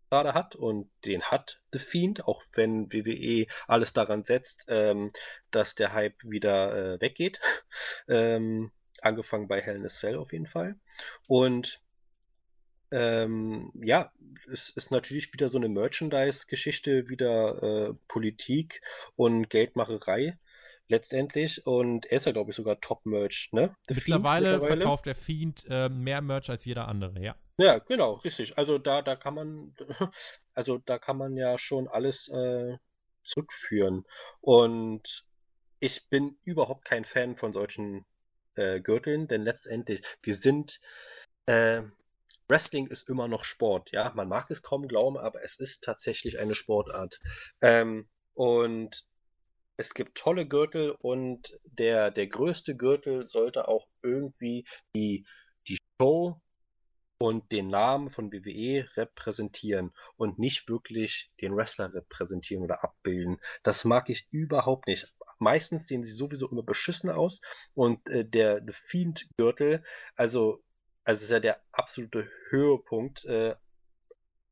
gerade 0.10 0.36
hat 0.36 0.56
und 0.56 0.92
den 1.06 1.24
hat 1.24 1.60
The 1.72 1.80
Fiend, 1.80 2.28
auch 2.28 2.44
wenn 2.54 2.94
WWE 2.94 3.48
alles 3.68 3.94
daran 3.94 4.24
setzt, 4.24 4.66
ähm, 4.68 5.12
dass 5.50 5.74
der 5.74 5.94
Hype 5.94 6.24
wieder 6.24 6.94
äh, 6.94 7.02
weggeht. 7.02 7.40
ähm, 8.08 8.72
angefangen 9.02 9.48
bei 9.48 9.60
Hell 9.60 9.78
in 9.78 9.86
a 9.86 9.90
Cell 9.90 10.18
auf 10.18 10.32
jeden 10.32 10.46
Fall. 10.46 10.76
Und 11.28 11.82
ähm, 12.94 13.72
ja, 13.82 14.12
es 14.52 14.70
ist 14.70 14.92
natürlich 14.92 15.34
wieder 15.34 15.50
so 15.50 15.58
eine 15.58 15.70
Merchandise-Geschichte, 15.70 17.10
wieder 17.10 17.64
äh, 17.64 17.94
Politik 18.08 18.82
und 19.16 19.50
Geldmacherei 19.50 20.38
letztendlich. 20.88 21.66
Und 21.66 22.06
er 22.06 22.18
ist 22.18 22.26
ja, 22.26 22.32
glaube 22.32 22.52
ich, 22.52 22.56
sogar 22.56 22.80
Top-Merch, 22.80 23.50
ne? 23.52 23.76
Mittlerweile, 23.90 24.52
mittlerweile, 24.52 24.78
verkauft 24.78 25.06
der 25.08 25.16
Fiend 25.16 25.66
äh, 25.70 25.90
mehr 25.90 26.22
Merch 26.22 26.50
als 26.50 26.66
jeder 26.66 26.88
andere, 26.88 27.20
ja. 27.20 27.36
Ja, 27.58 27.80
genau, 27.80 28.14
richtig. 28.14 28.58
Also 28.58 28.78
da, 28.78 29.02
da 29.02 29.16
kann 29.16 29.34
man, 29.36 29.76
also 30.54 30.78
da 30.78 31.00
kann 31.00 31.18
man 31.18 31.36
ja 31.36 31.58
schon 31.58 31.88
alles 31.88 32.28
äh, 32.28 32.78
zurückführen. 33.24 34.04
Und 34.42 35.26
ich 35.80 36.10
bin 36.10 36.38
überhaupt 36.44 36.86
kein 36.86 37.06
Fan 37.06 37.36
von 37.36 37.54
solchen 37.54 38.06
äh, 38.56 38.82
Gürteln, 38.82 39.28
denn 39.28 39.44
letztendlich, 39.44 40.02
wir 40.22 40.36
sind, 40.36 40.80
äh, 41.48 41.82
Wrestling 42.48 42.88
ist 42.88 43.10
immer 43.10 43.28
noch 43.28 43.44
Sport, 43.44 43.92
ja. 43.92 44.12
Man 44.16 44.28
mag 44.28 44.50
es 44.52 44.62
kaum 44.62 44.88
glauben, 44.88 45.18
aber 45.18 45.44
es 45.44 45.60
ist 45.60 45.84
tatsächlich 45.84 46.40
eine 46.40 46.56
Sportart. 46.56 47.20
Ähm, 47.62 48.10
und 48.34 49.06
es 49.78 49.94
gibt 49.94 50.18
tolle 50.18 50.48
Gürtel 50.48 50.92
und 51.00 51.60
der, 51.64 52.12
der 52.12 52.28
größte 52.28 52.76
Gürtel 52.76 53.26
sollte 53.26 53.68
auch 53.68 53.88
irgendwie 54.02 54.66
die, 54.96 55.26
die 55.68 55.78
Show 56.00 56.40
und 57.18 57.52
den 57.52 57.70
Namen 57.70 58.10
von 58.10 58.32
WWE 58.34 58.86
repräsentieren 58.98 59.94
und 60.18 60.40
nicht 60.40 60.68
wirklich 60.68 61.32
den 61.42 61.56
Wrestler 61.56 61.94
repräsentieren 61.94 62.64
oder 62.64 62.84
abbilden. 62.84 63.38
Das 63.64 63.86
mag 63.86 64.10
ich 64.10 64.28
überhaupt 64.30 64.88
nicht. 64.88 65.16
Meistens 65.40 65.88
sehen 65.88 66.04
sie 66.04 66.12
sowieso 66.12 66.50
immer 66.50 66.64
beschissen 66.64 67.10
aus 67.10 67.40
und 67.74 68.08
äh, 68.10 68.26
der 68.26 68.62
The 68.66 68.74
Fiend 68.74 69.28
Gürtel, 69.38 69.84
also 70.16 70.62
also 71.04 71.24
ist 71.26 71.32
ja 71.32 71.40
der 71.40 71.62
absolute 71.72 72.28
Höhepunkt. 72.50 73.26
Äh, 73.26 73.56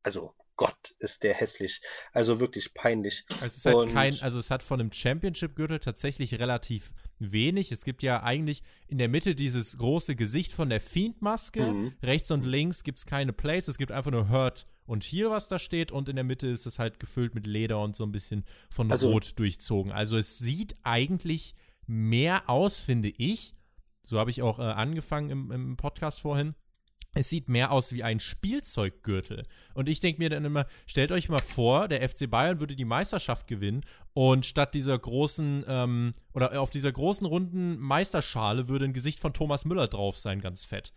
also 0.04 0.34
Gott, 0.58 0.94
ist 1.00 1.24
der 1.24 1.34
hässlich. 1.34 1.82
Also 2.14 2.40
wirklich 2.40 2.76
peinlich. 2.76 3.26
Es 3.44 3.58
ist 3.58 3.66
halt 3.66 3.92
kein, 3.94 4.14
also 4.22 4.38
es 4.38 4.52
hat 4.52 4.62
von 4.62 4.80
einem 4.80 4.92
Championship-Gürtel 4.92 5.80
tatsächlich 5.80 6.40
relativ 6.40 6.94
wenig. 7.18 7.72
Es 7.72 7.84
gibt 7.84 8.04
ja 8.04 8.22
eigentlich 8.22 8.62
in 8.88 9.00
der 9.00 9.10
Mitte 9.10 9.34
dieses 9.34 9.78
große 9.80 10.16
Gesicht 10.16 10.54
von 10.54 10.70
der 10.70 10.80
Fiend-Maske. 10.80 11.64
Mhm. 11.64 11.94
Rechts 12.04 12.30
und 12.30 12.46
links 12.46 12.84
gibt 12.84 13.00
es 13.00 13.08
keine 13.08 13.34
Plates. 13.34 13.70
Es 13.70 13.78
gibt 13.80 13.92
einfach 13.92 14.12
nur 14.12 14.30
Hurt 14.30 14.68
und 14.86 15.04
hier 15.04 15.32
was 15.32 15.48
da 15.48 15.58
steht 15.58 15.92
und 15.92 16.10
in 16.10 16.16
der 16.16 16.26
Mitte 16.26 16.48
ist 16.48 16.68
es 16.68 16.78
halt 16.78 17.00
gefüllt 17.00 17.34
mit 17.34 17.48
Leder 17.48 17.82
und 17.82 17.96
so 17.96 18.04
ein 18.04 18.12
bisschen 18.12 18.46
von 18.70 18.92
Also- 18.92 19.10
Rot 19.10 19.40
durchzogen. 19.40 19.92
Also 19.92 20.16
es 20.18 20.38
sieht 20.38 20.76
eigentlich 20.84 21.56
mehr 21.88 22.48
aus, 22.50 22.78
finde 22.78 23.10
ich. 23.10 23.56
So 24.04 24.20
habe 24.20 24.30
ich 24.32 24.42
auch 24.42 24.60
äh, 24.60 24.64
angefangen 24.64 25.30
im, 25.30 25.52
im 25.52 25.78
Podcast 25.78 26.22
vorhin. 26.22 26.56
Es 27.14 27.30
sieht 27.30 27.50
mehr 27.50 27.72
aus 27.72 27.92
wie 27.92 28.04
ein 28.04 28.22
Spielzeuggürtel. 28.22 29.44
Und 29.74 29.90
ich 29.90 30.00
denke 30.00 30.22
mir 30.22 30.30
dann 30.30 30.46
immer, 30.46 30.66
stellt 30.88 31.12
euch 31.12 31.28
mal 31.28 31.40
vor, 31.40 31.88
der 31.90 32.08
FC 32.08 32.30
Bayern 32.30 32.60
würde 32.62 32.76
die 32.76 32.86
Meisterschaft 32.86 33.48
gewinnen 33.48 33.84
und 34.14 34.46
statt 34.46 34.74
dieser 34.74 34.98
großen, 34.98 35.66
ähm, 35.68 36.14
oder 36.34 36.60
auf 36.62 36.70
dieser 36.72 36.92
großen 36.92 37.26
runden 37.28 37.78
Meisterschale 37.80 38.70
würde 38.70 38.86
ein 38.86 38.94
Gesicht 38.94 39.20
von 39.20 39.34
Thomas 39.34 39.66
Müller 39.66 39.88
drauf 39.88 40.18
sein, 40.18 40.40
ganz 40.40 40.64
fett. 40.64 40.94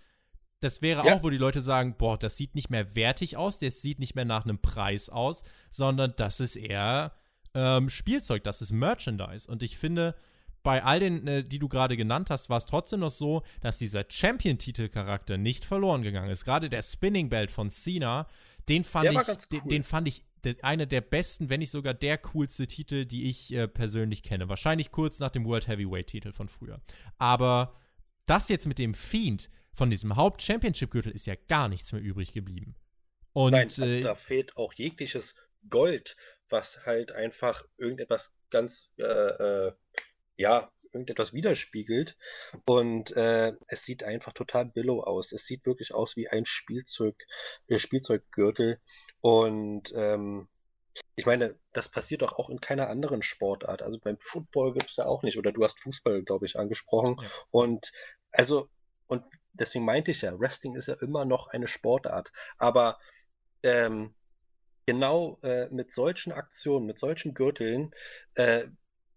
Das 0.61 0.83
wäre 0.83 1.05
Ja. 1.05 1.15
auch, 1.17 1.23
wo 1.25 1.31
die 1.31 1.37
Leute 1.37 1.61
sagen, 1.61 1.97
boah, 1.99 2.17
das 2.17 2.37
sieht 2.37 2.55
nicht 2.55 2.71
mehr 2.71 2.95
wertig 2.95 3.37
aus, 3.37 3.59
das 3.59 3.83
sieht 3.83 3.99
nicht 3.99 4.15
mehr 4.15 4.25
nach 4.25 4.45
einem 4.45 4.61
Preis 4.61 5.09
aus, 5.09 5.43
sondern 5.71 6.15
das 6.17 6.39
ist 6.39 6.55
eher 6.57 7.13
ähm, 7.55 7.91
Spielzeug, 7.91 8.45
das 8.45 8.63
ist 8.63 8.73
Merchandise. 8.73 9.51
Und 9.51 9.63
ich 9.63 9.79
finde, 9.79 10.15
bei 10.65 10.83
all 10.83 10.99
den, 10.99 11.27
äh, 11.29 11.45
die 11.45 11.61
du 11.61 11.69
gerade 11.69 11.97
genannt 11.97 12.31
hast, 12.31 12.51
war 12.51 12.57
es 12.57 12.67
trotzdem 12.67 13.01
noch 13.01 13.11
so, 13.11 13.43
dass 13.61 13.79
dieser 13.79 14.05
Champion-Titel-Charakter 14.09 15.39
nicht 15.39 15.65
verloren 15.65 16.03
gegangen 16.03 16.31
ist. 16.31 16.45
Gerade 16.45 16.69
der 16.69 16.83
Spinning 16.83 17.29
Belt 17.29 17.53
von 17.53 17.71
Cena, 17.71 18.27
den 18.69 18.83
fand 18.83 19.05
Der 19.05 19.13
ich, 19.13 19.27
ganz 19.27 19.49
den, 19.49 19.61
cool. 19.63 19.69
den 19.69 19.83
fand 19.85 20.09
ich 20.09 20.25
de, 20.45 20.61
einer 20.63 20.87
der 20.87 21.03
besten, 21.03 21.51
wenn 21.51 21.61
nicht 21.61 21.71
sogar 21.71 21.95
der 21.95 22.19
coolste 22.19 22.67
Titel, 22.67 23.05
die 23.05 23.29
ich 23.29 23.53
äh, 23.53 23.69
persönlich 23.69 24.23
kenne. 24.23 24.49
Wahrscheinlich 24.49 24.91
kurz 24.91 25.21
nach 25.21 25.31
dem 25.31 25.45
World 25.45 25.69
Heavyweight-Titel 25.69 26.33
von 26.33 26.49
früher. 26.49 26.81
Aber 27.19 27.75
das 28.27 28.49
jetzt 28.49 28.67
mit 28.67 28.79
dem 28.79 28.95
Fiend 28.95 29.51
von 29.75 29.91
diesem 29.91 30.17
Haupt-Championship-Gürtel 30.17 31.13
ist 31.13 31.27
ja 31.27 31.35
gar 31.49 31.69
nichts 31.69 31.93
mehr 31.93 32.01
übrig 32.01 32.33
geblieben. 32.33 32.75
Und 33.35 33.53
Nein, 33.53 33.67
also 33.67 33.85
äh, 33.85 34.01
da 34.01 34.15
fehlt 34.15 34.57
auch 34.57 34.73
jegliches 34.73 35.37
Gold, 35.69 36.17
was 36.49 36.87
halt 36.87 37.13
einfach 37.13 37.67
irgendetwas 37.77 38.33
ganz, 38.49 38.95
äh, 38.99 39.03
äh, 39.03 39.73
ja, 40.37 40.71
irgendetwas 40.95 41.33
widerspiegelt. 41.33 42.17
Und 42.65 43.17
äh, 43.17 43.53
es 43.69 43.85
sieht 43.85 44.05
einfach 44.05 44.33
total 44.33 44.67
billow 44.67 45.03
aus. 45.03 45.33
Es 45.33 45.47
sieht 45.47 45.67
wirklich 45.67 45.93
aus 45.93 46.17
wie 46.17 46.29
ein 46.29 46.47
Spielzeug, 46.47 47.17
äh, 47.69 47.79
Spielzeuggürtel. 47.79 48.81
Und 49.21 49.93
ähm, 49.95 50.49
ich 51.17 51.27
meine, 51.27 51.59
das 51.73 51.89
passiert 51.89 52.23
doch 52.23 52.35
auch 52.35 52.49
in 52.51 52.61
keiner 52.61 52.89
anderen 52.89 53.23
Sportart. 53.23 53.83
Also 53.83 53.99
beim 53.99 54.17
Football 54.21 54.75
gibt 54.75 54.91
es 54.91 54.97
ja 54.97 55.07
auch 55.07 55.23
nicht. 55.23 55.37
Oder 55.39 55.53
du 55.53 55.65
hast 55.65 55.81
Fußball, 55.81 56.23
glaube 56.23 56.47
ich, 56.47 56.59
angesprochen. 56.59 57.17
Ja. 57.21 57.29
Und 57.51 57.93
also, 58.31 58.69
und 59.07 59.25
deswegen 59.53 59.85
meinte 59.85 60.11
ich 60.13 60.23
ja, 60.23 60.39
Wrestling 60.39 60.77
ist 60.77 60.89
ja 60.89 60.95
immer 61.01 61.25
noch 61.25 61.49
eine 61.49 61.67
Sportart. 61.67 62.33
Aber 62.59 62.99
ähm, 63.63 64.15
genau 64.87 65.39
äh, 65.43 65.69
mit 65.71 65.93
solchen 65.93 66.33
Aktionen, 66.33 66.87
mit 66.87 66.99
solchen 66.99 67.35
Gürteln, 67.35 67.95
äh, 68.35 68.67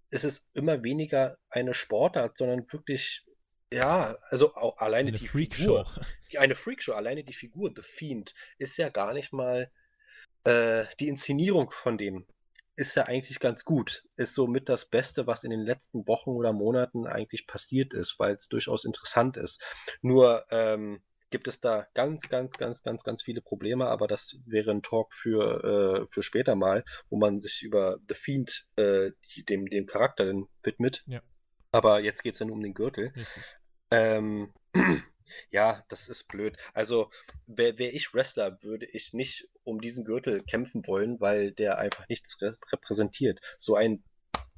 ist 0.09 0.23
es 0.23 0.47
immer 0.53 0.83
weniger 0.83 1.37
eine 1.49 1.73
Sportart, 1.73 2.37
sondern 2.37 2.71
wirklich, 2.71 3.25
ja, 3.71 4.17
also 4.29 4.53
auch 4.55 4.77
alleine 4.77 5.09
eine 5.09 5.17
die 5.17 5.27
Freakshow. 5.27 5.83
Figur. 5.83 6.05
Eine 6.37 6.55
Freakshow, 6.55 6.93
alleine 6.93 7.23
die 7.23 7.33
Figur, 7.33 7.71
The 7.75 7.81
Fiend, 7.81 8.33
ist 8.57 8.77
ja 8.77 8.89
gar 8.89 9.13
nicht 9.13 9.33
mal 9.33 9.71
äh, 10.43 10.85
die 10.99 11.07
Inszenierung 11.07 11.71
von 11.71 11.97
dem. 11.97 12.25
Ist 12.75 12.95
ja 12.95 13.03
eigentlich 13.03 13.39
ganz 13.39 13.65
gut. 13.65 14.03
Ist 14.17 14.35
somit 14.35 14.69
das 14.69 14.85
Beste, 14.85 15.25
was 15.25 15.43
in 15.43 15.49
den 15.49 15.65
letzten 15.65 16.07
Wochen 16.07 16.29
oder 16.29 16.53
Monaten 16.53 17.07
eigentlich 17.07 17.47
passiert 17.47 17.93
ist, 17.93 18.19
weil 18.19 18.35
es 18.35 18.49
durchaus 18.49 18.85
interessant 18.85 19.35
ist. 19.35 19.63
Nur 20.01 20.45
ähm, 20.51 21.01
gibt 21.29 21.47
es 21.47 21.59
da 21.59 21.87
ganz, 21.93 22.29
ganz, 22.29 22.57
ganz, 22.57 22.83
ganz, 22.83 23.03
ganz 23.03 23.23
viele 23.23 23.41
Probleme, 23.41 23.87
aber 23.87 24.07
das 24.07 24.37
wäre 24.45 24.71
ein 24.71 24.81
Talk 24.81 25.13
für, 25.13 26.03
äh, 26.03 26.07
für 26.07 26.23
später 26.23 26.55
mal, 26.55 26.83
wo 27.09 27.17
man 27.17 27.41
sich 27.41 27.63
über 27.63 27.99
The 28.07 28.15
Fiend, 28.15 28.67
äh, 28.75 29.11
dem, 29.49 29.65
dem 29.67 29.85
Charakter 29.85 30.25
dann 30.25 30.47
widmet. 30.63 31.03
Ja. 31.07 31.21
Aber 31.71 31.99
jetzt 31.99 32.23
geht 32.23 32.33
es 32.33 32.39
nur 32.39 32.55
um 32.55 32.63
den 32.63 32.73
Gürtel. 32.73 33.11
Ähm, 33.91 34.53
ja, 35.51 35.83
das 35.89 36.09
ist 36.09 36.27
blöd. 36.27 36.57
Also, 36.73 37.11
wäre 37.45 37.77
wär 37.77 37.93
ich 37.93 38.13
Wrestler, 38.13 38.61
würde 38.63 38.85
ich 38.85 39.13
nicht 39.13 39.49
um 39.63 39.81
diesen 39.81 40.05
Gürtel 40.05 40.41
kämpfen 40.43 40.87
wollen, 40.87 41.19
weil 41.19 41.51
der 41.51 41.77
einfach 41.77 42.07
nichts 42.07 42.41
re 42.41 42.57
repräsentiert. 42.71 43.39
So 43.57 43.75
ein 43.75 44.03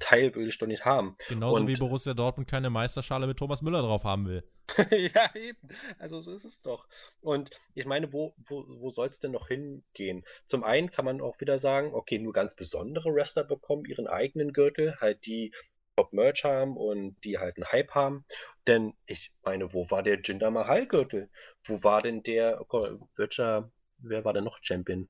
Teil 0.00 0.34
würde 0.34 0.48
ich 0.48 0.58
doch 0.58 0.66
nicht 0.66 0.84
haben. 0.84 1.14
Genauso 1.28 1.56
Und- 1.56 1.66
wie 1.68 1.74
Borussia 1.74 2.14
Dortmund 2.14 2.48
keine 2.50 2.70
Meisterschale 2.70 3.26
mit 3.26 3.38
Thomas 3.38 3.62
Müller 3.62 3.82
drauf 3.82 4.02
haben 4.04 4.26
will. 4.26 4.42
ja, 4.90 5.30
eben. 5.34 5.58
Also 5.98 6.20
so 6.20 6.32
ist 6.32 6.44
es 6.44 6.62
doch. 6.62 6.86
Und 7.20 7.50
ich 7.74 7.86
meine, 7.86 8.12
wo, 8.12 8.34
wo, 8.48 8.64
wo 8.66 8.90
soll 8.90 9.08
es 9.08 9.20
denn 9.20 9.32
noch 9.32 9.48
hingehen? 9.48 10.24
Zum 10.46 10.64
einen 10.64 10.90
kann 10.90 11.04
man 11.04 11.20
auch 11.20 11.40
wieder 11.40 11.58
sagen, 11.58 11.94
okay, 11.94 12.18
nur 12.18 12.32
ganz 12.32 12.54
besondere 12.54 13.14
Wrestler 13.14 13.44
bekommen 13.44 13.84
ihren 13.84 14.06
eigenen 14.06 14.52
Gürtel, 14.52 14.96
halt 15.00 15.26
die 15.26 15.52
Top-Merch 15.96 16.44
haben 16.44 16.76
und 16.76 17.16
die 17.24 17.38
halt 17.38 17.56
einen 17.56 17.70
Hype 17.70 17.90
haben. 17.94 18.24
Denn 18.66 18.94
ich 19.06 19.32
meine, 19.42 19.72
wo 19.74 19.90
war 19.90 20.02
der 20.02 20.20
Jinder 20.22 20.50
Mahal-Gürtel? 20.50 21.30
Wo 21.64 21.82
war 21.82 22.00
denn 22.00 22.22
der, 22.22 22.64
oh, 22.68 22.98
welcher, 23.16 23.70
wer 23.98 24.24
war 24.24 24.32
denn 24.32 24.44
noch 24.44 24.58
Champion? 24.62 25.08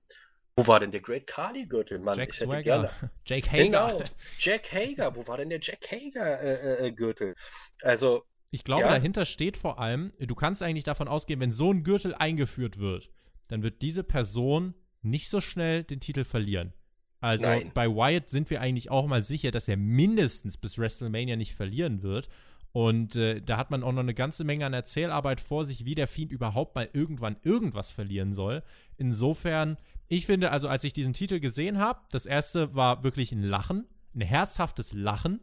Wo 0.61 0.67
war 0.67 0.81
denn 0.81 0.91
der 0.91 1.01
Great 1.01 1.27
Khali-Gürtel? 1.27 1.99
Mann, 1.99 2.17
Jack 2.19 2.35
Swagger, 2.35 2.63
gerne. 2.63 2.91
Jake 3.25 3.51
Hager. 3.51 3.65
Genau, 3.65 4.03
Jack 4.39 4.73
Hager. 4.73 5.17
Wo 5.17 5.27
war 5.27 5.39
denn 5.39 5.49
der 5.49 5.61
Jack 5.61 5.81
Hager-Gürtel? 5.91 7.35
also, 7.83 8.25
Ich 8.51 8.65
glaube, 8.65 8.83
Ja. 8.83 8.89
dahinter 8.89 9.25
steht 9.25 9.57
vor 9.57 9.79
allem, 9.79 10.13
du 10.19 10.35
kannst 10.35 10.63
eigentlich 10.63 10.85
davon 10.85 11.09
ausgehen, 11.09 11.41
wenn 11.41 11.53
so 11.53 11.73
ein 11.73 11.85
Gürtel 11.85 12.15
eingeführt 12.15 12.79
wird, 12.79 13.11
dann 13.49 13.63
wird 13.63 13.81
diese 13.83 14.03
Person 14.05 14.75
nicht 15.03 15.29
so 15.31 15.41
schnell 15.41 15.85
den 15.85 16.01
Titel 16.01 16.25
verlieren. 16.25 16.73
Also 17.21 17.47
Nein. 17.47 17.71
bei 17.75 17.89
Wyatt 17.89 18.31
sind 18.31 18.51
wir 18.51 18.61
eigentlich 18.61 18.91
auch 18.91 19.07
mal 19.07 19.23
sicher, 19.23 19.51
dass 19.51 19.69
er 19.69 19.77
mindestens 19.77 20.57
bis 20.57 20.79
WrestleMania 20.79 21.37
nicht 21.37 21.55
verlieren 21.55 22.03
wird. 22.03 22.29
Und 22.73 23.17
äh, 23.17 23.41
da 23.43 23.57
hat 23.57 23.71
man 23.71 23.83
auch 23.83 23.93
noch 23.93 24.01
eine 24.03 24.15
ganze 24.15 24.45
Menge 24.45 24.65
an 24.65 24.73
Erzählarbeit 24.73 25.41
vor 25.41 25.65
sich, 25.65 25.85
wie 25.85 25.97
der 25.97 26.07
Fiend 26.07 26.31
überhaupt 26.33 26.77
mal 26.77 26.89
irgendwann 26.93 27.37
irgendwas 27.43 27.91
verlieren 27.91 28.33
soll. 28.33 28.63
Insofern, 28.97 29.77
ich 30.11 30.27
finde, 30.27 30.51
also 30.51 30.69
als 30.69 30.83
ich 30.83 30.93
diesen 30.93 31.13
Titel 31.13 31.39
gesehen 31.39 31.79
habe, 31.79 32.01
das 32.11 32.27
erste 32.27 32.75
war 32.75 33.05
wirklich 33.05 33.31
ein 33.31 33.43
Lachen, 33.45 33.87
ein 34.15 34.21
herzhaftes 34.21 34.93
Lachen. 34.93 35.41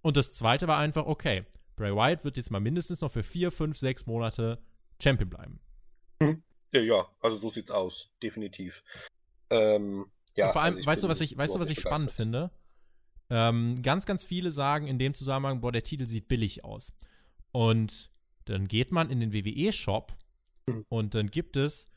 Und 0.00 0.16
das 0.16 0.30
zweite 0.30 0.68
war 0.68 0.78
einfach, 0.78 1.06
okay, 1.06 1.44
Bray 1.74 1.92
Wyatt 1.92 2.24
wird 2.24 2.36
jetzt 2.36 2.52
mal 2.52 2.60
mindestens 2.60 3.00
noch 3.00 3.10
für 3.10 3.24
vier, 3.24 3.50
fünf, 3.50 3.76
sechs 3.76 4.06
Monate 4.06 4.62
Champion 5.02 5.28
bleiben. 5.28 5.60
Ja, 6.72 6.80
ja, 6.80 7.06
also 7.20 7.36
so 7.36 7.48
sieht's 7.48 7.72
aus, 7.72 8.10
definitiv. 8.22 8.84
Ähm, 9.50 10.06
ja, 10.36 10.46
Und 10.46 10.52
vor 10.52 10.62
allem, 10.62 10.76
also 10.76 10.86
weißt 10.86 11.02
du, 11.02 11.08
was 11.08 11.20
ich, 11.20 11.36
weißt 11.36 11.56
du, 11.56 11.58
was 11.58 11.68
ich 11.68 11.80
spannend 11.80 12.12
finde? 12.12 12.52
Ähm, 13.28 13.82
ganz, 13.82 14.06
ganz 14.06 14.22
viele 14.22 14.52
sagen 14.52 14.86
in 14.86 15.00
dem 15.00 15.14
Zusammenhang, 15.14 15.60
boah, 15.60 15.72
der 15.72 15.82
Titel 15.82 16.06
sieht 16.06 16.28
billig 16.28 16.64
aus. 16.64 16.92
Und 17.50 18.12
dann 18.44 18.68
geht 18.68 18.92
man 18.92 19.10
in 19.10 19.18
den 19.18 19.32
WWE-Shop 19.32 20.16
Mhm. 20.68 20.84
und 20.88 21.14
dann 21.14 21.30
gibt 21.30 21.56
es 21.56 21.88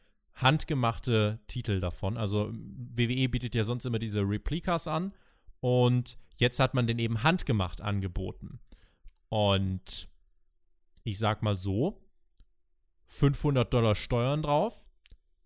handgemachte 0.41 1.39
Titel 1.47 1.79
davon. 1.79 2.17
Also 2.17 2.51
WWE 2.53 3.29
bietet 3.29 3.55
ja 3.55 3.63
sonst 3.63 3.85
immer 3.85 3.99
diese 3.99 4.21
Replikas 4.21 4.87
an 4.87 5.13
und 5.59 6.17
jetzt 6.37 6.59
hat 6.59 6.73
man 6.73 6.87
den 6.87 6.99
eben 6.99 7.23
handgemacht 7.23 7.81
angeboten. 7.81 8.59
Und 9.29 10.09
ich 11.03 11.19
sag 11.19 11.43
mal 11.43 11.55
so, 11.55 12.01
500 13.05 13.73
Dollar 13.73 13.95
Steuern 13.95 14.43
drauf. 14.43 14.87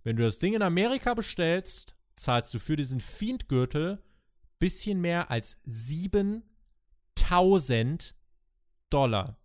Wenn 0.04 0.18
du 0.18 0.24
das 0.24 0.40
Ding 0.40 0.54
in 0.54 0.62
Amerika 0.62 1.14
bestellst, 1.14 1.96
zahlst 2.16 2.54
du 2.54 2.60
für 2.60 2.76
diesen 2.76 3.00
Fiend-Gürtel 3.00 4.04
bisschen 4.60 5.02
mehr 5.02 5.32
als 5.32 5.58
7000 5.66 6.44
Dollar. 8.90 9.38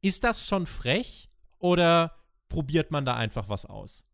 Ist 0.00 0.24
das 0.24 0.46
schon 0.46 0.66
frech 0.66 1.30
oder 1.58 2.16
probiert 2.48 2.90
man 2.90 3.04
da 3.04 3.14
einfach 3.16 3.48
was 3.48 3.66
aus? 3.66 4.04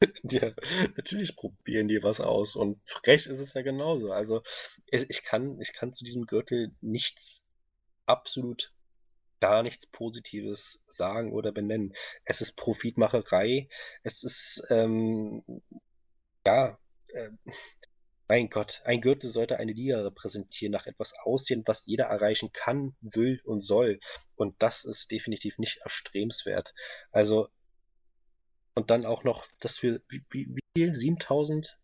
Ja, 0.30 0.52
natürlich 0.96 1.36
probieren 1.36 1.88
die 1.88 2.02
was 2.02 2.20
aus 2.20 2.56
und 2.56 2.80
frech 2.88 3.26
ist 3.26 3.38
es 3.38 3.54
ja 3.54 3.62
genauso. 3.62 4.12
Also 4.12 4.42
ich, 4.86 5.24
kann, 5.24 5.60
ich 5.60 5.72
kann 5.72 5.92
zu 5.92 6.04
diesem 6.04 6.26
Gürtel 6.26 6.74
nichts, 6.80 7.44
absolut 8.06 8.72
gar 9.40 9.62
nichts 9.62 9.86
Positives 9.86 10.82
sagen 10.86 11.32
oder 11.32 11.52
benennen. 11.52 11.94
Es 12.24 12.40
ist 12.40 12.56
Profitmacherei. 12.56 13.68
Es 14.02 14.22
ist, 14.22 14.64
ähm, 14.70 15.42
ja, 16.46 16.78
äh, 17.14 17.30
mein 18.28 18.48
Gott, 18.48 18.80
ein 18.84 19.00
Gürtel 19.00 19.28
sollte 19.28 19.58
eine 19.58 19.72
Liga 19.72 20.02
repräsentieren, 20.02 20.72
nach 20.72 20.86
etwas 20.86 21.14
aussehen, 21.24 21.64
was 21.66 21.86
jeder 21.86 22.04
erreichen 22.04 22.52
kann, 22.52 22.94
will 23.00 23.40
und 23.44 23.60
soll. 23.62 23.98
Und 24.36 24.54
das 24.62 24.84
ist 24.84 25.10
definitiv 25.10 25.58
nicht 25.58 25.78
erstrebenswert. 25.78 26.74
Also, 27.10 27.48
und 28.80 28.90
dann 28.90 29.06
auch 29.06 29.24
noch, 29.24 29.46
dass 29.60 29.82
wir, 29.82 30.00
wie, 30.08 30.22
wie, 30.30 30.46
wie 30.48 30.60
viel? 30.76 30.94
7000? 30.94 31.78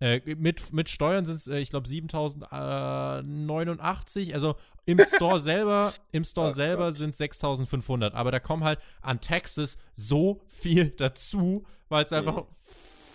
Äh, 0.00 0.20
mit, 0.34 0.72
mit 0.72 0.88
Steuern 0.88 1.26
sind 1.26 1.36
es, 1.36 1.46
äh, 1.46 1.58
ich 1.58 1.68
glaube, 1.70 1.86
7089. 1.86 4.34
Also 4.34 4.56
im 4.84 4.98
Store 4.98 5.38
selber, 5.40 5.94
im 6.10 6.24
Store 6.24 6.48
Ach 6.48 6.54
selber 6.54 6.88
Gott. 6.88 6.96
sind 6.96 7.14
6500. 7.14 8.14
Aber 8.14 8.32
da 8.32 8.40
kommen 8.40 8.64
halt 8.64 8.80
an 9.00 9.20
Taxes 9.20 9.78
so 9.94 10.42
viel 10.48 10.90
dazu, 10.90 11.64
weil 11.88 12.04
es 12.04 12.12
einfach 12.12 12.46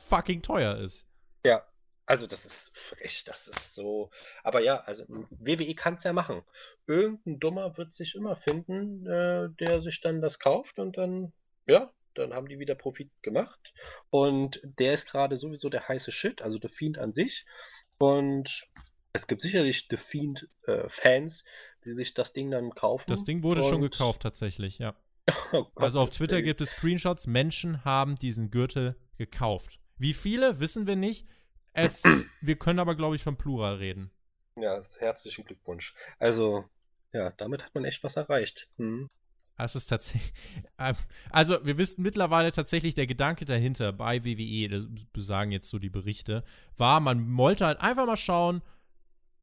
fucking 0.07 0.41
teuer 0.41 0.77
ist. 0.77 1.05
Ja, 1.45 1.61
also 2.05 2.25
das 2.25 2.45
ist 2.45 2.71
frech, 2.77 3.25
das 3.25 3.49
ist 3.49 3.75
so. 3.75 4.09
Aber 4.43 4.61
ja, 4.61 4.77
also 4.85 5.03
WWE 5.07 5.75
kann 5.75 5.95
es 5.95 6.05
ja 6.05 6.13
machen. 6.13 6.41
Irgendein 6.85 7.37
Dummer 7.39 7.77
wird 7.77 7.91
sich 7.91 8.15
immer 8.15 8.37
finden, 8.37 9.05
äh, 9.07 9.49
der 9.59 9.81
sich 9.81 9.99
dann 9.99 10.21
das 10.21 10.39
kauft 10.39 10.79
und 10.79 10.97
dann, 10.97 11.33
ja, 11.65 11.91
dann 12.17 12.33
haben 12.33 12.47
die 12.47 12.59
wieder 12.59 12.75
Profit 12.75 13.11
gemacht. 13.21 13.73
Und 14.09 14.59
der 14.63 14.93
ist 14.93 15.09
gerade 15.09 15.37
sowieso 15.37 15.69
der 15.69 15.87
heiße 15.87 16.11
Shit, 16.11 16.41
also 16.41 16.59
The 16.61 16.69
Fiend 16.69 16.97
an 16.97 17.13
sich. 17.13 17.45
Und 17.97 18.67
es 19.13 19.27
gibt 19.27 19.41
sicherlich 19.41 19.87
The 19.89 19.97
Fiend-Fans, 19.97 21.41
äh, 21.41 21.45
die 21.85 21.91
sich 21.91 22.13
das 22.13 22.33
Ding 22.33 22.51
dann 22.51 22.71
kaufen. 22.71 23.05
Das 23.09 23.23
Ding 23.23 23.43
wurde 23.43 23.63
schon 23.63 23.81
gekauft 23.81 24.21
tatsächlich, 24.21 24.77
ja. 24.77 24.95
oh 25.51 25.63
Gott, 25.75 25.83
also 25.83 25.99
auf 25.99 26.09
Twitter 26.09 26.41
gibt 26.41 26.61
es 26.61 26.71
Screenshots, 26.71 27.27
Menschen 27.27 27.83
haben 27.83 28.15
diesen 28.15 28.49
Gürtel 28.49 28.95
gekauft. 29.17 29.79
Wie 29.97 30.13
viele, 30.13 30.59
wissen 30.59 30.87
wir 30.87 30.95
nicht. 30.95 31.27
Es, 31.73 32.03
wir 32.41 32.55
können 32.57 32.79
aber, 32.79 32.95
glaube 32.95 33.15
ich, 33.15 33.23
vom 33.23 33.37
Plural 33.37 33.75
reden. 33.75 34.11
Ja, 34.55 34.81
herzlichen 34.99 35.45
Glückwunsch. 35.45 35.93
Also, 36.19 36.65
ja, 37.13 37.31
damit 37.31 37.63
hat 37.63 37.75
man 37.75 37.85
echt 37.85 38.03
was 38.03 38.15
erreicht. 38.15 38.69
Hm. 38.77 39.09
Es 39.57 39.75
ist 39.75 39.87
tatsächlich. 39.87 40.33
Ähm, 40.79 40.95
also, 41.31 41.57
wir 41.65 41.79
wissen 41.79 42.03
mittlerweile 42.03 42.51
tatsächlich, 42.51 42.93
der 42.93 43.07
Gedanke 43.07 43.45
dahinter 43.45 43.91
bei 43.91 44.23
WWE, 44.23 44.69
das 44.69 44.85
sagen 45.25 45.51
jetzt 45.51 45.71
so 45.71 45.79
die 45.79 45.89
Berichte, 45.89 46.43
war, 46.75 46.99
man 46.99 47.35
wollte 47.35 47.65
halt 47.65 47.81
einfach 47.81 48.05
mal 48.05 48.15
schauen, 48.15 48.61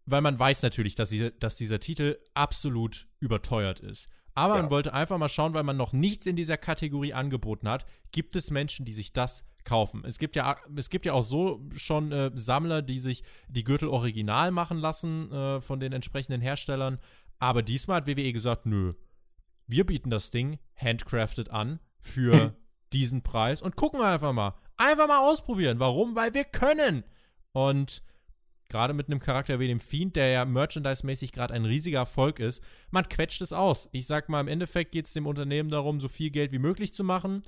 weil 0.07 0.21
man 0.21 0.39
weiß 0.39 0.63
natürlich, 0.63 0.95
dass, 0.95 1.09
diese, 1.09 1.33
dass 1.33 1.57
dieser 1.57 1.81
Titel 1.81 2.17
absolut 2.35 3.09
überteuert 3.19 3.81
ist. 3.81 4.09
Aber 4.35 4.55
ja. 4.55 4.63
man 4.63 4.71
wollte 4.71 4.93
einfach 4.93 5.19
mal 5.19 5.29
schauen, 5.29 5.55
weil 5.55 5.65
man 5.65 5.77
noch 5.77 5.93
nichts 5.93 6.27
in 6.27 6.37
dieser 6.37 6.57
Kategorie 6.57 7.15
angeboten 7.15 7.69
hat, 7.69 7.85
gibt 8.13 8.37
es 8.37 8.53
Menschen, 8.53 8.85
die 8.85 8.93
sich 8.93 9.13
das 9.13 9.45
kaufen. 9.65 10.05
Es 10.05 10.19
gibt 10.19 10.37
ja, 10.37 10.57
es 10.77 10.91
gibt 10.91 11.07
ja 11.07 11.15
auch 11.15 11.23
so 11.23 11.67
schon 11.77 12.13
äh, 12.13 12.31
Sammler, 12.35 12.83
die 12.83 12.99
sich 12.99 13.23
die 13.49 13.65
Gürtel 13.65 13.89
original 13.89 14.51
machen 14.51 14.79
lassen 14.79 15.33
äh, 15.33 15.61
von 15.61 15.81
den 15.81 15.93
entsprechenden 15.93 16.41
Herstellern. 16.41 16.99
Aber 17.39 17.63
diesmal 17.63 17.99
hat 17.99 18.07
WWE 18.07 18.33
gesagt, 18.33 18.67
nö, 18.67 18.95
wir 19.67 19.85
bieten 19.87 20.11
das 20.11 20.31
Ding 20.31 20.59
handcrafted 20.77 21.51
an 21.51 21.81
für 22.01 22.55
diesen 22.93 23.23
Preis 23.23 23.63
und 23.63 23.77
gucken 23.77 24.01
einfach 24.01 24.33
mal. 24.33 24.55
Einfach 24.77 25.09
mal 25.09 25.29
ausprobieren. 25.29 25.79
Warum? 25.79 26.17
Weil 26.17 26.35
wir 26.35 26.45
können. 26.45 27.05
Und 27.53 28.03
gerade 28.69 28.95
mit 28.95 29.09
einem 29.09 29.21
Charakter 29.21 29.61
wie 29.61 29.69
dem 29.69 29.81
Fiend, 29.81 30.17
der 30.17 30.29
ja 30.29 30.45
merchandise-mäßig 30.45 31.33
gerade 31.33 31.55
ein 31.55 31.65
riesiger 31.65 32.01
Erfolg 32.01 32.41
ist, 32.41 32.63
man 32.91 33.09
quetscht 33.09 33.41
es 33.41 33.53
aus. 33.53 33.89
Ich 33.93 34.07
sag 34.07 34.29
mal, 34.29 34.41
im 34.41 34.49
Endeffekt 34.49 34.93
geht 34.93 35.07
es 35.07 35.13
dem 35.13 35.27
Unternehmen 35.27 35.71
darum, 35.71 36.01
so 36.01 36.09
viel 36.09 36.31
Geld 36.31 36.53
wie 36.53 36.59
möglich 36.59 36.93
zu 36.93 37.05
machen. 37.05 37.45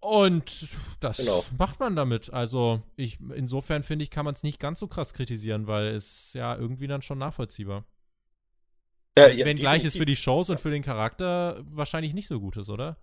Und 0.00 0.68
das 1.00 1.18
genau. 1.18 1.44
macht 1.56 1.80
man 1.80 1.96
damit. 1.96 2.32
Also, 2.32 2.82
ich, 2.96 3.18
insofern 3.34 3.82
finde 3.82 4.04
ich, 4.04 4.10
kann 4.10 4.24
man 4.24 4.34
es 4.34 4.42
nicht 4.42 4.60
ganz 4.60 4.80
so 4.80 4.86
krass 4.86 5.12
kritisieren, 5.12 5.66
weil 5.66 5.88
es 5.88 6.32
ja 6.34 6.56
irgendwie 6.56 6.86
dann 6.86 7.02
schon 7.02 7.18
nachvollziehbar. 7.18 7.84
Ja, 9.18 9.28
ja, 9.28 9.44
Wenngleich 9.44 9.84
es 9.84 9.96
für 9.96 10.06
die 10.06 10.16
Shows 10.16 10.50
und 10.50 10.60
für 10.60 10.70
den 10.70 10.82
Charakter 10.82 11.62
wahrscheinlich 11.70 12.14
nicht 12.14 12.28
so 12.28 12.40
gut 12.40 12.56
ist, 12.56 12.68
oder? 12.68 12.96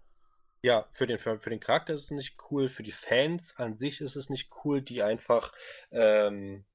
Ja, 0.63 0.85
für 0.91 1.05
den, 1.05 1.17
für, 1.17 1.39
für, 1.39 1.51
den 1.51 1.59
Charakter 1.59 1.93
ist 1.93 2.05
es 2.05 2.11
nicht 2.11 2.37
cool, 2.49 2.69
für 2.69 2.81
die 2.81 2.91
Fans 2.91 3.55
an 3.57 3.77
sich 3.77 4.01
ist 4.01 4.15
es 4.15 4.29
nicht 4.29 4.49
cool, 4.63 4.81
die 4.81 5.03
einfach 5.03 5.53
ähm, 5.91 6.65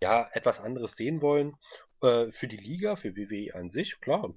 ja, 0.00 0.28
etwas 0.32 0.60
anderes 0.60 0.96
sehen 0.96 1.20
wollen. 1.20 1.56
Äh, 2.02 2.30
für 2.30 2.46
die 2.46 2.56
Liga, 2.56 2.96
für 2.96 3.16
WWE 3.16 3.54
an 3.54 3.70
sich, 3.70 4.00
klar, 4.00 4.32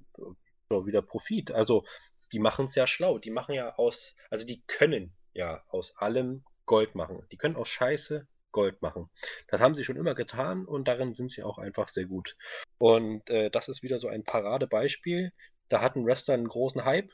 so 0.70 0.88
wieder 0.88 1.02
Profit. 1.02 1.52
Also 1.52 1.86
die 2.32 2.40
machen 2.40 2.66
es 2.66 2.76
ja 2.76 2.88
schlau. 2.88 3.20
Die 3.20 3.32
machen 3.32 3.54
ja 3.54 3.76
aus, 3.76 4.16
also 4.30 4.46
die 4.46 4.64
können 4.66 5.14
ja 5.34 5.64
aus 5.70 5.96
allem 5.98 6.44
Gold 6.66 6.96
machen. 6.96 7.26
Die 7.32 7.38
können 7.38 7.56
aus 7.56 7.70
Scheiße 7.70 8.28
Gold 8.54 8.82
machen. 8.82 9.10
Das 9.50 9.60
haben 9.60 9.76
sie 9.76 9.84
schon 9.84 9.98
immer 9.98 10.16
getan 10.16 10.66
und 10.66 10.88
darin 10.88 11.14
sind 11.14 11.30
sie 11.30 11.44
auch 11.44 11.58
einfach 11.58 11.90
sehr 11.90 12.06
gut. 12.06 12.38
Und 12.78 13.30
äh, 13.30 13.50
das 13.50 13.68
ist 13.68 13.84
wieder 13.84 13.98
so 13.98 14.08
ein 14.08 14.24
Paradebeispiel. 14.24 15.32
Da 15.68 15.82
hat 15.82 15.98
ein 15.98 16.06
Wrestler 16.06 16.36
einen 16.36 16.48
großen 16.48 16.86
Hype. 16.86 17.12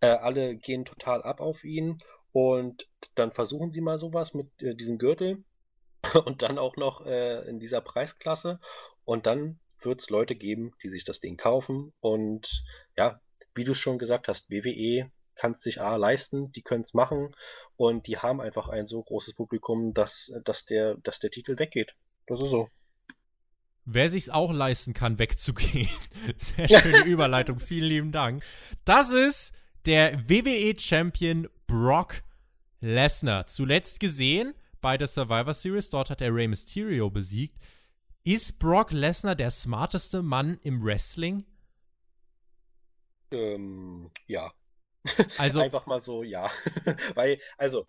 Äh, 0.00 0.06
alle 0.06 0.56
gehen 0.56 0.84
total 0.84 1.22
ab 1.22 1.40
auf 1.40 1.64
ihn 1.64 1.98
und 2.30 2.88
dann 3.14 3.32
versuchen 3.32 3.72
sie 3.72 3.80
mal 3.80 3.98
sowas 3.98 4.34
mit 4.34 4.62
äh, 4.62 4.74
diesem 4.74 4.98
Gürtel 4.98 5.44
und 6.24 6.42
dann 6.42 6.58
auch 6.58 6.76
noch 6.76 7.04
äh, 7.06 7.48
in 7.48 7.58
dieser 7.58 7.80
Preisklasse. 7.80 8.60
Und 9.04 9.26
dann 9.26 9.58
wird 9.80 10.00
es 10.00 10.10
Leute 10.10 10.34
geben, 10.34 10.72
die 10.82 10.88
sich 10.88 11.04
das 11.04 11.20
Ding 11.20 11.36
kaufen. 11.36 11.92
Und 12.00 12.64
ja, 12.96 13.20
wie 13.54 13.64
du 13.64 13.72
es 13.72 13.78
schon 13.78 13.98
gesagt 13.98 14.28
hast, 14.28 14.50
WWE 14.50 15.10
kann 15.36 15.52
es 15.52 15.62
sich 15.62 15.80
A 15.80 15.96
leisten, 15.96 16.52
die 16.52 16.62
können 16.62 16.82
es 16.82 16.94
machen 16.94 17.34
und 17.76 18.06
die 18.06 18.18
haben 18.18 18.40
einfach 18.40 18.68
ein 18.68 18.86
so 18.86 19.02
großes 19.02 19.34
Publikum, 19.34 19.94
dass, 19.94 20.32
dass, 20.44 20.64
der, 20.64 20.96
dass 20.96 21.18
der 21.18 21.30
Titel 21.30 21.58
weggeht. 21.58 21.94
Das 22.26 22.40
ist 22.40 22.50
so. 22.50 22.68
Wer 23.84 24.08
sich's 24.08 24.30
auch 24.30 24.52
leisten 24.52 24.94
kann, 24.94 25.18
wegzugehen. 25.18 25.88
Sehr 26.36 26.68
schöne 26.68 27.04
Überleitung, 27.04 27.58
vielen 27.60 27.88
lieben 27.88 28.12
Dank. 28.12 28.42
Das 28.84 29.10
ist 29.10 29.52
der 29.86 30.28
WWE-Champion 30.28 31.48
Brock 31.66 32.22
Lesnar. 32.80 33.46
Zuletzt 33.46 34.00
gesehen 34.00 34.54
bei 34.80 34.98
der 34.98 35.06
Survivor 35.06 35.54
Series, 35.54 35.90
dort 35.90 36.10
hat 36.10 36.20
er 36.20 36.34
Rey 36.34 36.48
Mysterio 36.48 37.10
besiegt. 37.10 37.56
Ist 38.24 38.58
Brock 38.58 38.90
Lesnar 38.90 39.34
der 39.34 39.50
smarteste 39.50 40.22
Mann 40.22 40.58
im 40.62 40.82
Wrestling? 40.82 41.44
Ähm, 43.30 44.10
ja. 44.26 44.50
Also 45.38 45.60
einfach 45.60 45.86
mal 45.86 46.00
so, 46.00 46.22
ja. 46.22 46.50
Weil, 47.14 47.38
also, 47.58 47.86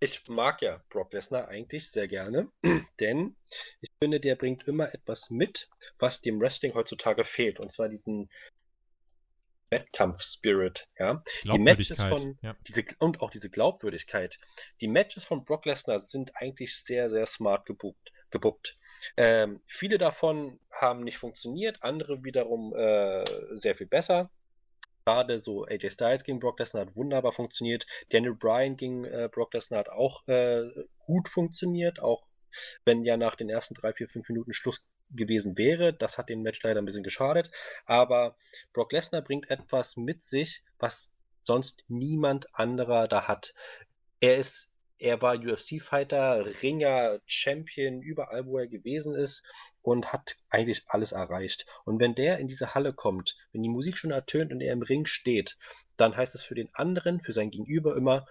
ich 0.00 0.26
mag 0.28 0.62
ja 0.62 0.82
Brock 0.90 1.12
Lesnar 1.12 1.48
eigentlich 1.48 1.90
sehr 1.90 2.08
gerne, 2.08 2.50
denn 3.00 3.36
ich 3.80 3.90
finde, 4.00 4.20
der 4.20 4.36
bringt 4.36 4.66
immer 4.68 4.92
etwas 4.94 5.30
mit, 5.30 5.68
was 5.98 6.20
dem 6.20 6.40
Wrestling 6.40 6.74
heutzutage 6.74 7.24
fehlt. 7.24 7.60
Und 7.60 7.72
zwar 7.72 7.88
diesen 7.88 8.28
Wettkampf-Spirit, 9.70 10.88
ja. 10.98 11.22
Die 11.44 11.58
Matches 11.58 12.02
von, 12.02 12.38
ja. 12.42 12.56
diese, 12.68 12.84
und 12.98 13.20
auch 13.20 13.30
diese 13.30 13.50
Glaubwürdigkeit. 13.50 14.38
Die 14.80 14.88
Matches 14.88 15.24
von 15.24 15.44
Brock 15.44 15.64
Lesnar 15.66 15.98
sind 15.98 16.36
eigentlich 16.36 16.76
sehr, 16.76 17.10
sehr 17.10 17.26
smart 17.26 17.66
gebucht. 17.66 18.12
gebuckt. 18.30 18.76
Ähm, 19.16 19.60
viele 19.66 19.98
davon 19.98 20.60
haben 20.70 21.02
nicht 21.02 21.18
funktioniert, 21.18 21.82
andere 21.82 22.22
wiederum 22.22 22.74
äh, 22.76 23.24
sehr 23.56 23.74
viel 23.74 23.86
besser 23.86 24.30
gerade 25.06 25.38
so 25.38 25.64
AJ 25.64 25.90
Styles 25.90 26.24
gegen 26.24 26.40
Brock 26.40 26.58
Lesnar 26.58 26.86
hat 26.86 26.96
wunderbar 26.96 27.32
funktioniert. 27.32 27.84
Daniel 28.10 28.34
Bryan 28.34 28.76
gegen 28.76 29.04
äh, 29.04 29.28
Brock 29.30 29.54
Lesnar 29.54 29.80
hat 29.80 29.88
auch 29.88 30.26
äh, 30.26 30.64
gut 30.98 31.28
funktioniert, 31.28 32.00
auch 32.00 32.26
wenn 32.84 33.04
ja 33.04 33.16
nach 33.16 33.36
den 33.36 33.48
ersten 33.48 33.74
drei, 33.74 33.92
vier, 33.92 34.08
fünf 34.08 34.28
Minuten 34.28 34.52
Schluss 34.52 34.84
gewesen 35.10 35.56
wäre. 35.56 35.92
Das 35.92 36.18
hat 36.18 36.28
dem 36.28 36.42
Match 36.42 36.62
leider 36.62 36.80
ein 36.80 36.84
bisschen 36.84 37.04
geschadet. 37.04 37.48
Aber 37.84 38.34
Brock 38.72 38.92
Lesnar 38.92 39.22
bringt 39.22 39.48
etwas 39.48 39.96
mit 39.96 40.24
sich, 40.24 40.64
was 40.78 41.12
sonst 41.42 41.84
niemand 41.86 42.52
anderer 42.54 43.06
da 43.06 43.28
hat. 43.28 43.54
Er 44.20 44.36
ist 44.36 44.72
er 44.98 45.20
war 45.20 45.36
UFC-Fighter, 45.36 46.46
Ringer, 46.62 47.18
Champion, 47.26 48.00
überall, 48.00 48.46
wo 48.46 48.58
er 48.58 48.66
gewesen 48.66 49.14
ist 49.14 49.44
und 49.82 50.12
hat 50.12 50.36
eigentlich 50.48 50.84
alles 50.88 51.12
erreicht. 51.12 51.66
Und 51.84 52.00
wenn 52.00 52.14
der 52.14 52.38
in 52.38 52.48
diese 52.48 52.74
Halle 52.74 52.92
kommt, 52.92 53.36
wenn 53.52 53.62
die 53.62 53.68
Musik 53.68 53.98
schon 53.98 54.10
ertönt 54.10 54.52
und 54.52 54.60
er 54.60 54.72
im 54.72 54.82
Ring 54.82 55.06
steht, 55.06 55.58
dann 55.96 56.16
heißt 56.16 56.34
es 56.34 56.44
für 56.44 56.54
den 56.54 56.74
anderen, 56.74 57.20
für 57.20 57.32
sein 57.32 57.50
Gegenüber 57.50 57.96
immer, 57.96 58.26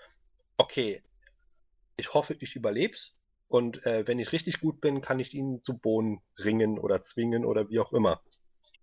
okay, 0.57 1.03
ich 1.97 2.13
hoffe, 2.13 2.35
ich 2.39 2.55
überleb's. 2.55 3.15
Und 3.47 3.85
äh, 3.85 4.07
wenn 4.07 4.19
ich 4.19 4.31
richtig 4.31 4.59
gut 4.59 4.81
bin, 4.81 5.01
kann 5.01 5.19
ich 5.19 5.33
ihn 5.33 5.61
zu 5.61 5.77
Boden 5.77 6.21
ringen 6.39 6.79
oder 6.79 7.01
zwingen 7.03 7.45
oder 7.45 7.69
wie 7.69 7.79
auch 7.79 7.93
immer. 7.93 8.21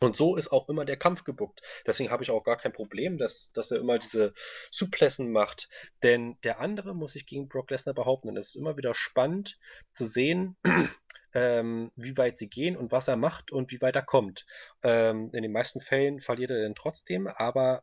Und 0.01 0.17
so 0.17 0.37
ist 0.37 0.51
auch 0.51 0.69
immer 0.69 0.85
der 0.85 0.97
Kampf 0.97 1.25
gebuckt. 1.25 1.63
Deswegen 1.87 2.11
habe 2.11 2.23
ich 2.23 2.31
auch 2.31 2.43
gar 2.43 2.57
kein 2.57 2.73
Problem, 2.73 3.19
dass, 3.19 3.53
dass 3.53 3.71
er 3.71 3.79
immer 3.79 3.99
diese 3.99 4.33
Suplessen 4.71 5.31
macht. 5.31 5.69
Denn 6.03 6.37
der 6.43 6.61
andere 6.61 6.95
muss 6.95 7.13
sich 7.13 7.27
gegen 7.27 7.49
Brock 7.49 7.71
Lesnar 7.71 7.95
behaupten. 7.95 8.29
Und 8.29 8.37
es 8.37 8.49
ist 8.49 8.57
immer 8.57 8.77
wieder 8.77 8.95
spannend 8.95 9.59
zu 9.93 10.05
sehen, 10.05 10.57
ähm, 11.35 11.93
wie 11.97 12.17
weit 12.17 12.39
sie 12.39 12.49
gehen 12.49 12.77
und 12.77 12.93
was 12.93 13.09
er 13.09 13.17
macht 13.17 13.53
und 13.53 13.71
wie 13.71 13.81
weit 13.81 13.97
er 13.97 14.03
kommt. 14.03 14.45
Ähm, 14.83 15.31
in 15.33 15.43
den 15.43 15.53
meisten 15.53 15.81
Fällen 15.81 16.21
verliert 16.21 16.51
er 16.51 16.63
dann 16.63 16.75
trotzdem, 16.75 17.27
aber 17.27 17.83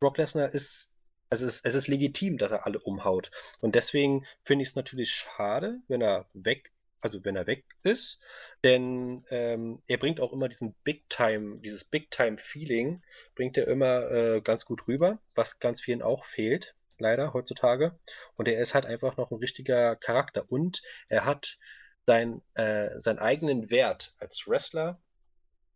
Brock 0.00 0.18
Lesnar 0.18 0.52
ist 0.52 0.90
also 1.30 1.46
es 1.46 1.62
es 1.62 1.74
ist 1.74 1.88
legitim, 1.88 2.36
dass 2.36 2.52
er 2.52 2.66
alle 2.66 2.78
umhaut. 2.78 3.30
Und 3.60 3.74
deswegen 3.74 4.26
finde 4.44 4.62
ich 4.64 4.68
es 4.68 4.76
natürlich 4.76 5.12
schade, 5.12 5.80
wenn 5.88 6.02
er 6.02 6.26
weg 6.34 6.72
also 7.02 7.24
wenn 7.24 7.36
er 7.36 7.46
weg 7.46 7.64
ist, 7.82 8.20
denn 8.64 9.24
ähm, 9.30 9.82
er 9.86 9.98
bringt 9.98 10.20
auch 10.20 10.32
immer 10.32 10.48
diesen 10.48 10.74
Big 10.84 11.08
Time, 11.10 11.58
dieses 11.60 11.84
Big 11.84 12.10
Time 12.10 12.38
Feeling, 12.38 13.02
bringt 13.34 13.56
er 13.58 13.68
immer 13.68 14.10
äh, 14.10 14.40
ganz 14.40 14.64
gut 14.64 14.88
rüber, 14.88 15.20
was 15.34 15.58
ganz 15.58 15.82
vielen 15.82 16.02
auch 16.02 16.24
fehlt, 16.24 16.74
leider 16.98 17.34
heutzutage. 17.34 17.98
Und 18.36 18.48
er 18.48 18.60
ist 18.60 18.74
halt 18.74 18.86
einfach 18.86 19.16
noch 19.16 19.30
ein 19.30 19.38
richtiger 19.38 19.96
Charakter 19.96 20.44
und 20.48 20.80
er 21.08 21.24
hat 21.24 21.58
sein, 22.06 22.42
äh, 22.54 22.98
seinen 22.98 23.18
eigenen 23.18 23.70
Wert 23.70 24.14
als 24.18 24.46
Wrestler 24.46 25.00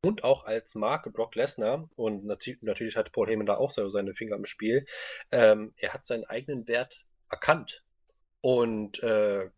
und 0.02 0.24
auch 0.24 0.44
als 0.44 0.74
Marke 0.74 1.10
Brock 1.10 1.34
Lesnar 1.34 1.88
und 1.96 2.24
nat 2.24 2.46
natürlich 2.60 2.96
hat 2.96 3.12
Paul 3.12 3.28
Heyman 3.28 3.46
da 3.46 3.56
auch 3.56 3.70
seine 3.70 4.14
Finger 4.14 4.36
im 4.36 4.44
Spiel. 4.44 4.86
Ähm, 5.32 5.74
er 5.76 5.94
hat 5.94 6.06
seinen 6.06 6.24
eigenen 6.24 6.68
Wert 6.68 7.06
erkannt 7.28 7.84
und 8.40 9.02
äh, 9.02 9.50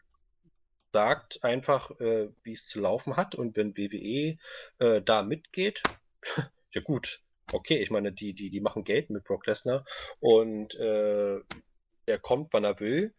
sagt 0.93 1.45
einfach, 1.45 1.91
äh, 2.01 2.31
wie 2.43 2.53
es 2.53 2.67
zu 2.67 2.81
laufen 2.81 3.17
hat. 3.17 3.35
Und 3.35 3.57
wenn 3.57 3.77
WWE 3.77 4.39
äh, 4.79 5.03
da 5.03 5.23
mitgeht, 5.23 5.83
ja 6.73 6.81
gut, 6.83 7.21
okay, 7.53 7.77
ich 7.79 7.91
meine, 7.91 8.13
die, 8.13 8.35
die, 8.35 8.51
die 8.51 8.61
machen 8.61 8.85
Geld 8.85 9.11
mit 9.11 9.25
Brock 9.25 9.47
Lesnar 9.47 9.85
und 10.21 10.75
äh, 10.77 11.39
er 12.07 12.19
kommt, 12.21 12.53
wann 12.53 12.65
er 12.65 12.81
will. 12.81 13.15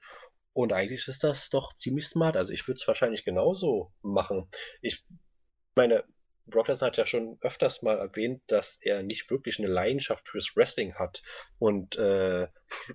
Und 0.53 0.73
eigentlich 0.73 1.07
ist 1.07 1.23
das 1.23 1.49
doch 1.49 1.73
ziemlich 1.73 2.07
smart. 2.07 2.35
Also 2.35 2.53
ich 2.53 2.67
würde 2.67 2.79
es 2.81 2.87
wahrscheinlich 2.87 3.23
genauso 3.23 3.93
machen. 4.01 4.49
Ich 4.81 5.05
meine, 5.75 6.03
Brock 6.49 6.67
Lesnar 6.67 6.89
hat 6.89 6.97
ja 6.97 7.05
schon 7.05 7.37
öfters 7.41 7.81
mal 7.81 7.97
erwähnt, 7.97 8.41
dass 8.47 8.77
er 8.81 9.03
nicht 9.03 9.29
wirklich 9.29 9.59
eine 9.59 9.67
Leidenschaft 9.67 10.27
fürs 10.27 10.55
Wrestling 10.55 10.95
hat. 10.95 11.21
Und 11.57 11.97
äh, 11.97 12.47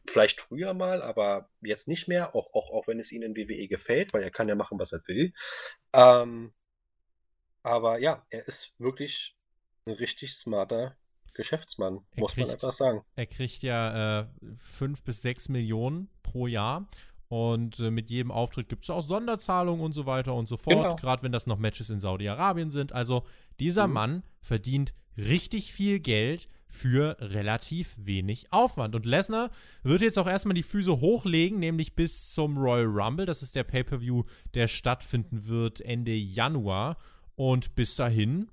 vielleicht 0.07 0.41
früher 0.41 0.75
mal, 0.75 1.03
aber 1.03 1.51
jetzt 1.61 1.89
nicht 1.89 2.09
mehr, 2.09 2.35
auch, 2.35 2.53
auch, 2.53 2.71
auch 2.71 2.87
wenn 2.87 2.99
es 2.99 3.13
ihnen 3.13 3.35
in 3.35 3.49
WWE 3.49 3.69
gefällt, 3.69 4.13
weil 4.13 4.23
er 4.23 4.31
kann 4.31 4.49
ja 4.49 4.55
machen, 4.55 4.79
was 4.79 4.93
er 4.93 5.03
will. 5.07 5.33
Ähm, 5.93 6.53
aber 7.63 7.99
ja, 7.99 8.25
er 8.31 8.47
ist 8.47 8.75
wirklich 8.79 9.37
ein 9.87 9.95
richtig 9.95 10.35
smarter 10.35 10.97
Geschäftsmann, 11.35 12.07
er 12.13 12.21
muss 12.21 12.35
kriegt, 12.35 12.47
man 12.47 12.55
einfach 12.55 12.73
sagen. 12.73 13.05
Er 13.17 13.27
kriegt 13.27 13.63
ja 13.63 14.21
äh, 14.21 14.27
fünf 14.57 15.03
bis 15.03 15.23
sechs 15.23 15.49
Millionen 15.49 16.09
pro 16.23 16.47
Jahr 16.47 16.89
und 17.35 17.81
äh, 17.81 17.91
mit 17.91 18.11
jedem 18.11 18.31
Auftritt 18.31 18.69
gibt 18.69 18.85
es 18.85 18.91
auch 18.91 19.03
Sonderzahlungen 19.03 19.85
und 19.85 19.93
so 19.93 20.07
weiter 20.07 20.35
und 20.35 20.47
so 20.47 20.57
fort. 20.57 20.77
Genau. 20.77 20.95
Gerade 20.95 21.25
wenn 21.25 21.33
das 21.33 21.49
noch 21.49 21.59
Matches 21.59 21.91
in 21.91 21.99
Saudi-Arabien 21.99 22.71
sind. 22.71 22.93
Also 22.93 23.25
dieser 23.59 23.89
mhm. 23.89 23.93
Mann 23.93 24.23
verdient 24.41 24.95
richtig 25.17 25.73
viel 25.73 25.99
Geld 25.99 26.49
für 26.69 27.17
relativ 27.19 27.97
wenig 27.99 28.53
Aufwand. 28.53 28.95
Und 28.95 29.05
Lesnar 29.05 29.51
wird 29.83 30.03
jetzt 30.03 30.17
auch 30.17 30.29
erstmal 30.29 30.55
die 30.55 30.63
Füße 30.63 31.01
hochlegen, 31.01 31.59
nämlich 31.59 31.97
bis 31.97 32.33
zum 32.33 32.57
Royal 32.57 32.87
Rumble. 32.87 33.27
Das 33.27 33.43
ist 33.43 33.57
der 33.57 33.65
Pay-Per-View, 33.65 34.23
der 34.55 34.69
stattfinden 34.69 35.49
wird 35.49 35.81
Ende 35.81 36.15
Januar. 36.15 36.99
Und 37.35 37.75
bis 37.75 37.97
dahin 37.97 38.47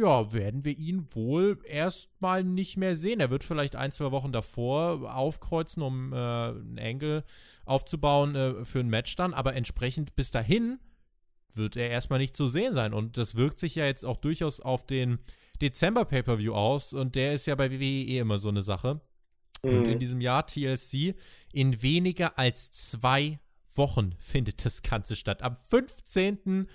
ja, 0.00 0.32
werden 0.32 0.64
wir 0.64 0.76
ihn 0.76 1.06
wohl 1.12 1.58
erstmal 1.64 2.42
nicht 2.44 2.76
mehr 2.76 2.96
sehen. 2.96 3.20
Er 3.20 3.30
wird 3.30 3.44
vielleicht 3.44 3.76
ein, 3.76 3.92
zwei 3.92 4.10
Wochen 4.10 4.32
davor 4.32 5.14
aufkreuzen, 5.14 5.82
um 5.82 6.12
äh, 6.12 6.16
einen 6.16 6.78
Angle 6.78 7.24
aufzubauen 7.64 8.34
äh, 8.34 8.64
für 8.64 8.80
ein 8.80 8.88
Match 8.88 9.14
dann, 9.16 9.34
aber 9.34 9.54
entsprechend 9.54 10.16
bis 10.16 10.30
dahin 10.30 10.78
wird 11.54 11.76
er 11.76 11.90
erstmal 11.90 12.18
nicht 12.18 12.36
zu 12.36 12.48
sehen 12.48 12.72
sein. 12.72 12.94
Und 12.94 13.16
das 13.18 13.34
wirkt 13.34 13.58
sich 13.58 13.74
ja 13.74 13.84
jetzt 13.84 14.04
auch 14.04 14.16
durchaus 14.16 14.60
auf 14.60 14.86
den 14.86 15.18
Dezember 15.60 16.04
Pay-Per-View 16.04 16.54
aus 16.54 16.92
und 16.92 17.16
der 17.16 17.34
ist 17.34 17.46
ja 17.46 17.54
bei 17.54 17.70
WWE 17.70 18.18
immer 18.18 18.38
so 18.38 18.48
eine 18.48 18.62
Sache. 18.62 19.00
Mhm. 19.62 19.70
Und 19.70 19.86
in 19.86 19.98
diesem 19.98 20.20
Jahr 20.20 20.46
TLC 20.46 21.14
in 21.52 21.82
weniger 21.82 22.38
als 22.38 22.70
zwei 22.70 23.38
Wochen 23.74 24.14
findet 24.18 24.64
das 24.64 24.82
Ganze 24.82 25.16
statt. 25.16 25.42
Am 25.42 25.56
15. 25.56 26.68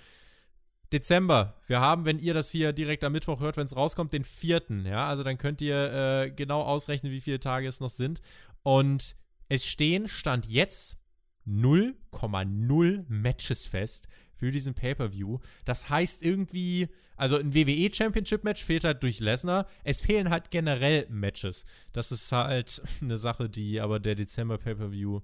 Dezember. 0.92 1.54
Wir 1.66 1.80
haben, 1.80 2.04
wenn 2.04 2.18
ihr 2.18 2.34
das 2.34 2.50
hier 2.50 2.72
direkt 2.72 3.04
am 3.04 3.12
Mittwoch 3.12 3.40
hört, 3.40 3.56
wenn 3.56 3.66
es 3.66 3.76
rauskommt, 3.76 4.12
den 4.12 4.24
vierten. 4.24 4.86
Ja, 4.86 5.08
also 5.08 5.22
dann 5.22 5.38
könnt 5.38 5.60
ihr 5.60 5.92
äh, 5.92 6.30
genau 6.30 6.62
ausrechnen, 6.62 7.12
wie 7.12 7.20
viele 7.20 7.40
Tage 7.40 7.66
es 7.66 7.80
noch 7.80 7.90
sind. 7.90 8.20
Und 8.62 9.16
es 9.48 9.66
stehen, 9.66 10.08
stand 10.08 10.46
jetzt 10.46 10.98
0,0 11.46 13.04
Matches 13.08 13.66
fest 13.66 14.08
für 14.34 14.50
diesen 14.50 14.74
Pay-Per-View. 14.74 15.38
Das 15.64 15.88
heißt 15.88 16.22
irgendwie, 16.22 16.88
also 17.16 17.38
ein 17.38 17.54
WWE 17.54 17.92
Championship 17.92 18.44
Match 18.44 18.64
fehlt 18.64 18.84
halt 18.84 19.02
durch 19.02 19.20
Lesnar. 19.20 19.66
Es 19.84 20.00
fehlen 20.00 20.30
halt 20.30 20.50
generell 20.50 21.06
Matches. 21.08 21.64
Das 21.92 22.12
ist 22.12 22.30
halt 22.30 22.82
eine 23.00 23.16
Sache, 23.16 23.48
die 23.48 23.80
aber 23.80 23.98
der 23.98 24.14
Dezember 24.14 24.58
Pay-Per-View 24.58 25.20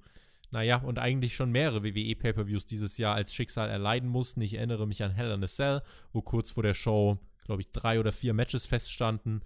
naja, 0.53 0.77
und 0.77 0.99
eigentlich 0.99 1.35
schon 1.35 1.51
mehrere 1.51 1.83
WWE-Pay-Per-Views 1.83 2.67
dieses 2.67 2.99
Jahr 2.99 3.15
als 3.15 3.35
Schicksal 3.35 3.71
erleiden 3.71 4.09
mussten. 4.09 4.43
Ich 4.43 4.55
erinnere 4.55 4.87
mich 4.87 5.03
an 5.03 5.11
Hell 5.11 5.31
in 5.31 5.43
a 5.43 5.47
Cell, 5.47 5.83
wo 6.13 6.21
kurz 6.21 6.51
vor 6.51 6.63
der 6.63 6.75
Show, 6.75 7.19
glaube 7.47 7.63
ich, 7.63 7.73
drei 7.73 7.99
oder 7.99 8.13
vier 8.13 8.35
Matches 8.35 8.67
feststanden. 8.67 9.41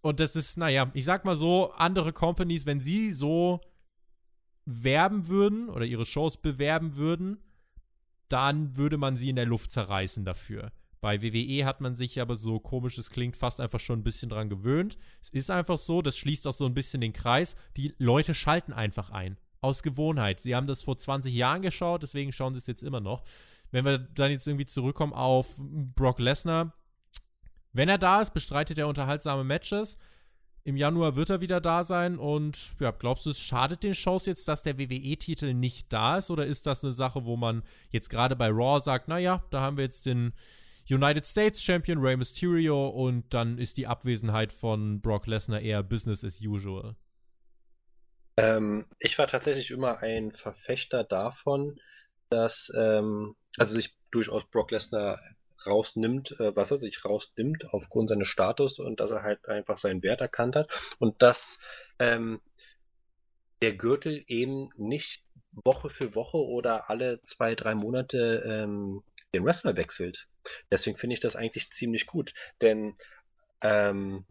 Und 0.00 0.20
das 0.20 0.36
ist, 0.36 0.56
naja, 0.56 0.92
ich 0.94 1.04
sag 1.04 1.24
mal 1.24 1.34
so, 1.34 1.72
andere 1.72 2.12
Companies, 2.12 2.66
wenn 2.66 2.80
sie 2.80 3.10
so 3.10 3.60
werben 4.64 5.26
würden 5.26 5.68
oder 5.70 5.84
ihre 5.84 6.06
Shows 6.06 6.36
bewerben 6.36 6.94
würden, 6.94 7.38
dann 8.28 8.76
würde 8.76 8.96
man 8.96 9.16
sie 9.16 9.30
in 9.30 9.36
der 9.36 9.46
Luft 9.46 9.72
zerreißen 9.72 10.24
dafür. 10.24 10.70
Bei 11.00 11.20
WWE 11.20 11.64
hat 11.64 11.80
man 11.80 11.96
sich 11.96 12.20
aber 12.20 12.36
so 12.36 12.60
komisch 12.60 12.96
es 12.96 13.10
klingt, 13.10 13.36
fast 13.36 13.60
einfach 13.60 13.80
schon 13.80 14.00
ein 14.00 14.04
bisschen 14.04 14.28
dran 14.28 14.48
gewöhnt. 14.48 14.98
Es 15.20 15.30
ist 15.30 15.50
einfach 15.50 15.78
so, 15.78 16.00
das 16.00 16.16
schließt 16.16 16.46
auch 16.46 16.52
so 16.52 16.66
ein 16.66 16.74
bisschen 16.74 17.00
den 17.00 17.12
Kreis. 17.12 17.56
Die 17.76 17.92
Leute 17.98 18.34
schalten 18.34 18.72
einfach 18.72 19.10
ein 19.10 19.36
aus 19.60 19.82
Gewohnheit. 19.82 20.40
Sie 20.40 20.54
haben 20.54 20.66
das 20.66 20.82
vor 20.82 20.98
20 20.98 21.34
Jahren 21.34 21.62
geschaut, 21.62 22.02
deswegen 22.02 22.32
schauen 22.32 22.54
sie 22.54 22.58
es 22.58 22.66
jetzt 22.66 22.82
immer 22.82 23.00
noch. 23.00 23.24
Wenn 23.70 23.84
wir 23.84 23.98
dann 23.98 24.30
jetzt 24.30 24.46
irgendwie 24.46 24.66
zurückkommen 24.66 25.12
auf 25.12 25.56
Brock 25.58 26.18
Lesnar, 26.18 26.72
wenn 27.72 27.88
er 27.88 27.98
da 27.98 28.20
ist, 28.20 28.32
bestreitet 28.32 28.78
er 28.78 28.88
unterhaltsame 28.88 29.44
Matches. 29.44 29.98
Im 30.64 30.76
Januar 30.76 31.16
wird 31.16 31.30
er 31.30 31.40
wieder 31.40 31.60
da 31.60 31.84
sein 31.84 32.18
und 32.18 32.74
ja, 32.78 32.90
glaubst 32.90 33.24
du, 33.24 33.30
es 33.30 33.40
schadet 33.40 33.82
den 33.82 33.94
Shows 33.94 34.26
jetzt, 34.26 34.48
dass 34.48 34.62
der 34.62 34.78
WWE-Titel 34.78 35.54
nicht 35.54 35.92
da 35.92 36.18
ist? 36.18 36.30
Oder 36.30 36.46
ist 36.46 36.66
das 36.66 36.84
eine 36.84 36.92
Sache, 36.92 37.24
wo 37.24 37.36
man 37.36 37.62
jetzt 37.90 38.10
gerade 38.10 38.36
bei 38.36 38.48
Raw 38.48 38.80
sagt, 38.80 39.08
naja, 39.08 39.42
da 39.50 39.60
haben 39.60 39.76
wir 39.76 39.84
jetzt 39.84 40.06
den 40.06 40.32
United 40.90 41.26
States 41.26 41.62
Champion 41.62 41.98
Rey 41.98 42.16
Mysterio 42.16 42.88
und 42.88 43.32
dann 43.32 43.58
ist 43.58 43.76
die 43.76 43.86
Abwesenheit 43.86 44.52
von 44.52 45.00
Brock 45.00 45.26
Lesnar 45.26 45.60
eher 45.60 45.82
Business 45.82 46.24
as 46.24 46.40
usual? 46.40 46.96
Ähm, 48.38 48.86
ich 49.00 49.18
war 49.18 49.26
tatsächlich 49.26 49.72
immer 49.72 49.98
ein 49.98 50.30
Verfechter 50.30 51.02
davon, 51.02 51.80
dass 52.30 52.72
ähm, 52.76 53.34
also 53.56 53.74
sich 53.74 53.96
durchaus 54.12 54.48
Brock 54.48 54.70
Lesnar 54.70 55.20
rausnimmt, 55.66 56.38
äh, 56.38 56.54
was 56.54 56.70
er 56.70 56.76
sich 56.76 57.04
rausnimmt 57.04 57.66
aufgrund 57.72 58.10
seines 58.10 58.28
Status 58.28 58.78
und 58.78 59.00
dass 59.00 59.10
er 59.10 59.24
halt 59.24 59.48
einfach 59.48 59.76
seinen 59.76 60.04
Wert 60.04 60.20
erkannt 60.20 60.54
hat 60.54 60.72
und 61.00 61.20
dass 61.20 61.58
ähm, 61.98 62.40
der 63.60 63.74
Gürtel 63.74 64.22
eben 64.28 64.70
nicht 64.76 65.24
Woche 65.64 65.90
für 65.90 66.14
Woche 66.14 66.38
oder 66.38 66.88
alle 66.90 67.20
zwei, 67.22 67.56
drei 67.56 67.74
Monate 67.74 68.44
ähm, 68.46 69.02
den 69.34 69.44
Wrestler 69.44 69.76
wechselt. 69.76 70.28
Deswegen 70.70 70.96
finde 70.96 71.14
ich 71.14 71.20
das 71.20 71.34
eigentlich 71.34 71.72
ziemlich 71.72 72.06
gut, 72.06 72.34
denn 72.60 72.94
ähm, 73.62 74.26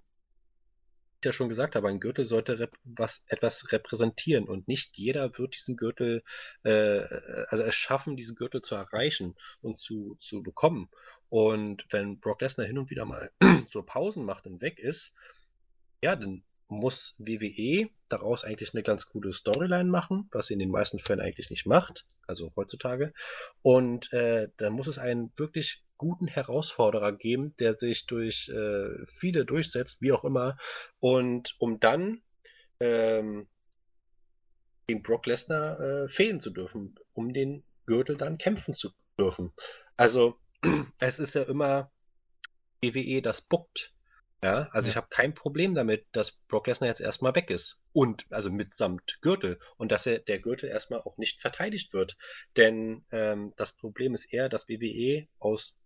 ja 1.26 1.34
schon 1.34 1.49
gesagt 1.49 1.76
habe, 1.76 1.88
ein 1.88 1.99
Gürtel 1.99 2.26
sollte 2.26 2.70
was, 2.84 3.24
etwas 3.28 3.72
repräsentieren 3.72 4.47
und 4.47 4.68
nicht 4.68 4.97
jeder 4.97 5.38
wird 5.38 5.55
diesen 5.55 5.76
Gürtel, 5.78 6.24
äh, 6.63 7.01
also 7.49 7.63
es 7.63 7.76
schaffen, 7.76 8.15
diesen 8.15 8.36
Gürtel 8.36 8.61
zu 8.61 8.76
erreichen 8.76 9.36
und 9.61 9.80
zu, 9.80 10.18
zu 10.20 10.43
bekommen. 10.43 10.89
Und 11.30 11.86
wenn 11.89 12.20
Brock 12.20 12.41
Lesnar 12.41 12.68
hin 12.68 12.78
und 12.78 12.89
wieder 12.89 13.05
mal 13.05 13.32
so 13.68 13.84
Pausen 13.84 14.26
macht 14.26 14.45
und 14.47 14.61
weg 14.61 14.80
ist, 14.80 15.13
ja, 16.01 16.15
dann 16.15 16.43
muss 16.70 17.15
WWE 17.18 17.89
daraus 18.09 18.43
eigentlich 18.43 18.74
eine 18.74 18.84
ganz 18.84 19.07
coole 19.07 19.34
Storyline 19.34 19.89
machen, 19.89 20.28
was 20.32 20.47
sie 20.47 20.53
in 20.53 20.59
den 20.59 20.70
meisten 20.72 20.99
Fällen 20.99 21.22
eigentlich 21.22 21.49
nicht 21.49 21.65
macht, 21.65 22.05
also 22.26 22.51
heutzutage. 22.55 23.13
Und 23.61 24.11
äh, 24.13 24.49
dann 24.57 24.74
muss 24.74 24.88
es 24.88 24.97
einen 24.97 25.32
wirklich 25.38 25.84
guten 25.98 26.28
Herausforderer 26.28 27.12
geben, 27.12 27.56
der 27.60 27.74
sich 27.74 28.06
durch 28.06 28.50
äh, 28.50 29.06
viele 29.06 29.45
durchsetzt, 29.45 30.02
wie 30.02 30.12
auch 30.12 30.24
immer. 30.24 30.58
Und 31.00 31.56
um 31.60 31.80
dann 31.80 32.22
ähm, 32.80 33.48
den 34.89 35.02
Brock 35.02 35.26
Lesnar 35.26 35.80
äh, 35.80 36.08
fehlen 36.10 36.39
zu 36.39 36.52
dürfen, 36.52 36.95
um 37.14 37.34
den 37.34 37.64
Gürtel 37.86 38.18
dann 38.18 38.38
kämpfen 38.38 38.74
zu 38.74 38.91
dürfen. 39.20 39.54
Also 39.95 40.39
es 41.00 41.20
ist 41.20 41.36
ja 41.36 41.43
immer 41.43 41.91
WWE, 42.82 43.22
das 43.22 43.41
buckt 43.41 43.93
ja, 44.43 44.70
also 44.72 44.88
ja. 44.88 44.91
ich 44.91 44.98
habe 44.98 45.08
kein 45.10 45.34
Problem 45.34 45.74
damit, 45.74 46.06
dass 46.12 46.32
Brock 46.48 46.68
Lesnar 46.68 46.89
jetzt 46.89 47.02
erstmal 47.02 47.36
weg 47.36 47.50
ist. 47.50 47.82
Und, 47.91 48.26
also 48.30 48.52
mitsamt 48.52 49.20
Gürtel. 49.22 49.60
Und 49.78 49.91
dass 49.91 50.06
er 50.06 50.20
der 50.20 50.39
Gürtel 50.39 50.70
erstmal 50.70 51.02
auch 51.02 51.18
nicht 51.18 51.41
verteidigt 51.41 51.93
wird. 51.93 52.18
Denn 52.56 53.06
ähm, 53.12 53.54
das 53.58 53.74
Problem 53.74 54.14
ist 54.14 54.32
eher, 54.32 54.48
dass 54.48 54.70
WWE 54.70 55.28
aus 55.39 55.80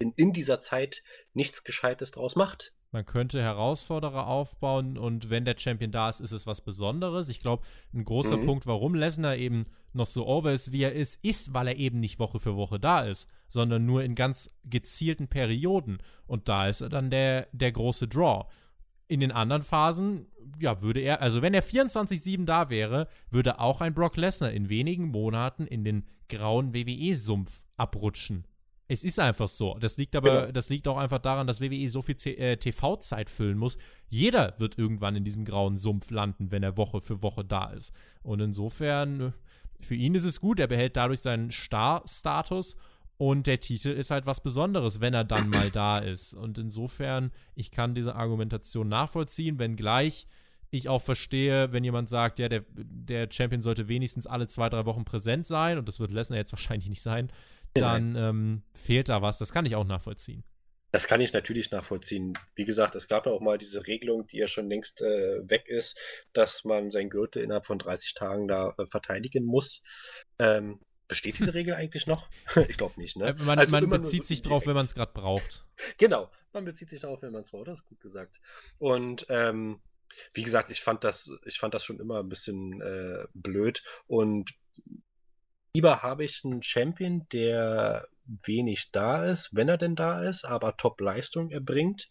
in, 0.00 0.12
in 0.16 0.32
dieser 0.32 0.58
Zeit 0.58 1.02
nichts 1.34 1.62
Gescheites 1.62 2.10
draus 2.10 2.34
macht. 2.34 2.72
Man 2.92 3.06
könnte 3.06 3.40
Herausforderer 3.40 4.26
aufbauen 4.26 4.98
und 4.98 5.30
wenn 5.30 5.44
der 5.44 5.56
Champion 5.56 5.92
da 5.92 6.08
ist, 6.08 6.18
ist 6.18 6.32
es 6.32 6.46
was 6.48 6.60
Besonderes. 6.60 7.28
Ich 7.28 7.38
glaube, 7.38 7.62
ein 7.94 8.04
großer 8.04 8.36
mhm. 8.36 8.46
Punkt, 8.46 8.66
warum 8.66 8.96
Lesnar 8.96 9.36
eben 9.36 9.66
noch 9.92 10.06
so 10.06 10.26
over 10.26 10.52
ist, 10.52 10.72
wie 10.72 10.82
er 10.82 10.92
ist, 10.92 11.24
ist, 11.24 11.54
weil 11.54 11.68
er 11.68 11.76
eben 11.76 12.00
nicht 12.00 12.18
Woche 12.18 12.40
für 12.40 12.56
Woche 12.56 12.80
da 12.80 13.02
ist, 13.02 13.28
sondern 13.46 13.86
nur 13.86 14.02
in 14.02 14.16
ganz 14.16 14.50
gezielten 14.64 15.28
Perioden. 15.28 15.98
Und 16.26 16.48
da 16.48 16.66
ist 16.66 16.80
er 16.80 16.88
dann 16.88 17.10
der, 17.10 17.46
der 17.52 17.70
große 17.70 18.08
Draw. 18.08 18.46
In 19.06 19.20
den 19.20 19.30
anderen 19.30 19.62
Phasen, 19.62 20.26
ja, 20.58 20.82
würde 20.82 21.00
er, 21.00 21.20
also 21.20 21.42
wenn 21.42 21.54
er 21.54 21.62
24-7 21.62 22.44
da 22.44 22.70
wäre, 22.70 23.06
würde 23.30 23.60
auch 23.60 23.80
ein 23.80 23.94
Brock 23.94 24.16
Lesnar 24.16 24.50
in 24.50 24.68
wenigen 24.68 25.08
Monaten 25.08 25.66
in 25.66 25.84
den 25.84 26.06
grauen 26.28 26.74
WWE-Sumpf 26.74 27.62
abrutschen 27.76 28.46
Es 28.90 29.04
ist 29.04 29.20
einfach 29.20 29.46
so. 29.46 29.76
Das 29.78 29.96
liegt 29.98 30.16
aber, 30.16 30.40
Genau. 30.40 30.52
das 30.52 30.68
liegt 30.68 30.88
auch 30.88 30.96
einfach 30.96 31.20
daran, 31.20 31.46
dass 31.46 31.60
WWE 31.60 31.88
so 31.88 32.02
viel 32.02 32.16
äh, 32.26 32.56
TV-Zeit 32.56 33.30
füllen 33.30 33.56
muss. 33.56 33.78
Jeder 34.08 34.54
wird 34.58 34.78
irgendwann 34.78 35.14
in 35.14 35.22
diesem 35.22 35.44
grauen 35.44 35.78
Sumpf 35.78 36.10
landen, 36.10 36.50
wenn 36.50 36.64
er 36.64 36.76
Woche 36.76 37.00
für 37.00 37.22
Woche 37.22 37.44
da 37.44 37.70
ist. 37.70 37.92
Und 38.24 38.40
insofern, 38.40 39.20
äh, 39.20 39.32
für 39.80 39.94
ihn 39.94 40.16
ist 40.16 40.24
es 40.24 40.40
gut. 40.40 40.58
Er 40.58 40.66
behält 40.66 40.96
dadurch 40.96 41.20
seinen 41.20 41.52
Star-Status. 41.52 42.74
Und 43.16 43.46
der 43.46 43.60
Titel 43.60 43.90
ist 43.90 44.10
halt 44.10 44.26
was 44.26 44.42
Besonderes, 44.42 45.00
wenn 45.00 45.14
er 45.14 45.24
dann 45.24 45.50
mal 45.50 45.70
da 45.70 45.98
ist. 45.98 46.34
Und 46.34 46.58
insofern, 46.58 47.30
ich 47.54 47.70
kann 47.70 47.94
diese 47.94 48.16
Argumentation 48.16 48.88
nachvollziehen, 48.88 49.58
wenngleich 49.60 50.26
ich 50.72 50.88
auch 50.88 51.02
verstehe, 51.02 51.72
wenn 51.72 51.82
jemand 51.84 52.08
sagt, 52.08 52.38
ja, 52.38 52.48
der, 52.48 52.62
der 52.72 53.28
Champion 53.30 53.60
sollte 53.60 53.88
wenigstens 53.88 54.26
alle 54.26 54.46
zwei, 54.46 54.68
drei 54.68 54.86
Wochen 54.86 55.04
präsent 55.04 55.46
sein, 55.46 55.78
und 55.78 55.88
das 55.88 55.98
wird 55.98 56.12
Lesnar 56.12 56.38
jetzt 56.38 56.52
wahrscheinlich 56.52 56.88
nicht 56.88 57.02
sein, 57.02 57.30
dann 57.74 58.16
ähm, 58.16 58.62
fehlt 58.74 59.08
da 59.08 59.22
was. 59.22 59.38
Das 59.38 59.52
kann 59.52 59.66
ich 59.66 59.76
auch 59.76 59.84
nachvollziehen. 59.84 60.44
Das 60.92 61.06
kann 61.06 61.20
ich 61.20 61.32
natürlich 61.32 61.70
nachvollziehen. 61.70 62.36
Wie 62.56 62.64
gesagt, 62.64 62.96
es 62.96 63.06
gab 63.06 63.26
ja 63.26 63.32
auch 63.32 63.40
mal 63.40 63.58
diese 63.58 63.86
Regelung, 63.86 64.26
die 64.26 64.38
ja 64.38 64.48
schon 64.48 64.68
längst 64.68 65.02
äh, 65.02 65.48
weg 65.48 65.68
ist, 65.68 65.96
dass 66.32 66.64
man 66.64 66.90
sein 66.90 67.10
Gürtel 67.10 67.42
innerhalb 67.42 67.66
von 67.66 67.78
30 67.78 68.14
Tagen 68.14 68.48
da 68.48 68.74
äh, 68.76 68.86
verteidigen 68.86 69.44
muss. 69.44 69.82
Ähm, 70.40 70.80
besteht 71.06 71.38
diese 71.38 71.54
Regel 71.54 71.74
eigentlich 71.74 72.06
noch? 72.06 72.28
ich 72.68 72.76
glaube 72.76 73.00
nicht, 73.00 73.16
ne? 73.16 73.28
Äh, 73.28 73.42
man 73.44 73.58
Also 73.58 73.72
man 73.72 73.88
bezieht 73.88 74.24
so 74.24 74.28
sich 74.28 74.42
drauf, 74.42 74.66
wenn 74.66 74.74
man 74.74 74.86
es 74.86 74.94
gerade 74.94 75.12
braucht. 75.12 75.64
Genau, 75.98 76.30
man 76.52 76.64
bezieht 76.64 76.90
sich 76.90 77.00
darauf, 77.00 77.22
wenn 77.22 77.32
man 77.32 77.42
es 77.42 77.52
braucht, 77.52 77.68
das 77.68 77.80
ist 77.80 77.86
gut 77.86 78.00
gesagt. 78.00 78.40
Und 78.78 79.26
ähm, 79.28 79.80
wie 80.34 80.42
gesagt, 80.42 80.70
ich 80.70 80.80
fand 80.80 81.04
das, 81.04 81.30
ich 81.44 81.58
fand 81.58 81.74
das 81.74 81.84
schon 81.84 82.00
immer 82.00 82.18
ein 82.18 82.28
bisschen 82.28 82.80
äh, 82.80 83.26
blöd. 83.32 83.82
Und 84.06 84.50
lieber 85.74 86.02
habe 86.02 86.24
ich 86.24 86.42
einen 86.44 86.62
Champion, 86.62 87.26
der 87.32 88.06
wenig 88.24 88.90
da 88.92 89.24
ist, 89.24 89.50
wenn 89.52 89.68
er 89.68 89.76
denn 89.78 89.96
da 89.96 90.22
ist, 90.22 90.44
aber 90.44 90.76
Top-Leistung 90.76 91.50
erbringt 91.50 92.08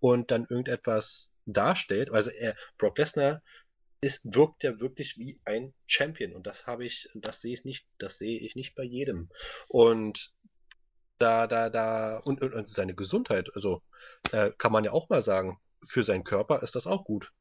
und 0.00 0.30
dann 0.30 0.46
irgendetwas 0.48 1.34
darstellt. 1.46 2.10
Also 2.10 2.30
er, 2.30 2.54
Brock 2.78 2.98
Lesnar 2.98 3.42
ist, 4.00 4.24
wirkt 4.34 4.62
ja 4.62 4.80
wirklich 4.80 5.18
wie 5.18 5.40
ein 5.44 5.74
Champion 5.86 6.32
und 6.32 6.46
das 6.46 6.66
habe 6.66 6.84
ich, 6.86 7.08
das 7.14 7.40
sehe 7.40 7.52
ich 7.52 7.64
nicht, 7.64 7.86
das 7.98 8.18
sehe 8.18 8.38
ich 8.38 8.54
nicht 8.54 8.74
bei 8.74 8.84
jedem. 8.84 9.28
Und 9.68 10.32
da, 11.18 11.46
da, 11.46 11.68
da, 11.68 12.18
und, 12.18 12.40
und, 12.40 12.54
und 12.54 12.68
seine 12.68 12.94
Gesundheit, 12.94 13.50
also 13.54 13.82
äh, 14.32 14.52
kann 14.56 14.72
man 14.72 14.84
ja 14.84 14.92
auch 14.92 15.08
mal 15.08 15.22
sagen, 15.22 15.58
für 15.86 16.04
seinen 16.04 16.24
Körper 16.24 16.62
ist 16.62 16.76
das 16.76 16.86
auch 16.86 17.04
gut. 17.04 17.32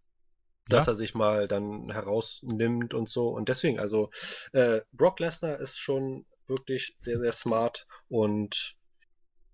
Dass 0.69 0.85
Ja. 0.87 0.93
er 0.93 0.95
sich 0.95 1.13
mal 1.15 1.47
dann 1.47 1.91
herausnimmt 1.91 2.93
und 2.93 3.09
so. 3.09 3.29
Und 3.29 3.49
deswegen, 3.49 3.79
also 3.79 4.09
äh, 4.53 4.81
Brock 4.91 5.19
Lesnar 5.19 5.57
ist 5.59 5.77
schon 5.79 6.25
wirklich 6.47 6.95
sehr, 6.97 7.19
sehr 7.19 7.31
smart 7.33 7.85
und 8.09 8.75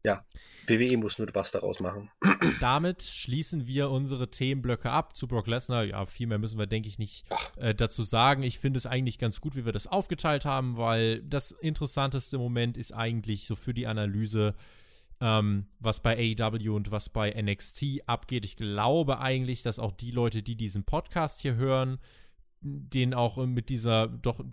ja, 0.05 0.25
WWE 0.67 0.97
muss 0.97 1.17
nur 1.17 1.29
was 1.33 1.51
daraus 1.51 1.79
machen. 1.79 2.11
Damit 2.59 3.03
schließen 3.03 3.67
wir 3.67 3.89
unsere 3.89 4.29
Themenblöcke 4.29 4.89
ab 4.91 5.15
zu 5.15 5.27
Brock 5.29 5.47
Lesnar. 5.47 5.85
Ja, 5.85 6.05
viel 6.05 6.27
mehr 6.27 6.39
müssen 6.39 6.59
wir, 6.59 6.67
denke 6.67 6.89
ich, 6.89 6.99
nicht 6.99 7.23
äh, 7.55 7.73
dazu 7.73 8.03
sagen. 8.03 8.43
Ich 8.43 8.59
finde 8.59 8.77
es 8.79 8.85
eigentlich 8.85 9.17
ganz 9.17 9.39
gut, 9.39 9.55
wie 9.55 9.63
wir 9.63 9.71
das 9.71 9.87
aufgeteilt 9.87 10.43
haben, 10.43 10.75
weil 10.75 11.21
das 11.23 11.51
Interessanteste 11.51 12.35
im 12.35 12.41
Moment 12.41 12.75
ist 12.77 12.91
eigentlich 12.91 13.47
so 13.47 13.55
für 13.55 13.73
die 13.73 13.87
Analyse, 13.87 14.55
ähm, 15.23 15.67
was 15.79 16.01
bei 16.01 16.35
AEW 16.37 16.75
und 16.75 16.91
was 16.91 17.07
bei 17.07 17.31
NXT 17.31 18.01
abgeht. 18.07 18.43
Ich 18.43 18.57
glaube 18.57 19.19
eigentlich, 19.19 19.63
dass 19.63 19.79
auch 19.79 19.93
die 19.93 20.11
Leute, 20.11 20.43
die 20.43 20.57
diesen 20.57 20.83
Podcast 20.83 21.41
hier 21.41 21.55
hören, 21.55 21.97
den 22.59 23.13
auch 23.13 23.37
mit 23.45 23.69
dieser 23.69 24.09
doch 24.09 24.43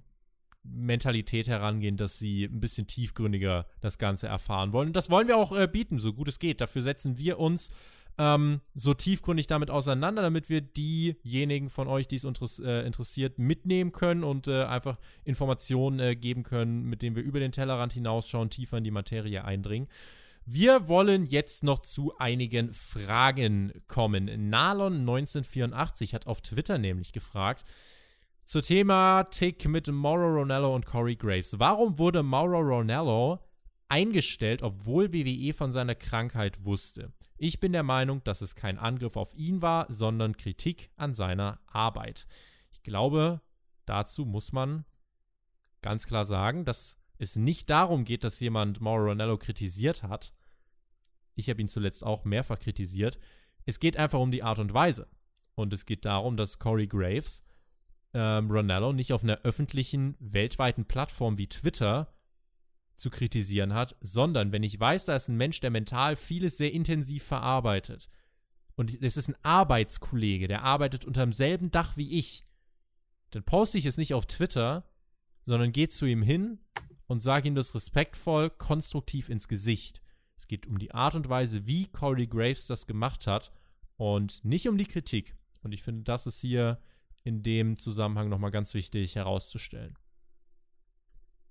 Mentalität 0.62 1.48
herangehen, 1.48 1.96
dass 1.96 2.20
sie 2.20 2.44
ein 2.44 2.60
bisschen 2.60 2.86
tiefgründiger 2.86 3.66
das 3.80 3.98
Ganze 3.98 4.28
erfahren 4.28 4.72
wollen. 4.72 4.88
Und 4.88 4.96
das 4.96 5.10
wollen 5.10 5.26
wir 5.26 5.38
auch 5.38 5.50
äh, 5.50 5.66
bieten, 5.66 5.98
so 5.98 6.12
gut 6.12 6.28
es 6.28 6.38
geht. 6.38 6.60
Dafür 6.60 6.82
setzen 6.82 7.18
wir 7.18 7.40
uns 7.40 7.70
ähm, 8.16 8.60
so 8.74 8.94
tiefgründig 8.94 9.48
damit 9.48 9.70
auseinander, 9.70 10.22
damit 10.22 10.50
wir 10.50 10.60
diejenigen 10.60 11.68
von 11.68 11.88
euch, 11.88 12.06
die 12.06 12.16
es 12.16 12.24
interess 12.24 12.60
äh, 12.60 12.86
interessiert, 12.86 13.40
mitnehmen 13.40 13.90
können 13.90 14.22
und 14.22 14.46
äh, 14.46 14.64
einfach 14.64 14.98
Informationen 15.24 15.98
äh, 15.98 16.14
geben 16.14 16.44
können, 16.44 16.84
mit 16.84 17.02
denen 17.02 17.16
wir 17.16 17.24
über 17.24 17.40
den 17.40 17.50
Tellerrand 17.50 17.92
hinausschauen, 17.92 18.50
tiefer 18.50 18.78
in 18.78 18.84
die 18.84 18.92
Materie 18.92 19.44
eindringen. 19.44 19.88
Wir 20.52 20.88
wollen 20.88 21.26
jetzt 21.26 21.62
noch 21.62 21.78
zu 21.78 22.18
einigen 22.18 22.74
Fragen 22.74 23.72
kommen. 23.86 24.28
Nalon1984 24.52 26.12
hat 26.12 26.26
auf 26.26 26.40
Twitter 26.40 26.76
nämlich 26.76 27.12
gefragt, 27.12 27.64
zur 28.44 28.60
Thematik 28.60 29.68
mit 29.68 29.86
Mauro 29.86 30.26
Ronaldo 30.26 30.74
und 30.74 30.86
Corey 30.86 31.14
Graves. 31.14 31.60
Warum 31.60 31.98
wurde 31.98 32.24
Mauro 32.24 32.58
Ronaldo 32.58 33.38
eingestellt, 33.88 34.64
obwohl 34.64 35.12
WWE 35.12 35.52
von 35.52 35.70
seiner 35.70 35.94
Krankheit 35.94 36.64
wusste? 36.64 37.12
Ich 37.36 37.60
bin 37.60 37.70
der 37.70 37.84
Meinung, 37.84 38.24
dass 38.24 38.40
es 38.40 38.56
kein 38.56 38.76
Angriff 38.76 39.16
auf 39.16 39.32
ihn 39.36 39.62
war, 39.62 39.86
sondern 39.88 40.36
Kritik 40.36 40.90
an 40.96 41.14
seiner 41.14 41.60
Arbeit. 41.68 42.26
Ich 42.72 42.82
glaube, 42.82 43.40
dazu 43.86 44.24
muss 44.26 44.50
man 44.50 44.84
ganz 45.80 46.08
klar 46.08 46.24
sagen, 46.24 46.64
dass 46.64 46.96
es 47.18 47.36
nicht 47.36 47.70
darum 47.70 48.04
geht, 48.04 48.24
dass 48.24 48.40
jemand 48.40 48.80
Mauro 48.80 49.10
Ronaldo 49.10 49.38
kritisiert 49.38 50.02
hat. 50.02 50.32
Ich 51.40 51.50
habe 51.50 51.60
ihn 51.60 51.68
zuletzt 51.68 52.04
auch 52.04 52.24
mehrfach 52.24 52.58
kritisiert. 52.58 53.18
Es 53.66 53.80
geht 53.80 53.96
einfach 53.96 54.20
um 54.20 54.30
die 54.30 54.42
Art 54.42 54.58
und 54.58 54.72
Weise. 54.72 55.08
Und 55.54 55.72
es 55.72 55.84
geht 55.84 56.04
darum, 56.04 56.36
dass 56.36 56.58
Corey 56.58 56.86
Graves 56.86 57.42
ähm, 58.14 58.50
Ronaldo 58.50 58.92
nicht 58.92 59.12
auf 59.12 59.22
einer 59.22 59.40
öffentlichen, 59.42 60.16
weltweiten 60.20 60.84
Plattform 60.84 61.38
wie 61.38 61.48
Twitter 61.48 62.14
zu 62.96 63.10
kritisieren 63.10 63.74
hat, 63.74 63.96
sondern 64.00 64.52
wenn 64.52 64.62
ich 64.62 64.78
weiß, 64.78 65.06
da 65.06 65.16
ist 65.16 65.28
ein 65.28 65.36
Mensch, 65.36 65.60
der 65.60 65.70
mental 65.70 66.16
vieles 66.16 66.56
sehr 66.56 66.72
intensiv 66.72 67.24
verarbeitet 67.24 68.10
und 68.80 69.02
es 69.02 69.18
ist 69.18 69.28
ein 69.28 69.36
Arbeitskollege, 69.42 70.48
der 70.48 70.62
arbeitet 70.62 71.04
unter 71.04 71.20
demselben 71.20 71.70
Dach 71.70 71.98
wie 71.98 72.18
ich, 72.18 72.46
dann 73.30 73.44
poste 73.44 73.76
ich 73.76 73.84
es 73.84 73.98
nicht 73.98 74.14
auf 74.14 74.24
Twitter, 74.24 74.88
sondern 75.44 75.72
gehe 75.72 75.88
zu 75.88 76.06
ihm 76.06 76.22
hin 76.22 76.60
und 77.06 77.22
sage 77.22 77.48
ihm 77.48 77.54
das 77.54 77.74
respektvoll, 77.74 78.48
konstruktiv 78.48 79.28
ins 79.28 79.48
Gesicht. 79.48 80.00
Geht 80.50 80.66
um 80.66 80.80
die 80.80 80.90
Art 80.90 81.14
und 81.14 81.28
Weise, 81.28 81.64
wie 81.68 81.86
Corey 81.86 82.26
Graves 82.26 82.66
das 82.66 82.88
gemacht 82.88 83.28
hat 83.28 83.52
und 83.96 84.44
nicht 84.44 84.66
um 84.66 84.76
die 84.76 84.84
Kritik. 84.84 85.36
Und 85.62 85.70
ich 85.70 85.80
finde, 85.80 86.02
das 86.02 86.26
ist 86.26 86.40
hier 86.40 86.82
in 87.22 87.44
dem 87.44 87.78
Zusammenhang 87.78 88.28
nochmal 88.28 88.50
ganz 88.50 88.74
wichtig 88.74 89.14
herauszustellen. 89.14 89.96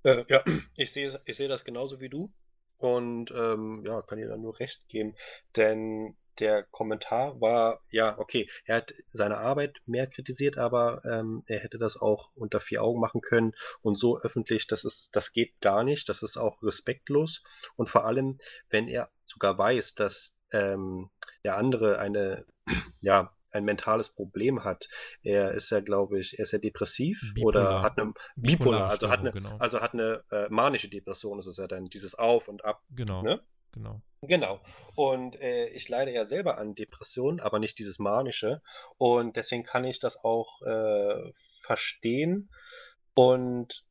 Äh, 0.03 0.25
ja, 0.27 0.43
ich 0.75 0.91
sehe 0.91 1.17
ich 1.23 1.37
sehe 1.37 1.47
das 1.47 1.63
genauso 1.63 2.01
wie 2.01 2.09
du 2.09 2.29
und 2.75 3.31
ähm, 3.31 3.85
ja, 3.85 4.01
kann 4.01 4.17
dir 4.17 4.27
da 4.27 4.35
nur 4.35 4.59
recht 4.59 4.85
geben, 4.89 5.15
denn 5.55 6.17
der 6.39 6.63
Kommentar 6.63 7.39
war, 7.41 7.81
ja, 7.89 8.17
okay, 8.17 8.49
er 8.65 8.77
hat 8.77 8.93
seine 9.07 9.37
Arbeit 9.37 9.77
mehr 9.85 10.07
kritisiert, 10.07 10.57
aber 10.57 11.01
ähm, 11.05 11.43
er 11.47 11.59
hätte 11.59 11.77
das 11.77 11.97
auch 11.97 12.31
unter 12.35 12.59
vier 12.59 12.83
Augen 12.83 12.99
machen 12.99 13.21
können 13.21 13.53
und 13.81 13.97
so 13.97 14.19
öffentlich, 14.19 14.67
das 14.67 14.83
ist, 14.83 15.15
das 15.15 15.31
geht 15.33 15.59
gar 15.61 15.83
nicht, 15.83 16.09
das 16.09 16.23
ist 16.23 16.37
auch 16.37 16.61
respektlos 16.63 17.43
und 17.75 17.89
vor 17.89 18.05
allem, 18.05 18.37
wenn 18.69 18.87
er 18.87 19.09
sogar 19.25 19.57
weiß, 19.57 19.95
dass 19.95 20.37
ähm, 20.51 21.09
der 21.43 21.57
andere 21.57 21.99
eine, 21.99 22.45
ja, 23.01 23.33
ein 23.51 23.63
mentales 23.63 24.09
Problem 24.09 24.63
hat. 24.63 24.87
Er 25.23 25.51
ist 25.51 25.71
ja, 25.71 25.79
glaube 25.79 26.19
ich, 26.19 26.37
er 26.37 26.43
ist 26.43 26.51
ja 26.51 26.59
depressiv 26.59 27.19
Bipolar. 27.33 27.63
oder 27.63 27.81
hat 27.81 27.99
eine 27.99 28.13
bipolar, 28.35 28.89
also 28.89 29.09
hat 29.09 29.21
eine, 29.21 29.31
genau. 29.31 29.57
also 29.57 29.81
hat 29.81 29.93
eine 29.93 30.23
äh, 30.31 30.47
manische 30.49 30.89
Depression, 30.89 31.39
ist 31.39 31.47
es 31.47 31.57
ja 31.57 31.67
dann 31.67 31.85
dieses 31.85 32.15
Auf 32.15 32.47
und 32.47 32.63
Ab. 32.63 32.83
Genau, 32.91 33.23
Ne? 33.23 33.41
Genau. 33.71 34.01
Genau. 34.21 34.59
Und 34.95 35.39
äh, 35.39 35.67
ich 35.69 35.87
leide 35.87 36.11
ja 36.11 36.25
selber 36.25 36.57
an 36.57 36.75
Depressionen, 36.75 37.39
aber 37.39 37.59
nicht 37.59 37.79
dieses 37.79 37.99
manische. 37.99 38.61
Und 38.97 39.37
deswegen 39.37 39.63
kann 39.63 39.85
ich 39.85 39.99
das 39.99 40.23
auch 40.23 40.61
äh, 40.63 41.31
verstehen. 41.33 42.49
Und 43.13 43.85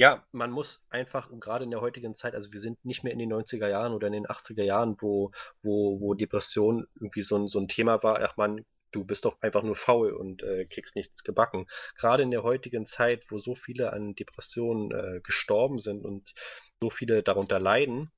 ja, 0.00 0.26
man 0.32 0.50
muss 0.50 0.84
einfach, 0.90 1.30
gerade 1.38 1.64
in 1.64 1.70
der 1.70 1.80
heutigen 1.80 2.14
Zeit, 2.14 2.34
also 2.34 2.52
wir 2.52 2.60
sind 2.60 2.84
nicht 2.84 3.04
mehr 3.04 3.12
in 3.12 3.18
den 3.18 3.32
90er 3.32 3.68
Jahren 3.68 3.92
oder 3.92 4.06
in 4.06 4.14
den 4.14 4.26
80er 4.26 4.64
Jahren, 4.64 4.96
wo, 5.00 5.30
wo, 5.62 6.00
wo 6.00 6.14
Depression 6.14 6.86
irgendwie 6.96 7.22
so 7.22 7.36
ein, 7.36 7.48
so 7.48 7.60
ein 7.60 7.68
Thema 7.68 8.02
war, 8.02 8.20
ach 8.22 8.36
man, 8.36 8.64
du 8.90 9.04
bist 9.04 9.24
doch 9.24 9.40
einfach 9.42 9.62
nur 9.62 9.76
faul 9.76 10.12
und 10.12 10.42
äh, 10.42 10.64
kriegst 10.66 10.96
nichts 10.96 11.22
gebacken. 11.22 11.66
Gerade 11.96 12.22
in 12.22 12.30
der 12.30 12.42
heutigen 12.42 12.86
Zeit, 12.86 13.24
wo 13.30 13.38
so 13.38 13.54
viele 13.54 13.92
an 13.92 14.14
Depressionen 14.14 14.90
äh, 14.90 15.20
gestorben 15.20 15.78
sind 15.78 16.04
und 16.04 16.32
so 16.80 16.90
viele 16.90 17.22
darunter 17.22 17.60
leiden, 17.60 18.10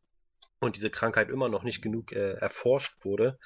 und 0.65 0.77
diese 0.77 0.91
Krankheit 0.91 1.31
immer 1.31 1.49
noch 1.49 1.63
nicht 1.63 1.83
genug 1.83 2.13
äh, 2.13 2.35
erforscht 2.35 3.05
wurde, 3.05 3.39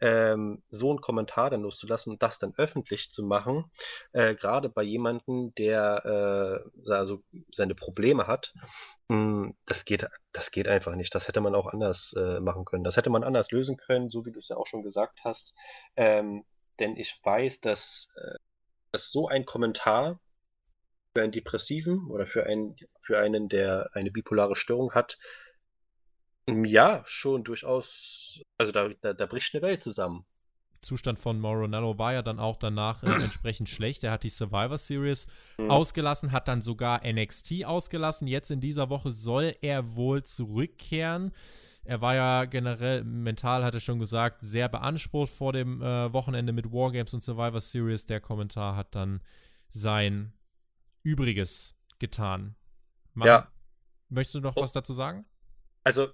ähm, 0.00 0.62
so 0.68 0.90
einen 0.90 1.00
Kommentar 1.00 1.50
dann 1.50 1.62
loszulassen 1.62 2.12
und 2.12 2.22
das 2.22 2.38
dann 2.38 2.54
öffentlich 2.56 3.10
zu 3.10 3.24
machen, 3.24 3.70
äh, 4.12 4.34
gerade 4.34 4.68
bei 4.68 4.82
jemandem, 4.82 5.54
der 5.56 6.62
äh, 6.86 6.90
also 6.92 7.22
seine 7.50 7.74
Probleme 7.74 8.26
hat, 8.26 8.52
mh, 9.08 9.52
das 9.66 9.84
geht, 9.84 10.06
das 10.32 10.50
geht 10.50 10.68
einfach 10.68 10.94
nicht. 10.94 11.14
Das 11.14 11.28
hätte 11.28 11.40
man 11.40 11.54
auch 11.54 11.66
anders 11.66 12.14
äh, 12.16 12.40
machen 12.40 12.64
können. 12.64 12.84
Das 12.84 12.96
hätte 12.96 13.10
man 13.10 13.24
anders 13.24 13.50
lösen 13.50 13.76
können, 13.76 14.10
so 14.10 14.26
wie 14.26 14.32
du 14.32 14.38
es 14.38 14.48
ja 14.48 14.56
auch 14.56 14.66
schon 14.66 14.82
gesagt 14.82 15.20
hast. 15.24 15.56
Ähm, 15.96 16.44
denn 16.78 16.96
ich 16.96 17.20
weiß, 17.22 17.60
dass, 17.60 18.08
äh, 18.16 18.38
dass 18.92 19.10
so 19.10 19.28
ein 19.28 19.44
Kommentar 19.44 20.20
für 21.14 21.22
einen 21.22 21.32
Depressiven 21.32 22.10
oder 22.10 22.26
für 22.26 22.44
einen, 22.46 22.76
für 23.00 23.18
einen, 23.18 23.48
der 23.48 23.90
eine 23.92 24.10
bipolare 24.10 24.56
Störung 24.56 24.92
hat, 24.94 25.18
Ja, 26.48 27.02
schon 27.06 27.44
durchaus. 27.44 28.42
Also 28.58 28.72
da, 28.72 28.88
da, 29.00 29.12
da 29.12 29.26
bricht 29.26 29.54
eine 29.54 29.62
Welt 29.62 29.82
zusammen. 29.82 30.24
Zustand 30.84 31.18
von 31.18 31.40
Moronello 31.40 31.98
war 31.98 32.12
ja 32.12 32.22
dann 32.22 32.38
auch 32.38 32.58
danach 32.58 33.02
äh, 33.02 33.06
entsprechend 33.22 33.68
schlecht. 33.68 34.04
Er 34.04 34.12
hat 34.12 34.22
die 34.22 34.28
Survivor 34.28 34.78
Series 34.78 35.26
mhm. 35.58 35.70
ausgelassen, 35.70 36.32
hat 36.32 36.48
dann 36.48 36.62
sogar 36.62 37.00
NXT 37.04 37.64
ausgelassen. 37.64 38.28
Jetzt 38.28 38.50
in 38.50 38.60
dieser 38.60 38.90
Woche 38.90 39.10
soll 39.10 39.56
er 39.62 39.96
wohl 39.96 40.22
zurückkehren. 40.22 41.32
Er 41.84 42.00
war 42.00 42.14
ja 42.14 42.44
generell 42.46 43.04
mental, 43.04 43.62
hat 43.62 43.74
er 43.74 43.80
schon 43.80 43.98
gesagt, 43.98 44.42
sehr 44.42 44.68
beansprucht 44.68 45.30
vor 45.30 45.52
dem 45.52 45.82
äh, 45.82 46.12
Wochenende 46.12 46.52
mit 46.52 46.72
Wargames 46.72 47.12
und 47.12 47.22
Survivor 47.22 47.60
Series. 47.60 48.06
Der 48.06 48.20
Kommentar 48.20 48.76
hat 48.76 48.94
dann 48.94 49.22
sein 49.68 50.32
Übriges 51.02 51.74
getan. 51.98 52.54
Man, 53.12 53.28
ja. 53.28 53.48
Möchtest 54.08 54.36
du 54.36 54.40
noch 54.40 54.56
oh. 54.56 54.62
was 54.62 54.72
dazu 54.72 54.94
sagen? 54.94 55.26
Also, 55.84 56.08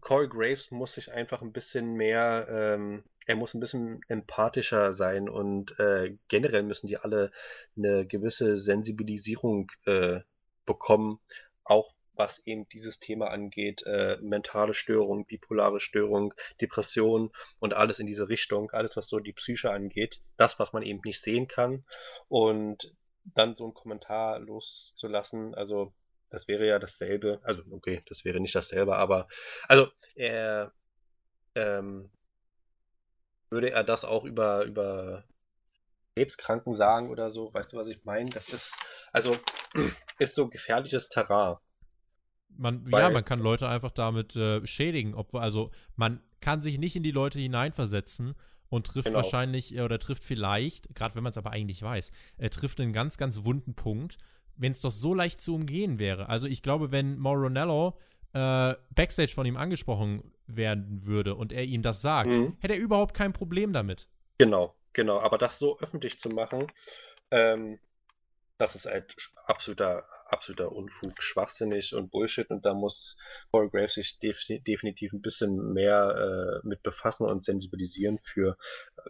Corey 0.00 0.28
Graves 0.28 0.70
muss 0.70 0.94
sich 0.94 1.10
einfach 1.10 1.42
ein 1.42 1.52
bisschen 1.52 1.94
mehr, 1.94 2.46
ähm, 2.48 3.02
er 3.26 3.34
muss 3.34 3.54
ein 3.54 3.60
bisschen 3.60 4.00
empathischer 4.08 4.92
sein 4.92 5.28
und 5.28 5.78
äh, 5.80 6.16
generell 6.28 6.62
müssen 6.62 6.86
die 6.86 6.96
alle 6.96 7.32
eine 7.76 8.06
gewisse 8.06 8.56
Sensibilisierung 8.56 9.72
äh, 9.84 10.20
bekommen, 10.64 11.18
auch 11.64 11.92
was 12.14 12.38
eben 12.46 12.68
dieses 12.68 13.00
Thema 13.00 13.30
angeht, 13.30 13.82
äh, 13.84 14.16
mentale 14.22 14.74
Störung, 14.74 15.26
bipolare 15.26 15.80
Störung, 15.80 16.32
Depression 16.60 17.30
und 17.58 17.74
alles 17.74 17.98
in 17.98 18.06
diese 18.06 18.28
Richtung, 18.28 18.70
alles 18.70 18.96
was 18.96 19.08
so 19.08 19.18
die 19.18 19.32
Psyche 19.32 19.72
angeht, 19.72 20.20
das, 20.36 20.58
was 20.60 20.72
man 20.72 20.84
eben 20.84 21.00
nicht 21.04 21.20
sehen 21.20 21.48
kann. 21.48 21.84
Und 22.28 22.94
dann 23.24 23.56
so 23.56 23.64
einen 23.64 23.74
Kommentar 23.74 24.38
loszulassen, 24.38 25.54
also 25.54 25.92
das 26.30 26.48
wäre 26.48 26.66
ja 26.66 26.78
dasselbe, 26.78 27.40
also 27.42 27.62
okay, 27.70 28.00
das 28.08 28.24
wäre 28.24 28.40
nicht 28.40 28.54
dasselbe, 28.54 28.96
aber 28.96 29.28
also 29.68 29.88
er 30.14 30.72
ähm, 31.54 32.10
würde 33.50 33.70
er 33.70 33.84
das 33.84 34.04
auch 34.04 34.24
über, 34.24 34.64
über 34.64 35.24
Krebskranken 36.16 36.74
sagen 36.74 37.10
oder 37.10 37.30
so, 37.30 37.52
weißt 37.52 37.72
du, 37.72 37.76
was 37.76 37.88
ich 37.88 38.04
meine? 38.04 38.30
Das 38.30 38.48
ist, 38.48 38.74
also 39.12 39.36
ist 40.18 40.34
so 40.34 40.48
gefährliches 40.48 41.08
Terrain. 41.08 41.56
Man, 42.48 42.90
Weil, 42.90 43.02
ja, 43.02 43.10
man 43.10 43.24
kann 43.24 43.38
Leute 43.38 43.68
einfach 43.68 43.90
damit 43.90 44.34
äh, 44.34 44.66
schädigen. 44.66 45.14
Ob, 45.14 45.34
also 45.34 45.70
man 45.94 46.22
kann 46.40 46.62
sich 46.62 46.78
nicht 46.78 46.96
in 46.96 47.02
die 47.02 47.10
Leute 47.10 47.38
hineinversetzen 47.38 48.34
und 48.68 48.86
trifft 48.86 49.06
genau. 49.06 49.18
wahrscheinlich 49.18 49.76
äh, 49.76 49.82
oder 49.82 49.98
trifft 49.98 50.24
vielleicht, 50.24 50.94
gerade 50.94 51.14
wenn 51.14 51.22
man 51.22 51.30
es 51.30 51.38
aber 51.38 51.50
eigentlich 51.50 51.82
weiß, 51.82 52.10
er 52.38 52.50
trifft 52.50 52.80
einen 52.80 52.94
ganz, 52.94 53.18
ganz 53.18 53.44
wunden 53.44 53.74
Punkt, 53.74 54.16
wenn 54.56 54.72
es 54.72 54.80
doch 54.80 54.90
so 54.90 55.14
leicht 55.14 55.40
zu 55.40 55.54
umgehen 55.54 55.98
wäre. 55.98 56.28
Also 56.28 56.46
ich 56.46 56.62
glaube, 56.62 56.90
wenn 56.90 57.18
Moronello 57.18 57.98
äh, 58.32 58.74
Backstage 58.94 59.32
von 59.34 59.46
ihm 59.46 59.56
angesprochen 59.56 60.32
werden 60.46 61.04
würde 61.06 61.34
und 61.34 61.52
er 61.52 61.64
ihm 61.64 61.82
das 61.82 62.02
sagt, 62.02 62.28
mhm. 62.28 62.56
hätte 62.60 62.74
er 62.74 62.80
überhaupt 62.80 63.14
kein 63.14 63.32
Problem 63.32 63.72
damit. 63.72 64.08
Genau, 64.38 64.74
genau. 64.92 65.20
Aber 65.20 65.38
das 65.38 65.58
so 65.58 65.78
öffentlich 65.80 66.18
zu 66.18 66.28
machen, 66.28 66.66
ähm, 67.30 67.78
das 68.58 68.74
ist 68.74 68.86
halt 68.86 69.14
absoluter, 69.46 70.06
absoluter 70.26 70.72
Unfug, 70.72 71.22
schwachsinnig 71.22 71.94
und 71.94 72.10
Bullshit 72.10 72.48
und 72.50 72.64
da 72.64 72.72
muss 72.72 73.16
Paul 73.50 73.68
Graves 73.68 73.94
sich 73.94 74.18
def 74.18 74.40
definitiv 74.66 75.12
ein 75.12 75.20
bisschen 75.20 75.72
mehr 75.72 76.62
äh, 76.64 76.66
mit 76.66 76.82
befassen 76.82 77.26
und 77.26 77.44
sensibilisieren 77.44 78.18
für, 78.18 78.56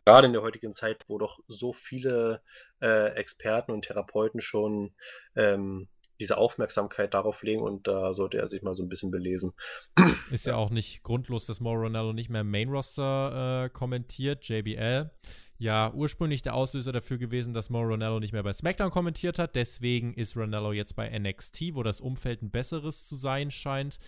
gerade 0.04 0.26
in 0.26 0.32
der 0.32 0.42
heutigen 0.42 0.72
Zeit, 0.72 1.04
wo 1.08 1.18
doch 1.18 1.40
so 1.48 1.72
viele 1.72 2.42
äh, 2.80 3.14
Experten 3.14 3.72
und 3.72 3.82
Therapeuten 3.82 4.40
schon 4.40 4.94
ähm, 5.34 5.88
diese 6.20 6.38
Aufmerksamkeit 6.38 7.14
darauf 7.14 7.42
legen 7.42 7.62
und 7.62 7.86
da 7.86 8.14
sollte 8.14 8.38
er 8.38 8.48
sich 8.48 8.62
mal 8.62 8.74
so 8.74 8.82
ein 8.82 8.88
bisschen 8.88 9.10
belesen. 9.10 9.52
Ist 10.30 10.46
ja 10.46 10.56
auch 10.56 10.70
nicht 10.70 11.02
grundlos, 11.02 11.46
dass 11.46 11.60
Mauro 11.60 11.82
Ronaldo 11.82 12.12
nicht 12.12 12.30
mehr 12.30 12.44
Main 12.44 12.70
Roster 12.70 13.64
äh, 13.64 13.68
kommentiert, 13.70 14.48
JBL 14.48 15.10
ja 15.58 15.92
ursprünglich 15.92 16.42
der 16.42 16.54
Auslöser 16.54 16.92
dafür 16.92 17.18
gewesen, 17.18 17.54
dass 17.54 17.70
Mauro 17.70 17.88
Ronaldo 17.88 18.20
nicht 18.20 18.32
mehr 18.32 18.42
bei 18.42 18.52
SmackDown 18.52 18.90
kommentiert 18.90 19.38
hat. 19.38 19.56
Deswegen 19.56 20.14
ist 20.14 20.36
Ronaldo 20.36 20.72
jetzt 20.72 20.96
bei 20.96 21.08
NXT, 21.18 21.74
wo 21.74 21.82
das 21.82 22.00
Umfeld 22.00 22.42
ein 22.42 22.50
besseres 22.50 23.06
zu 23.06 23.16
sein 23.16 23.50
scheint. 23.50 23.98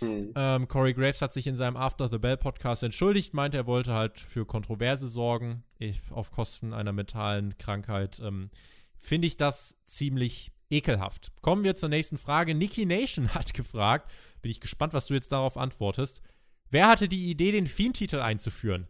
Mhm. 0.00 0.32
Ähm, 0.34 0.68
Corey 0.68 0.94
Graves 0.94 1.22
hat 1.22 1.32
sich 1.32 1.46
in 1.46 1.56
seinem 1.56 1.76
After 1.76 2.08
the 2.08 2.18
Bell 2.18 2.36
Podcast 2.36 2.82
entschuldigt, 2.82 3.34
meinte, 3.34 3.56
er 3.56 3.66
wollte 3.66 3.94
halt 3.94 4.18
für 4.18 4.44
Kontroverse 4.44 5.06
sorgen, 5.06 5.62
auf 6.10 6.30
Kosten 6.30 6.72
einer 6.72 6.92
mentalen 6.92 7.56
Krankheit. 7.58 8.20
Ähm, 8.22 8.50
Finde 8.98 9.26
ich 9.26 9.36
das 9.36 9.76
ziemlich 9.86 10.52
ekelhaft. 10.70 11.32
Kommen 11.42 11.64
wir 11.64 11.76
zur 11.76 11.88
nächsten 11.88 12.18
Frage. 12.18 12.54
Nikki 12.54 12.86
Nation 12.86 13.28
hat 13.34 13.54
gefragt, 13.54 14.10
bin 14.42 14.50
ich 14.50 14.60
gespannt, 14.60 14.92
was 14.92 15.06
du 15.06 15.14
jetzt 15.14 15.32
darauf 15.32 15.56
antwortest. 15.56 16.22
Wer 16.70 16.88
hatte 16.88 17.08
die 17.08 17.30
Idee, 17.30 17.52
den 17.52 17.66
Fiend-Titel 17.66 18.18
einzuführen? 18.18 18.88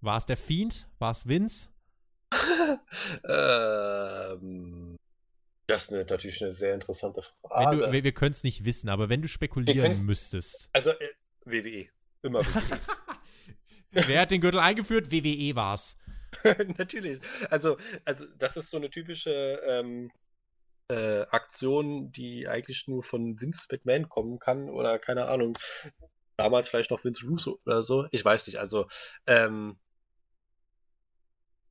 War 0.00 0.16
es 0.16 0.26
der 0.26 0.36
Fiend? 0.36 0.88
War 0.98 1.10
es 1.10 1.26
Vince? 1.28 1.70
ähm, 3.24 4.96
das 5.66 5.82
ist 5.82 5.90
natürlich 5.92 6.42
eine 6.42 6.52
sehr 6.52 6.74
interessante 6.74 7.22
Frage. 7.22 7.76
Du, 7.76 7.92
wir, 7.92 8.04
wir 8.04 8.12
können 8.12 8.32
es 8.32 8.42
nicht 8.42 8.64
wissen, 8.64 8.88
aber 8.88 9.08
wenn 9.08 9.22
du 9.22 9.28
spekulieren 9.28 10.06
müsstest. 10.06 10.68
Also 10.72 10.90
äh, 10.90 11.08
WWE. 11.44 11.88
Immer 12.22 12.40
WWE. 12.40 12.80
Wer 14.08 14.20
hat 14.20 14.30
den 14.30 14.40
Gürtel 14.40 14.60
eingeführt? 14.60 15.10
WWE 15.10 15.54
war's. 15.54 15.96
natürlich. 16.78 17.20
Also, 17.50 17.76
also, 18.04 18.24
das 18.38 18.56
ist 18.56 18.70
so 18.70 18.76
eine 18.76 18.90
typische 18.90 19.60
ähm, 19.66 20.10
äh, 20.88 21.22
Aktion, 21.30 22.12
die 22.12 22.48
eigentlich 22.48 22.86
nur 22.86 23.02
von 23.02 23.40
Vince 23.40 23.66
McMahon 23.70 24.08
kommen 24.08 24.38
kann 24.38 24.68
oder 24.68 24.98
keine 24.98 25.28
Ahnung. 25.28 25.58
Damals 26.36 26.68
vielleicht 26.68 26.90
noch 26.90 27.04
Vince 27.04 27.26
Russo 27.26 27.58
oder 27.66 27.82
so. 27.82 28.06
Ich 28.12 28.24
weiß 28.24 28.46
nicht. 28.46 28.58
Also, 28.58 28.86
ähm, 29.26 29.78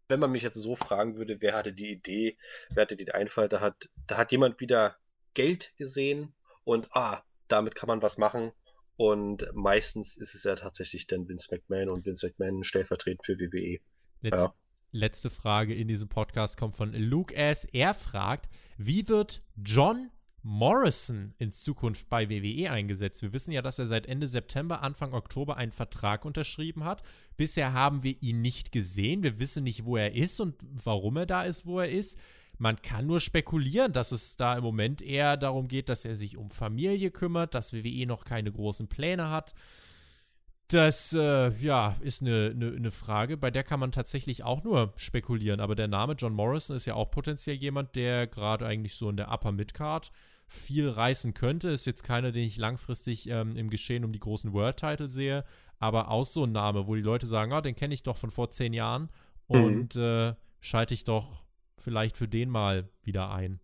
wenn 0.09 0.19
man 0.19 0.31
mich 0.31 0.43
jetzt 0.43 0.55
so 0.55 0.75
fragen 0.75 1.17
würde, 1.17 1.37
wer 1.39 1.55
hatte 1.55 1.71
die 1.71 1.91
Idee, 1.91 2.37
wer 2.71 2.81
hatte 2.81 2.95
den 2.95 3.11
Einfall, 3.11 3.47
da 3.47 3.61
hat, 3.61 3.89
da 4.07 4.17
hat 4.17 4.31
jemand 4.31 4.59
wieder 4.59 4.97
Geld 5.35 5.73
gesehen 5.77 6.33
und 6.63 6.87
ah, 6.95 7.23
damit 7.47 7.75
kann 7.75 7.87
man 7.87 8.01
was 8.01 8.17
machen. 8.17 8.51
Und 8.97 9.45
meistens 9.53 10.17
ist 10.17 10.35
es 10.35 10.43
ja 10.43 10.55
tatsächlich 10.55 11.07
dann 11.07 11.29
Vince 11.29 11.55
McMahon 11.55 11.89
und 11.89 12.05
Vince 12.05 12.27
McMahon 12.27 12.63
stellvertretend 12.63 13.25
für 13.25 13.39
WWE. 13.39 13.79
Letz 14.21 14.41
ja. 14.41 14.53
Letzte 14.91 15.29
Frage 15.29 15.75
in 15.75 15.87
diesem 15.87 16.09
Podcast 16.09 16.57
kommt 16.57 16.75
von 16.75 16.91
Luke 16.93 17.33
S. 17.35 17.63
Er 17.65 17.93
fragt, 17.93 18.49
wie 18.77 19.07
wird 19.07 19.43
John 19.55 20.09
Morrison 20.41 21.33
in 21.37 21.51
Zukunft 21.51 22.09
bei 22.09 22.29
WWE 22.29 22.71
eingesetzt. 22.71 23.21
Wir 23.21 23.33
wissen 23.33 23.51
ja, 23.51 23.61
dass 23.61 23.79
er 23.79 23.87
seit 23.87 24.05
Ende 24.05 24.27
September, 24.27 24.81
Anfang 24.81 25.13
Oktober 25.13 25.57
einen 25.57 25.71
Vertrag 25.71 26.25
unterschrieben 26.25 26.83
hat. 26.83 27.03
Bisher 27.37 27.73
haben 27.73 28.03
wir 28.03 28.15
ihn 28.21 28.41
nicht 28.41 28.71
gesehen. 28.71 29.23
Wir 29.23 29.39
wissen 29.39 29.63
nicht, 29.63 29.85
wo 29.85 29.97
er 29.97 30.15
ist 30.15 30.39
und 30.39 30.55
warum 30.61 31.17
er 31.17 31.25
da 31.25 31.43
ist, 31.43 31.65
wo 31.65 31.79
er 31.79 31.89
ist. 31.89 32.17
Man 32.57 32.81
kann 32.81 33.07
nur 33.07 33.21
spekulieren, 33.21 33.93
dass 33.93 34.11
es 34.11 34.35
da 34.35 34.57
im 34.57 34.63
Moment 34.63 35.01
eher 35.01 35.37
darum 35.37 35.67
geht, 35.67 35.87
dass 35.87 36.03
er 36.03 36.17
sich 36.17 36.35
um 36.35 36.49
Familie 36.49 37.09
kümmert, 37.09 37.53
dass 37.53 37.73
WWE 37.73 38.05
noch 38.05 38.25
keine 38.25 38.51
großen 38.51 38.87
Pläne 38.87 39.29
hat. 39.29 39.55
Das, 40.69 41.13
äh, 41.13 41.49
ja, 41.59 41.97
ist 42.01 42.21
eine, 42.21 42.51
eine, 42.55 42.75
eine, 42.75 42.91
Frage, 42.91 43.37
bei 43.37 43.49
der 43.49 43.63
kann 43.63 43.79
man 43.79 43.91
tatsächlich 43.91 44.43
auch 44.43 44.63
nur 44.63 44.93
spekulieren. 44.97 45.61
Aber 45.61 45.73
der 45.73 45.87
Name 45.87 46.13
John 46.13 46.33
Morrison 46.33 46.75
ist 46.75 46.85
ja 46.85 46.93
auch 46.93 47.09
potenziell 47.09 47.55
jemand, 47.55 47.95
der 47.95 48.27
gerade 48.27 48.67
eigentlich 48.67 48.93
so 48.93 49.09
in 49.09 49.17
der 49.17 49.31
Upper 49.31 49.51
Midcard 49.51 50.11
viel 50.47 50.87
reißen 50.87 51.33
könnte. 51.33 51.69
Ist 51.69 51.87
jetzt 51.87 52.03
keiner, 52.03 52.31
den 52.31 52.43
ich 52.43 52.57
langfristig 52.57 53.27
ähm, 53.29 53.57
im 53.57 53.71
Geschehen 53.71 54.05
um 54.05 54.13
die 54.13 54.19
großen 54.19 54.53
World-Title 54.53 55.09
sehe, 55.09 55.43
aber 55.79 56.11
auch 56.11 56.27
so 56.27 56.43
ein 56.43 56.51
Name, 56.51 56.85
wo 56.85 56.93
die 56.93 57.01
Leute 57.01 57.25
sagen, 57.25 57.51
ah, 57.51 57.61
den 57.61 57.75
kenne 57.75 57.95
ich 57.95 58.03
doch 58.03 58.17
von 58.17 58.29
vor 58.29 58.51
zehn 58.51 58.73
Jahren 58.73 59.09
mhm. 59.47 59.63
und 59.63 59.95
äh, 59.95 60.35
schalte 60.61 60.93
ich 60.93 61.03
doch 61.03 61.43
vielleicht 61.79 62.15
für 62.15 62.27
den 62.27 62.49
mal 62.49 62.87
wieder 63.01 63.31
ein. 63.31 63.59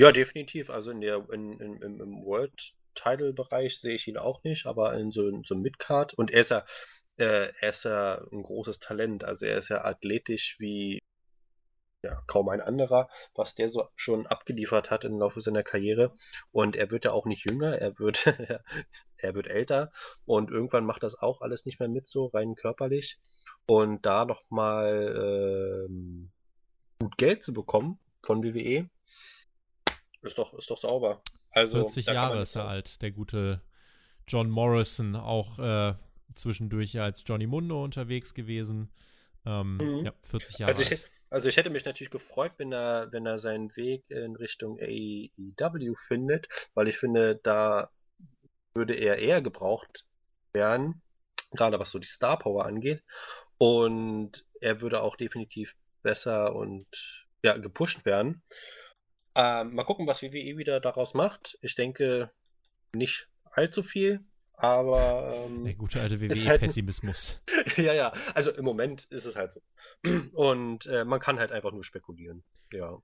Ja, 0.00 0.10
definitiv. 0.10 0.70
Also 0.70 0.90
in 0.90 1.02
der, 1.02 1.22
in, 1.30 1.60
in, 1.60 2.00
im 2.00 2.24
World 2.24 2.74
Title-Bereich 2.94 3.80
sehe 3.80 3.94
ich 3.94 4.08
ihn 4.08 4.18
auch 4.18 4.44
nicht, 4.44 4.66
aber 4.66 4.94
in 4.94 5.10
so, 5.10 5.42
so 5.42 5.54
Midcard. 5.54 6.14
Und 6.14 6.30
er 6.30 6.40
ist 6.40 6.50
ja, 6.50 6.64
äh, 7.16 7.48
er 7.60 7.70
ist 7.70 7.84
ja 7.84 8.22
ein 8.32 8.42
großes 8.42 8.80
Talent. 8.80 9.24
Also 9.24 9.46
er 9.46 9.58
ist 9.58 9.68
ja 9.68 9.84
athletisch 9.84 10.56
wie 10.58 11.00
ja, 12.04 12.22
kaum 12.26 12.50
ein 12.50 12.60
anderer, 12.60 13.08
was 13.34 13.54
der 13.54 13.68
so 13.68 13.88
schon 13.96 14.26
abgeliefert 14.26 14.90
hat 14.90 15.04
im 15.04 15.18
Laufe 15.18 15.40
seiner 15.40 15.62
Karriere. 15.62 16.12
Und 16.52 16.76
er 16.76 16.90
wird 16.90 17.04
ja 17.06 17.12
auch 17.12 17.24
nicht 17.24 17.48
jünger, 17.48 17.78
er 17.78 17.98
wird, 17.98 18.26
er 19.16 19.34
wird 19.34 19.46
älter 19.46 19.90
und 20.26 20.50
irgendwann 20.50 20.84
macht 20.84 21.02
das 21.02 21.18
auch 21.18 21.40
alles 21.40 21.64
nicht 21.64 21.80
mehr 21.80 21.88
mit, 21.88 22.06
so 22.06 22.26
rein 22.26 22.54
körperlich. 22.54 23.18
Und 23.66 24.04
da 24.04 24.26
nochmal 24.26 25.86
ähm, 25.88 26.30
gut 26.98 27.16
Geld 27.16 27.42
zu 27.42 27.54
bekommen 27.54 27.98
von 28.22 28.44
WWE, 28.44 28.88
ist 30.22 30.38
doch, 30.38 30.54
ist 30.54 30.70
doch 30.70 30.78
sauber. 30.78 31.22
Also, 31.54 31.78
40 31.78 32.06
Jahre 32.06 32.42
ist 32.42 32.56
er 32.56 32.68
alt, 32.68 33.00
der 33.02 33.12
gute 33.12 33.60
John 34.26 34.50
Morrison, 34.50 35.16
auch 35.16 35.58
äh, 35.58 35.94
zwischendurch 36.34 36.98
als 37.00 37.22
Johnny 37.26 37.46
Mundo 37.46 37.82
unterwegs 37.82 38.34
gewesen. 38.34 38.90
Ähm, 39.46 39.76
mhm. 39.76 40.04
Ja, 40.06 40.12
40 40.22 40.58
Jahre 40.58 40.72
also 40.72 40.82
ich, 40.82 41.04
also 41.30 41.48
ich 41.48 41.56
hätte 41.56 41.70
mich 41.70 41.84
natürlich 41.84 42.10
gefreut, 42.10 42.52
wenn 42.56 42.72
er, 42.72 43.12
wenn 43.12 43.26
er 43.26 43.38
seinen 43.38 43.74
Weg 43.76 44.04
in 44.08 44.36
Richtung 44.36 44.78
AEW 44.80 45.94
findet, 45.96 46.48
weil 46.74 46.88
ich 46.88 46.96
finde, 46.96 47.36
da 47.42 47.90
würde 48.74 48.94
er 48.94 49.18
eher 49.18 49.42
gebraucht 49.42 50.06
werden, 50.52 51.02
gerade 51.52 51.78
was 51.78 51.90
so 51.90 51.98
die 51.98 52.08
Star 52.08 52.38
Power 52.38 52.64
angeht. 52.64 53.02
Und 53.58 54.44
er 54.60 54.80
würde 54.80 55.02
auch 55.02 55.16
definitiv 55.16 55.74
besser 56.02 56.54
und 56.54 56.86
ja, 57.42 57.56
gepusht 57.56 58.04
werden. 58.04 58.42
Ähm, 59.34 59.74
mal 59.74 59.84
gucken, 59.84 60.06
was 60.06 60.22
WWE 60.22 60.56
wieder 60.56 60.80
daraus 60.80 61.14
macht. 61.14 61.58
Ich 61.60 61.74
denke 61.74 62.30
nicht 62.92 63.28
allzu 63.50 63.82
viel, 63.82 64.24
aber. 64.56 65.34
Ähm, 65.46 65.64
Der 65.64 65.74
gute 65.74 66.00
alte 66.00 66.20
WWE-Pessimismus. 66.20 67.40
Halt, 67.50 67.78
ja, 67.78 67.92
ja. 67.92 68.12
Also 68.34 68.52
im 68.52 68.64
Moment 68.64 69.04
ist 69.06 69.24
es 69.24 69.36
halt 69.36 69.52
so. 69.52 69.60
Und 70.32 70.86
äh, 70.86 71.04
man 71.04 71.20
kann 71.20 71.38
halt 71.38 71.52
einfach 71.52 71.72
nur 71.72 71.84
spekulieren. 71.84 72.44
Ja. 72.72 72.98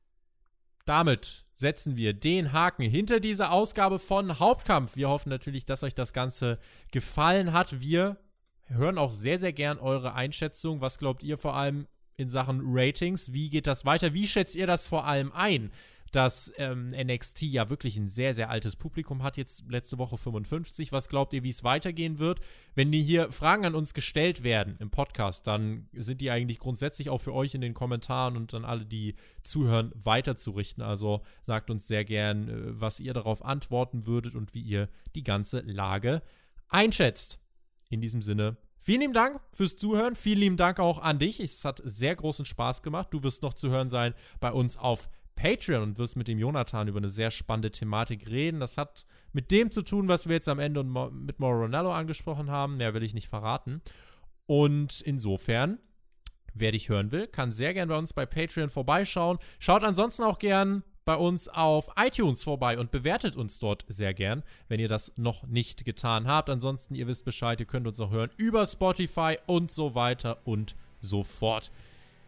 Damit 0.87 1.47
setzen 1.55 1.97
wir 1.97 2.15
den 2.15 2.53
Haken 2.53 2.83
hinter 2.83 3.21
diese 3.21 3.51
Ausgabe 3.51 3.99
von 3.99 4.39
Hauptkampf. 4.39 4.97
Wir 4.97 5.09
hoffen 5.09 5.29
natürlich, 5.29 5.65
dass 5.65 5.83
euch 5.83 5.95
das 5.95 6.13
Ganze 6.13 6.59
gefallen 6.91 7.53
hat. 7.53 7.81
Wir 7.81 8.17
hören 8.67 8.99
auch 8.99 9.13
sehr, 9.13 9.39
sehr 9.39 9.53
gern 9.53 9.79
eure 9.79 10.15
Einschätzung. 10.15 10.81
Was 10.81 10.99
glaubt 10.99 11.23
ihr 11.23 11.37
vor 11.37 11.55
allem 11.55 11.87
in 12.17 12.29
Sachen 12.29 12.61
Ratings? 12.65 13.33
Wie 13.33 13.51
geht 13.51 13.67
das 13.67 13.85
weiter? 13.85 14.15
Wie 14.15 14.27
schätzt 14.27 14.55
ihr 14.55 14.67
das 14.67 14.89
vor 14.89 15.07
allem 15.07 15.33
ein? 15.33 15.71
Dass 16.11 16.53
ähm, 16.57 16.89
NXT 16.89 17.43
ja 17.43 17.71
wirklich 17.71 17.97
ein 17.97 18.09
sehr, 18.09 18.35
sehr 18.35 18.51
altes 18.51 18.77
Publikum 18.77 19.23
hat, 19.23 19.37
jetzt 19.37 19.65
letzte 19.69 19.99
Woche 19.99 20.17
55. 20.17 20.93
Was 20.93 21.09
glaubt 21.09 21.33
ihr, 21.33 21.45
wie 21.45 21.51
es 21.51 21.65
weitergehen 21.65 22.19
wird? 22.19 22.41
Wenn 22.75 22.91
die 22.91 23.03
hier 23.03 23.31
Fragen 23.31 23.65
an 23.65 23.75
uns 23.75 23.95
gestellt 23.95 24.43
werden 24.43 24.77
im 24.81 24.91
Podcast, 24.91 25.47
dann 25.47 25.89
sind 25.93 26.21
die 26.21 26.31
eigentlich 26.31 26.59
grundsätzlich 26.59 27.11
auch 27.11 27.21
für 27.21 27.35
euch 27.35 27.55
in 27.55 27.61
den 27.61 27.75
Kommentaren 27.75 28.37
und 28.37 28.53
dann 28.53 28.65
alle, 28.65 28.87
die 28.87 29.15
zuhören, 29.43 29.93
weiterzurichten. 29.95 30.83
Also 30.83 31.23
sagt 31.43 31.71
uns 31.71 31.87
sehr 31.87 32.05
gern, 32.05 32.49
äh, 32.49 32.81
was 32.81 33.01
ihr 33.01 33.15
darauf 33.15 33.45
antworten 33.45 34.07
würdet 34.07 34.35
und 34.35 34.55
wie 34.55 34.63
ihr 34.63 34.89
die 35.15 35.25
ganze 35.25 35.61
Lage 35.61 36.23
einschätzt. 36.69 37.39
In 37.89 38.01
diesem 38.01 38.23
Sinne, 38.23 38.57
Vielen 38.83 39.03
lieben 39.03 39.13
Dank 39.13 39.39
fürs 39.53 39.77
Zuhören. 39.77 40.17
Vielen 40.17 40.39
lieben 40.39 40.57
Dank 40.57 40.81
auch 40.81 41.01
an 41.01 41.19
dich. 41.19 41.39
Es 41.39 41.67
hat 41.67 41.83
sehr 41.85 42.17
großen 42.17 42.47
Spaß 42.47 42.83
gemacht. 42.83 43.09
Du 43.11 43.23
wirst 43.23 43.43
noch 43.43 43.53
zu 43.53 43.69
hören 43.69 43.91
sein 43.91 44.15
bei 44.41 44.51
uns 44.53 44.79
auf 44.79 45.11
Patreon 45.41 45.83
und 45.83 45.99
wirst 45.99 46.17
mit 46.17 46.29
dem 46.29 46.39
Jonathan 46.39 46.89
über 46.89 46.99
eine 46.99 47.09
sehr 47.09 47.31
spannende 47.31 47.71
Thematik 47.71 48.29
reden. 48.29 48.61
Das 48.61 48.77
hat 48.77 49.07
mit 49.33 49.51
dem 49.51 49.71
zu 49.71 49.83
tun, 49.83 50.07
was 50.07 50.29
wir 50.29 50.35
jetzt 50.35 50.49
am 50.49 50.59
Ende 50.59 50.85
mit 50.85 51.41
Mauro 51.41 51.63
Ronaldo 51.63 51.93
angesprochen 51.93 52.51
haben. 52.51 52.77
Mehr 52.77 52.93
will 52.93 53.03
ich 53.03 53.15
nicht 53.15 53.29
verraten. 53.29 53.81
Und 54.45 55.01
insofern, 55.01 55.79
wer 56.53 56.73
dich 56.73 56.91
hören 56.91 57.11
will, 57.11 57.27
kann 57.27 57.53
sehr 57.53 57.73
gern 57.73 57.89
bei 57.89 57.97
uns 57.97 58.13
bei 58.13 58.27
Patreon 58.27 58.69
vorbeischauen. 58.69 59.39
Schaut 59.59 59.83
ansonsten 59.83 60.25
auch 60.25 60.39
gern 60.39 60.83
bei 61.07 61.15
uns 61.17 61.49
auf 61.49 61.89
iTunes 61.97 62.45
vorbei 62.45 62.79
und 62.79 62.91
bewertet 62.91 63.35
uns 63.35 63.59
dort 63.59 63.87
sehr 63.89 64.13
gern, 64.13 64.43
wenn 64.69 64.79
ihr 64.79 64.89
das 64.89 65.17
noch 65.17 65.47
nicht 65.47 65.87
getan 65.87 66.29
habt. 66.29 66.51
Ansonsten, 66.51 66.95
ihr 66.95 67.07
wisst 67.07 67.25
Bescheid, 67.25 67.59
ihr 67.61 67.67
könnt 67.67 67.87
uns 67.87 67.99
auch 68.01 68.11
hören 68.11 68.31
über 68.37 68.67
Spotify 68.67 69.39
und 69.47 69.71
so 69.71 69.95
weiter 69.95 70.39
und 70.45 70.77
so 71.01 71.23
fort. 71.23 71.73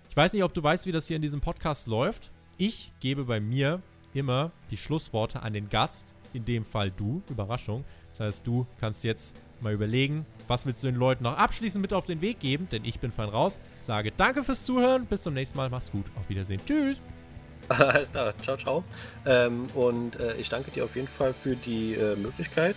Ich 0.08 0.16
weiß 0.16 0.32
nicht, 0.32 0.44
ob 0.44 0.54
du 0.54 0.62
weißt, 0.62 0.86
wie 0.86 0.92
das 0.92 1.06
hier 1.06 1.16
in 1.16 1.22
diesem 1.22 1.42
Podcast 1.42 1.86
läuft. 1.86 2.32
Ich 2.64 2.92
gebe 3.00 3.24
bei 3.24 3.40
mir 3.40 3.82
immer 4.14 4.52
die 4.70 4.76
Schlussworte 4.76 5.42
an 5.42 5.52
den 5.52 5.68
Gast, 5.68 6.14
in 6.32 6.44
dem 6.44 6.64
Fall 6.64 6.92
du, 6.92 7.20
Überraschung. 7.28 7.84
Das 8.12 8.20
heißt, 8.20 8.46
du 8.46 8.68
kannst 8.78 9.02
jetzt 9.02 9.34
mal 9.60 9.72
überlegen, 9.72 10.24
was 10.46 10.64
willst 10.64 10.84
du 10.84 10.86
den 10.86 10.94
Leuten 10.94 11.24
noch 11.24 11.36
abschließend 11.36 11.82
mit 11.82 11.92
auf 11.92 12.06
den 12.06 12.20
Weg 12.20 12.38
geben, 12.38 12.68
denn 12.70 12.84
ich 12.84 13.00
bin 13.00 13.10
fein 13.10 13.30
raus. 13.30 13.58
Sage 13.80 14.12
danke 14.16 14.44
fürs 14.44 14.62
Zuhören, 14.62 15.06
bis 15.06 15.22
zum 15.22 15.34
nächsten 15.34 15.56
Mal, 15.56 15.70
macht's 15.70 15.90
gut, 15.90 16.06
auf 16.14 16.28
Wiedersehen, 16.28 16.60
tschüss. 16.64 17.00
Alles 17.68 18.08
klar, 18.12 18.32
ciao, 18.40 18.56
ciao. 18.56 18.84
Ähm, 19.26 19.66
und 19.74 20.20
äh, 20.20 20.36
ich 20.36 20.48
danke 20.48 20.70
dir 20.70 20.84
auf 20.84 20.94
jeden 20.94 21.08
Fall 21.08 21.34
für 21.34 21.56
die 21.56 21.94
äh, 21.94 22.14
Möglichkeit 22.14 22.76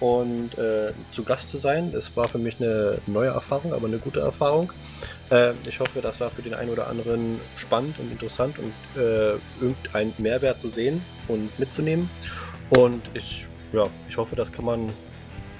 und 0.00 0.56
äh, 0.58 0.92
zu 1.12 1.24
Gast 1.24 1.50
zu 1.50 1.56
sein. 1.56 1.92
Es 1.94 2.16
war 2.16 2.28
für 2.28 2.38
mich 2.38 2.60
eine 2.60 2.98
neue 3.06 3.30
Erfahrung, 3.30 3.72
aber 3.72 3.86
eine 3.86 3.98
gute 3.98 4.20
Erfahrung. 4.20 4.72
Äh, 5.30 5.52
ich 5.66 5.80
hoffe, 5.80 6.00
das 6.00 6.20
war 6.20 6.30
für 6.30 6.42
den 6.42 6.54
einen 6.54 6.70
oder 6.70 6.86
anderen 6.88 7.40
spannend 7.56 7.98
und 7.98 8.10
interessant 8.10 8.56
und 8.58 8.72
äh, 9.00 9.34
irgendeinen 9.60 10.14
Mehrwert 10.18 10.60
zu 10.60 10.68
sehen 10.68 11.02
und 11.26 11.56
mitzunehmen. 11.58 12.08
Und 12.70 13.02
ich, 13.14 13.46
ja, 13.72 13.86
ich 14.08 14.16
hoffe, 14.16 14.36
das 14.36 14.52
kann 14.52 14.64
man 14.64 14.92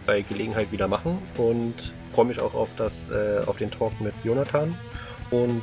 bei 0.06 0.22
Gelegenheit 0.22 0.72
wieder 0.72 0.88
machen 0.88 1.18
und 1.36 1.92
freue 2.10 2.26
mich 2.26 2.40
auch 2.40 2.54
auf, 2.54 2.70
das, 2.76 3.10
äh, 3.10 3.40
auf 3.46 3.58
den 3.58 3.70
Talk 3.70 4.00
mit 4.00 4.14
Jonathan. 4.24 4.74
Und 5.30 5.62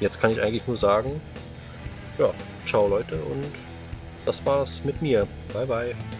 jetzt 0.00 0.20
kann 0.20 0.30
ich 0.30 0.42
eigentlich 0.42 0.66
nur 0.66 0.76
sagen, 0.76 1.20
ja, 2.18 2.30
ciao 2.66 2.88
Leute 2.88 3.14
und 3.14 3.52
das 4.26 4.44
war's 4.44 4.84
mit 4.84 5.00
mir. 5.00 5.26
Bye 5.54 5.66
bye. 5.66 6.17